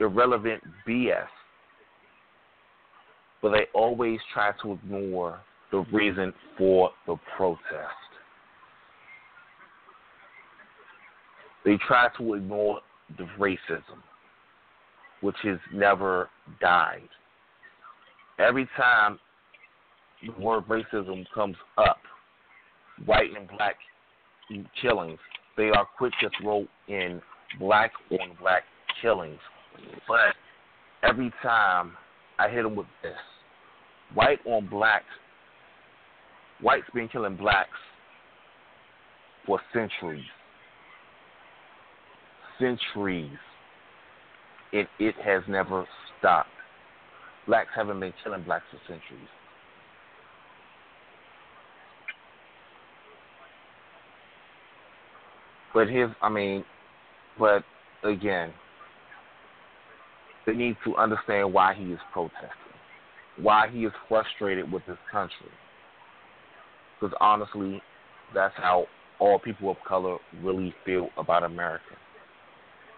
irrelevant 0.00 0.62
BS, 0.86 1.26
but 3.42 3.50
they 3.50 3.66
always 3.74 4.18
try 4.32 4.52
to 4.62 4.72
ignore 4.72 5.40
the 5.70 5.84
reason 5.92 6.32
for 6.56 6.90
the 7.06 7.16
protest. 7.36 7.62
They 11.64 11.76
try 11.86 12.08
to 12.18 12.34
ignore 12.34 12.80
the 13.16 13.24
racism, 13.38 14.00
which 15.20 15.36
has 15.42 15.58
never 15.72 16.28
died. 16.60 17.08
Every 18.38 18.68
time 18.76 19.18
the 20.24 20.42
word 20.42 20.64
racism 20.68 21.24
comes 21.34 21.56
up, 21.76 21.98
white 23.04 23.30
and 23.36 23.48
black 23.48 23.76
killings, 24.80 25.18
they 25.56 25.70
are 25.70 25.86
quick 25.96 26.12
to 26.20 26.30
throw 26.40 26.66
in 26.88 27.20
black 27.58 27.92
on 28.12 28.36
black 28.40 28.62
killings. 29.02 29.40
But 30.06 30.34
every 31.02 31.32
time 31.42 31.92
I 32.38 32.48
hit 32.48 32.62
them 32.62 32.76
with 32.76 32.86
this, 33.02 33.12
white 34.14 34.38
on 34.44 34.68
black, 34.68 35.02
whites 36.62 36.86
been 36.94 37.08
killing 37.08 37.36
blacks 37.36 37.70
for 39.46 39.60
centuries. 39.72 40.24
Centuries. 42.58 43.30
It, 44.72 44.86
it 44.98 45.14
has 45.24 45.42
never 45.48 45.86
stopped. 46.18 46.48
Blacks 47.46 47.70
haven't 47.74 48.00
been 48.00 48.12
killing 48.22 48.42
blacks 48.42 48.64
for 48.70 48.78
centuries. 48.86 49.28
But 55.72 55.88
his, 55.88 56.08
I 56.20 56.28
mean, 56.28 56.64
but 57.38 57.62
again, 58.02 58.52
they 60.46 60.52
need 60.54 60.76
to 60.84 60.96
understand 60.96 61.52
why 61.52 61.74
he 61.74 61.84
is 61.92 62.00
protesting, 62.12 62.48
why 63.40 63.68
he 63.68 63.84
is 63.84 63.92
frustrated 64.08 64.70
with 64.70 64.82
this 64.86 64.98
country. 65.10 65.50
Because 67.00 67.16
honestly, 67.20 67.80
that's 68.34 68.54
how 68.56 68.86
all 69.18 69.38
people 69.38 69.70
of 69.70 69.76
color 69.86 70.18
really 70.42 70.74
feel 70.84 71.10
about 71.16 71.44
America. 71.44 71.84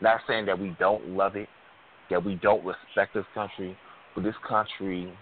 Not 0.01 0.21
saying 0.27 0.47
that 0.47 0.59
we 0.59 0.75
don't 0.79 1.09
love 1.11 1.37
it, 1.37 1.49
that 2.11 2.25
we 2.25 2.35
don't 2.37 2.65
respect 2.65 3.15
this 3.15 3.25
country, 3.35 3.77
but 4.15 4.25
this 4.25 4.35
country 4.47 5.13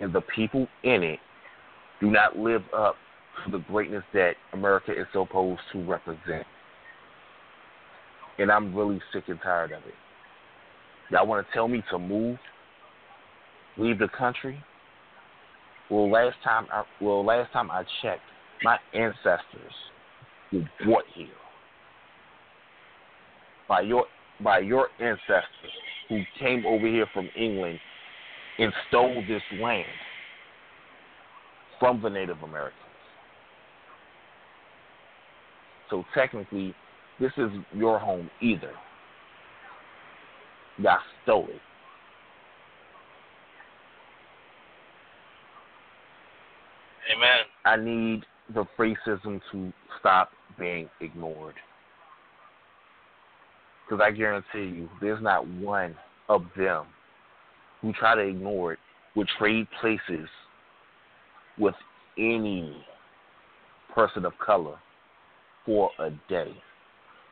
and 0.00 0.12
the 0.12 0.22
people 0.34 0.66
in 0.82 1.02
it 1.02 1.18
do 2.00 2.10
not 2.10 2.36
live 2.36 2.62
up 2.76 2.96
to 3.44 3.50
the 3.50 3.58
greatness 3.58 4.02
that 4.12 4.32
America 4.52 4.92
is 4.92 5.06
supposed 5.12 5.60
to 5.72 5.82
represent 5.84 6.46
and 8.38 8.50
I'm 8.50 8.74
really 8.74 9.00
sick 9.12 9.24
and 9.28 9.40
tired 9.42 9.72
of 9.72 9.82
it. 9.84 9.94
Y'all 11.10 11.26
want 11.26 11.46
to 11.46 11.52
tell 11.52 11.68
me 11.68 11.82
to 11.90 11.98
move, 11.98 12.38
leave 13.76 13.98
the 13.98 14.08
country? 14.08 14.62
Well, 15.90 16.10
last 16.10 16.36
time, 16.42 16.66
I, 16.72 16.84
well, 17.00 17.24
last 17.24 17.52
time 17.52 17.70
I 17.70 17.84
checked, 18.00 18.22
my 18.62 18.78
ancestors 18.94 19.72
were 20.52 20.68
brought 20.84 21.04
here 21.14 21.26
by 23.68 23.80
your 23.82 24.06
by 24.42 24.58
your 24.58 24.88
ancestors 24.98 25.72
who 26.12 26.22
came 26.38 26.66
over 26.66 26.86
here 26.86 27.06
from 27.14 27.30
England 27.34 27.80
and 28.58 28.70
stole 28.88 29.22
this 29.26 29.42
land 29.58 29.86
from 31.80 32.02
the 32.02 32.10
Native 32.10 32.42
Americans. 32.42 32.76
So 35.88 36.04
technically, 36.14 36.74
this 37.18 37.32
is 37.38 37.50
your 37.74 37.98
home 37.98 38.30
either. 38.42 38.72
Y'all 40.78 40.98
stole 41.22 41.48
it. 41.48 41.60
Amen. 47.14 47.40
I 47.64 47.76
need 47.76 48.24
the 48.54 48.66
racism 48.78 49.40
to 49.50 49.72
stop 49.98 50.30
being 50.58 50.90
ignored. 51.00 51.54
Because 53.92 54.06
I 54.06 54.10
guarantee 54.10 54.74
you, 54.74 54.88
there's 55.02 55.22
not 55.22 55.46
one 55.46 55.94
of 56.30 56.46
them 56.56 56.86
who 57.82 57.92
try 57.92 58.14
to 58.14 58.22
ignore 58.22 58.72
it 58.72 58.78
would 59.14 59.28
trade 59.38 59.66
places 59.82 60.26
with 61.58 61.74
any 62.16 62.74
person 63.94 64.24
of 64.24 64.32
color 64.38 64.78
for 65.66 65.90
a 65.98 66.08
day. 66.30 66.56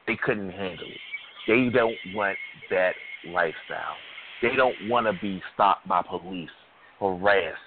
They 0.07 0.19
couldn't 0.23 0.51
handle 0.51 0.87
it. 0.87 1.01
They 1.49 1.71
don't 1.71 1.97
want 2.15 2.37
that 2.69 2.93
lifestyle. 3.27 3.97
They 4.43 4.55
don't 4.55 4.77
want 4.87 5.07
to 5.07 5.15
be 5.23 5.43
stopped 5.55 5.89
by 5.89 6.03
police, 6.03 6.51
harassed, 6.99 7.59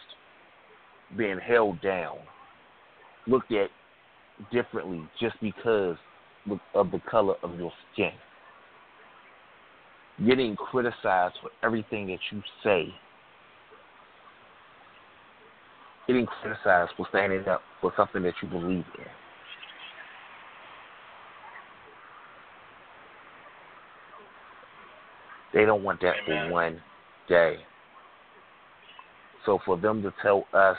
being 1.17 1.39
held 1.39 1.81
down, 1.81 2.17
looked 3.25 3.51
at 3.53 3.71
differently 4.51 5.01
just 5.19 5.35
because 5.41 5.95
of 6.75 6.91
the 6.91 7.01
color 7.09 7.37
of 7.41 7.57
your 7.57 7.73
skin. 7.91 8.11
Getting 10.25 10.55
criticized 10.55 11.35
for 11.41 11.49
everything 11.63 12.07
that 12.07 12.19
you 12.31 12.41
say. 12.63 12.93
getting 16.07 16.25
criticized 16.25 16.91
for 16.97 17.05
standing 17.09 17.47
up 17.47 17.61
for 17.81 17.93
something 17.95 18.23
that 18.23 18.33
you 18.41 18.47
believe 18.49 18.85
in. 18.97 19.05
They 25.53 25.65
don't 25.65 25.83
want 25.83 26.01
that 26.01 26.15
for 26.25 26.51
one 26.51 26.81
day. 27.29 27.57
So 29.45 29.59
for 29.65 29.77
them 29.77 30.01
to 30.01 30.13
tell 30.21 30.45
us 30.53 30.77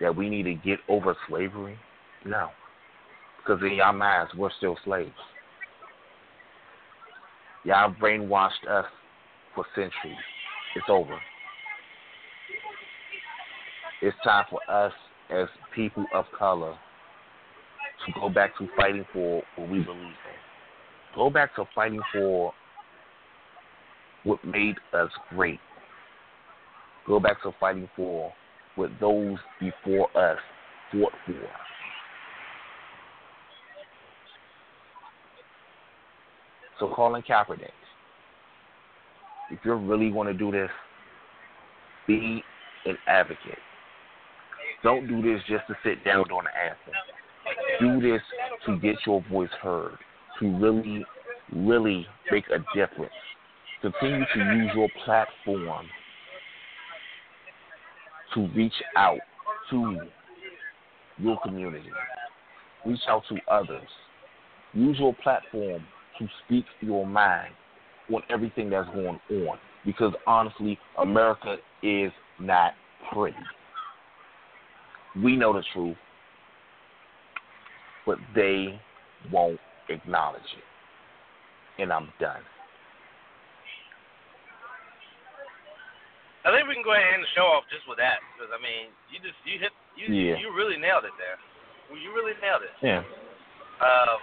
that 0.00 0.14
we 0.14 0.28
need 0.28 0.44
to 0.44 0.54
get 0.54 0.78
over 0.88 1.16
slavery, 1.28 1.76
no. 2.24 2.50
Because 3.38 3.60
in 3.62 3.80
our 3.80 3.92
minds, 3.92 4.32
we're 4.36 4.50
still 4.56 4.76
slaves. 4.84 5.10
Y'all 7.68 7.92
brainwashed 7.92 8.66
us 8.66 8.86
for 9.54 9.62
centuries. 9.74 10.16
It's 10.74 10.86
over. 10.88 11.18
It's 14.00 14.16
time 14.24 14.46
for 14.48 14.58
us 14.70 14.92
as 15.28 15.48
people 15.74 16.06
of 16.14 16.24
color 16.38 16.72
to 18.06 18.12
go 18.18 18.30
back 18.30 18.56
to 18.56 18.66
fighting 18.74 19.04
for 19.12 19.42
what 19.56 19.68
we 19.68 19.80
believe 19.80 20.00
in. 20.00 21.14
Go 21.14 21.28
back 21.28 21.54
to 21.56 21.66
fighting 21.74 22.00
for 22.10 22.54
what 24.24 24.42
made 24.46 24.76
us 24.94 25.10
great. 25.28 25.60
Go 27.06 27.20
back 27.20 27.42
to 27.42 27.52
fighting 27.60 27.90
for 27.94 28.32
what 28.76 28.92
those 28.98 29.36
before 29.60 30.08
us 30.16 30.38
fought 30.90 31.12
for. 31.26 31.34
So 36.78 36.92
Colin 36.94 37.22
Kaepernick, 37.22 37.70
if 39.50 39.58
you 39.64 39.74
really 39.74 40.12
want 40.12 40.28
to 40.28 40.34
do 40.34 40.52
this, 40.52 40.70
be 42.06 42.42
an 42.86 42.96
advocate. 43.06 43.58
Don't 44.82 45.08
do 45.08 45.20
this 45.20 45.42
just 45.48 45.66
to 45.66 45.74
sit 45.82 46.04
down 46.04 46.24
during 46.28 46.44
the 46.44 46.56
anthem. 46.56 48.00
Do 48.00 48.00
this 48.00 48.22
to 48.66 48.78
get 48.78 48.96
your 49.06 49.24
voice 49.30 49.50
heard, 49.60 49.98
to 50.38 50.56
really, 50.58 51.04
really 51.52 52.06
make 52.30 52.44
a 52.48 52.58
difference. 52.76 53.12
Continue 53.80 54.24
to 54.34 54.38
use 54.38 54.70
your 54.74 54.88
platform 55.04 55.86
to 58.34 58.48
reach 58.54 58.72
out 58.96 59.18
to 59.70 59.98
your 61.18 61.38
community. 61.40 61.90
Reach 62.86 63.00
out 63.08 63.22
to 63.28 63.36
others. 63.50 63.88
Use 64.74 64.96
your 64.98 65.14
platform 65.22 65.82
to 66.18 66.28
speak 66.44 66.64
your 66.80 67.06
mind 67.06 67.54
on 68.12 68.22
everything 68.30 68.70
that's 68.70 68.88
going 68.90 69.20
on. 69.30 69.58
Because 69.84 70.12
honestly, 70.26 70.78
America 70.98 71.56
is 71.82 72.12
not 72.40 72.72
pretty. 73.12 73.36
We 75.22 75.36
know 75.36 75.52
the 75.52 75.62
truth, 75.72 75.96
but 78.06 78.18
they 78.34 78.80
won't 79.32 79.60
acknowledge 79.88 80.42
it. 80.42 81.82
And 81.82 81.92
I'm 81.92 82.12
done. 82.20 82.42
I 86.44 86.54
think 86.54 86.64
we 86.64 86.80
can 86.80 86.86
go 86.86 86.96
ahead 86.96 87.04
and 87.12 87.20
end 87.20 87.26
the 87.28 87.32
show 87.36 87.44
off 87.44 87.68
just 87.68 87.84
with 87.84 88.00
that 88.00 88.24
because 88.32 88.48
I 88.48 88.56
mean, 88.56 88.88
you 89.12 89.20
just 89.20 89.36
you 89.44 89.60
hit 89.60 89.68
you 90.00 90.08
yeah. 90.08 90.40
you 90.40 90.48
really 90.54 90.80
nailed 90.80 91.04
it 91.04 91.12
there. 91.20 91.36
You 91.92 92.08
really 92.16 92.32
nailed 92.40 92.64
it. 92.64 92.72
Yeah. 92.80 93.04
Um, 93.84 94.16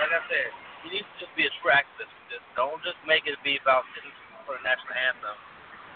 like 0.00 0.12
I 0.12 0.22
said, 0.28 0.48
you 0.84 0.88
need 0.96 1.04
to 1.06 1.14
just 1.18 1.32
be 1.34 1.48
a 1.48 1.52
true 1.60 1.72
activist 1.72 2.10
with 2.10 2.28
this. 2.36 2.42
Don't 2.54 2.80
just 2.84 2.98
make 3.08 3.24
it 3.26 3.36
be 3.42 3.58
about 3.60 3.84
sitting 3.96 4.12
for 4.44 4.54
the 4.58 4.62
national 4.62 4.94
anthem 4.94 5.36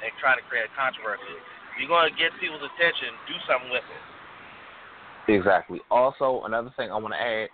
and 0.02 0.10
trying 0.18 0.40
to 0.40 0.44
create 0.48 0.66
a 0.66 0.72
controversy. 0.74 1.36
If 1.72 1.78
you're 1.78 1.93
going 1.93 2.09
to 2.09 2.16
get 2.16 2.35
people's 2.40 2.64
attention, 2.64 3.14
do 3.28 3.36
something 3.47 3.70
with 3.70 3.86
it. 3.86 4.02
Exactly. 5.31 5.78
Also, 5.90 6.43
another 6.44 6.72
thing 6.74 6.90
I 6.90 6.98
want 6.98 7.14
to 7.14 7.20
add, 7.20 7.48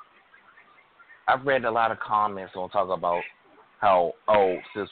I've 1.28 1.44
read 1.44 1.64
a 1.64 1.70
lot 1.70 1.90
of 1.90 1.98
comments 2.01 2.55
on 2.56 2.70
talk 2.70 2.89
about 2.89 3.20
how 3.81 4.14
oh 4.28 4.56
since 4.74 4.89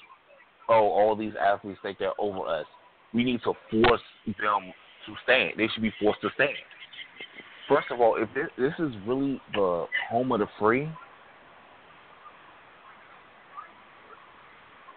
oh, 0.69 0.89
all 0.91 1.17
these 1.17 1.33
athletes 1.41 1.79
think 1.83 1.99
they're 1.99 2.19
over 2.19 2.47
us. 2.47 2.67
We 3.13 3.25
need 3.25 3.41
to 3.45 3.55
force 3.71 4.01
them 4.27 4.73
to 5.07 5.15
stand. 5.23 5.55
They 5.57 5.69
should 5.73 5.83
be 5.83 5.93
forced 6.01 6.21
to 6.23 6.31
stand. 6.35 6.51
First 7.69 7.87
of 7.91 8.01
all, 8.01 8.17
if 8.17 8.29
this, 8.35 8.49
this 8.59 8.73
is 8.79 8.93
really 9.07 9.41
the 9.55 9.87
home 10.11 10.33
of 10.33 10.41
the 10.41 10.47
free, 10.59 10.89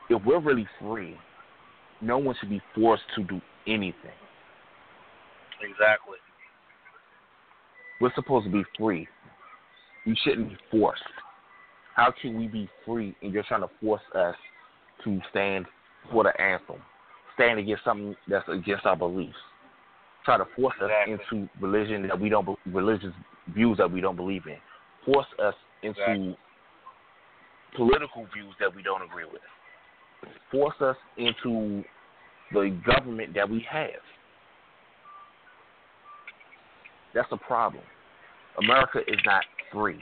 if 0.09 0.23
we're 0.25 0.39
really 0.39 0.67
free, 0.79 1.17
no 2.01 2.17
one 2.17 2.35
should 2.39 2.49
be 2.49 2.61
forced 2.75 3.03
to 3.15 3.23
do 3.23 3.41
anything. 3.65 4.17
Exactly. 5.61 6.17
We're 7.99 8.13
supposed 8.15 8.45
to 8.45 8.51
be 8.51 8.63
free. 8.77 9.07
We 10.05 10.17
shouldn't 10.23 10.49
be 10.49 10.57
forced. 10.71 11.01
How 11.95 12.13
can 12.21 12.37
we 12.37 12.47
be 12.47 12.69
free 12.85 13.15
and 13.21 13.33
you're 13.33 13.43
trying 13.43 13.61
to 13.61 13.69
force 13.81 14.01
us 14.13 14.35
to 15.03 15.19
stand 15.31 15.65
for 16.11 16.23
the 16.23 16.41
anthem, 16.41 16.77
stand 17.33 17.59
against 17.59 17.83
something 17.83 18.15
that's 18.27 18.47
against 18.47 18.85
our 18.85 18.95
beliefs, 18.95 19.35
try 20.23 20.37
to 20.37 20.45
force 20.55 20.75
exactly. 20.81 21.15
us 21.15 21.19
into 21.31 21.49
religion 21.59 22.07
that 22.07 22.19
we 22.19 22.29
don't, 22.29 22.47
religious 22.67 23.13
views 23.53 23.77
that 23.77 23.91
we 23.91 23.99
don't 23.99 24.15
believe 24.15 24.43
in, 24.45 24.57
force 25.05 25.27
us 25.43 25.55
into 25.83 25.99
exactly. 26.01 26.37
political 27.75 28.27
views 28.33 28.53
that 28.59 28.73
we 28.73 28.83
don't 28.83 29.01
agree 29.01 29.25
with, 29.25 29.41
force 30.51 30.75
us 30.81 30.95
into 31.17 31.83
the 32.53 32.77
government 32.85 33.33
that 33.35 33.49
we 33.49 33.65
have. 33.69 33.89
That's 37.13 37.27
a 37.31 37.37
problem. 37.37 37.83
America 38.57 38.99
is 39.07 39.19
not 39.25 39.43
free. 39.71 39.99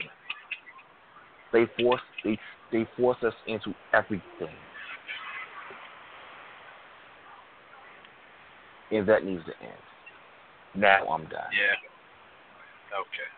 They 1.52 1.66
force 1.80 2.00
they 2.24 2.38
they 2.72 2.86
force 2.96 3.18
us 3.22 3.34
into 3.46 3.72
everything. 3.92 4.54
and 8.90 9.08
that 9.08 9.24
needs 9.24 9.42
to 9.46 9.54
end. 9.62 9.82
Now 10.74 11.06
I'm 11.08 11.22
done. 11.22 11.50
Yeah. 11.50 11.76
Okay. 12.94 13.30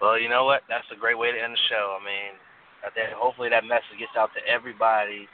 Well, 0.00 0.18
you 0.18 0.28
know 0.28 0.44
what? 0.44 0.62
That's 0.68 0.86
a 0.94 0.98
great 0.98 1.18
way 1.18 1.32
to 1.32 1.38
end 1.38 1.52
the 1.52 1.64
show. 1.68 1.98
I 2.00 2.04
mean, 2.04 2.38
I 2.86 2.90
think 2.90 3.10
hopefully 3.14 3.48
that 3.50 3.64
message 3.64 3.98
gets 3.98 4.14
out 4.16 4.30
to 4.34 4.42
everybody. 4.46 5.26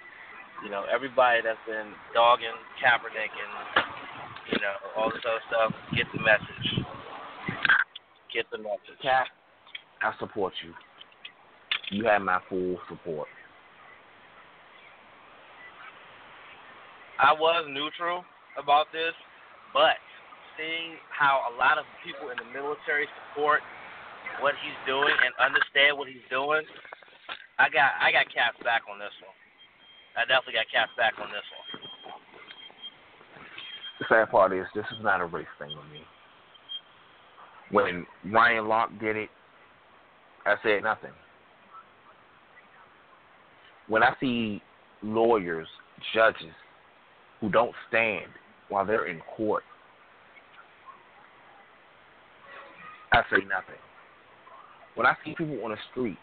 You 0.64 0.70
know, 0.70 0.84
everybody 0.92 1.40
that's 1.42 1.60
been 1.66 1.92
dogging 2.14 2.54
Kaepernick 2.80 3.32
and 3.32 3.52
you 4.52 4.58
know 4.60 4.74
all 4.96 5.10
this 5.10 5.24
other 5.26 5.44
stuff. 5.48 5.72
Get 5.96 6.06
the 6.14 6.20
message. 6.20 6.66
Get 8.32 8.46
the 8.50 8.58
message. 8.58 8.98
Cap, 9.02 9.26
I 10.02 10.12
support 10.18 10.54
you. 10.64 10.72
You 11.90 12.06
have 12.06 12.22
my 12.22 12.40
full 12.48 12.78
support. 12.88 13.28
I 17.20 17.32
was 17.32 17.66
neutral 17.70 18.24
about 18.58 18.86
this, 18.92 19.14
but 19.72 20.00
seeing 20.56 20.98
how 21.10 21.46
a 21.50 21.52
lot 21.54 21.78
of 21.78 21.84
people 22.02 22.30
in 22.30 22.38
the 22.38 22.48
military 22.50 23.06
support 23.30 23.60
what 24.40 24.54
he's 24.62 24.74
doing 24.86 25.14
and 25.14 25.30
understand 25.38 25.98
what 25.98 26.08
he's 26.08 26.24
doing, 26.30 26.62
I 27.58 27.70
got 27.70 27.92
I 28.00 28.10
got 28.10 28.26
capped 28.34 28.62
back 28.64 28.82
on 28.90 28.98
this 28.98 29.14
one. 29.22 29.34
I 30.16 30.22
definitely 30.26 30.54
got 30.54 30.70
capped 30.72 30.96
back 30.96 31.14
on 31.20 31.28
this 31.30 31.46
one. 31.54 31.84
The 34.00 34.06
sad 34.08 34.30
part 34.30 34.52
is 34.52 34.66
this 34.74 34.84
is 34.96 35.02
not 35.02 35.20
a 35.20 35.26
race 35.26 35.46
thing 35.58 35.68
with 35.68 35.86
me. 35.92 36.02
When 37.70 38.06
Ryan 38.32 38.68
Locke 38.68 38.90
did 39.00 39.16
it, 39.16 39.30
I 40.44 40.56
said 40.62 40.82
nothing. 40.82 41.12
When 43.88 44.02
I 44.02 44.14
see 44.20 44.62
lawyers, 45.02 45.68
judges 46.12 46.54
who 47.40 47.50
don't 47.50 47.74
stand 47.88 48.30
while 48.68 48.84
they're 48.84 49.06
in 49.06 49.20
court. 49.36 49.62
I 53.12 53.22
say 53.30 53.44
nothing. 53.48 53.80
When 54.96 55.06
I 55.06 55.14
see 55.24 55.34
people 55.36 55.62
on 55.64 55.70
the 55.70 55.76
street 55.92 56.18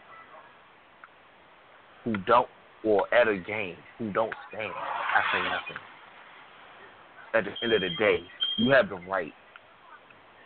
who 2.04 2.18
don't, 2.26 2.48
or 2.84 3.12
at 3.14 3.28
a 3.28 3.38
game, 3.38 3.76
who 3.98 4.12
don't 4.12 4.34
stand, 4.50 4.72
I 4.74 5.22
say 5.32 5.44
nothing. 5.44 5.82
At 7.34 7.46
the 7.46 7.64
end 7.64 7.74
of 7.74 7.82
the 7.82 7.96
day, 7.98 8.20
you 8.58 8.72
have 8.72 8.90
the 8.90 8.96
right. 9.08 9.34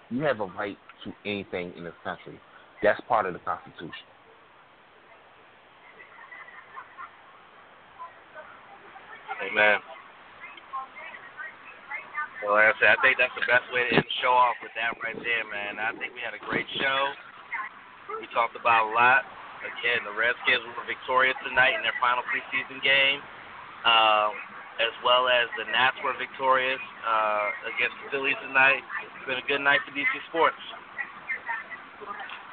You 0.10 0.22
have 0.22 0.40
a 0.40 0.45
right 0.45 0.77
to 1.03 1.14
anything 1.26 1.73
in 1.77 1.84
this 1.84 1.94
country. 2.03 2.40
That's 2.84 2.99
part 3.07 3.26
of 3.26 3.34
the 3.34 3.40
Constitution. 3.40 4.06
Amen. 9.41 9.80
Well, 12.44 12.53
like 12.53 12.69
I 12.69 12.76
said, 12.77 12.94
I 12.94 13.02
think 13.02 13.18
that's 13.18 13.34
the 13.34 13.48
best 13.49 13.65
way 13.73 13.90
to 13.90 13.95
end 13.95 14.06
the 14.06 14.15
show 14.22 14.30
off 14.30 14.53
with 14.61 14.72
that 14.77 14.94
right 15.02 15.18
there, 15.18 15.45
man. 15.49 15.82
I 15.82 15.98
think 15.98 16.14
we 16.14 16.22
had 16.22 16.38
a 16.38 16.44
great 16.45 16.68
show. 16.77 16.99
We 18.22 18.30
talked 18.30 18.53
about 18.53 18.86
a 18.86 18.94
lot. 18.94 19.26
Again, 19.66 20.06
the 20.06 20.14
Redskins 20.14 20.64
were 20.78 20.86
victorious 20.86 21.36
tonight 21.42 21.74
in 21.74 21.82
their 21.82 21.98
final 21.98 22.22
preseason 22.30 22.78
game. 22.86 23.20
Um, 23.86 24.34
as 24.80 24.92
well 25.04 25.28
as 25.28 25.48
the 25.56 25.64
Nats 25.72 25.96
were 26.04 26.12
victorious 26.20 26.82
uh, 27.08 27.48
against 27.72 27.96
the 28.04 28.12
Phillies 28.12 28.36
tonight. 28.44 28.84
It's 29.08 29.28
been 29.28 29.40
a 29.40 29.48
good 29.48 29.64
night 29.64 29.80
for 29.88 29.92
DC 29.96 30.12
sports. 30.28 30.60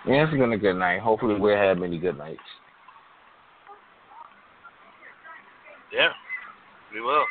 Yeah, 0.07 0.27
it's 0.27 0.33
been 0.33 0.53
a 0.53 0.59
good 0.59 0.79
night. 0.79 1.01
Hopefully, 1.01 1.39
we'll 1.39 1.57
have 1.57 1.79
many 1.79 1.99
good 1.99 2.19
nights. 2.19 2.43
Yeah, 5.93 6.11
we 6.95 7.01
will. 7.01 7.27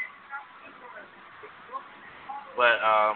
But 2.55 2.77
um, 2.83 3.15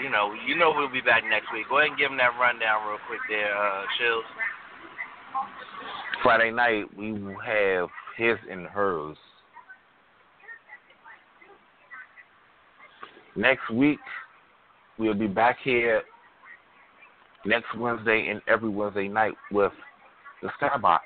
you 0.00 0.10
know, 0.10 0.34
you 0.46 0.56
know 0.56 0.72
we'll 0.74 0.92
be 0.92 1.00
back 1.00 1.22
next 1.28 1.52
week. 1.52 1.68
Go 1.68 1.78
ahead 1.78 1.90
and 1.90 1.98
give 1.98 2.10
them 2.10 2.18
that 2.18 2.36
rundown 2.40 2.88
real 2.88 2.98
quick 3.06 3.20
there, 3.28 3.52
uh, 3.56 3.84
Chillz. 4.00 4.26
Friday 6.22 6.50
night 6.50 6.84
we 6.96 7.12
will 7.12 7.38
have 7.38 7.88
his 8.16 8.36
and 8.50 8.66
hers. 8.66 9.16
Next 13.36 13.68
week 13.70 13.98
we'll 14.98 15.14
be 15.14 15.26
back 15.26 15.58
here 15.62 16.02
next 17.44 17.66
Wednesday 17.76 18.28
and 18.30 18.40
every 18.48 18.68
Wednesday 18.68 19.08
night 19.08 19.34
with 19.50 19.72
the 20.42 20.48
Skybox. 20.60 21.00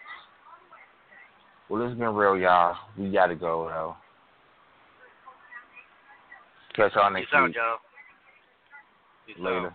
Well, 1.68 1.86
it's 1.86 1.98
been 1.98 2.14
real, 2.14 2.36
y'all. 2.38 2.76
We 2.96 3.10
gotta 3.10 3.34
go 3.34 3.68
though. 3.68 3.96
Catch 6.74 6.94
y'all 6.94 7.10
next 7.10 7.26
Peace 7.26 7.34
out, 7.34 7.46
week. 7.46 7.56
y'all. 7.56 7.78
Peace 9.26 9.36
Later. 9.38 9.66
Out. 9.66 9.72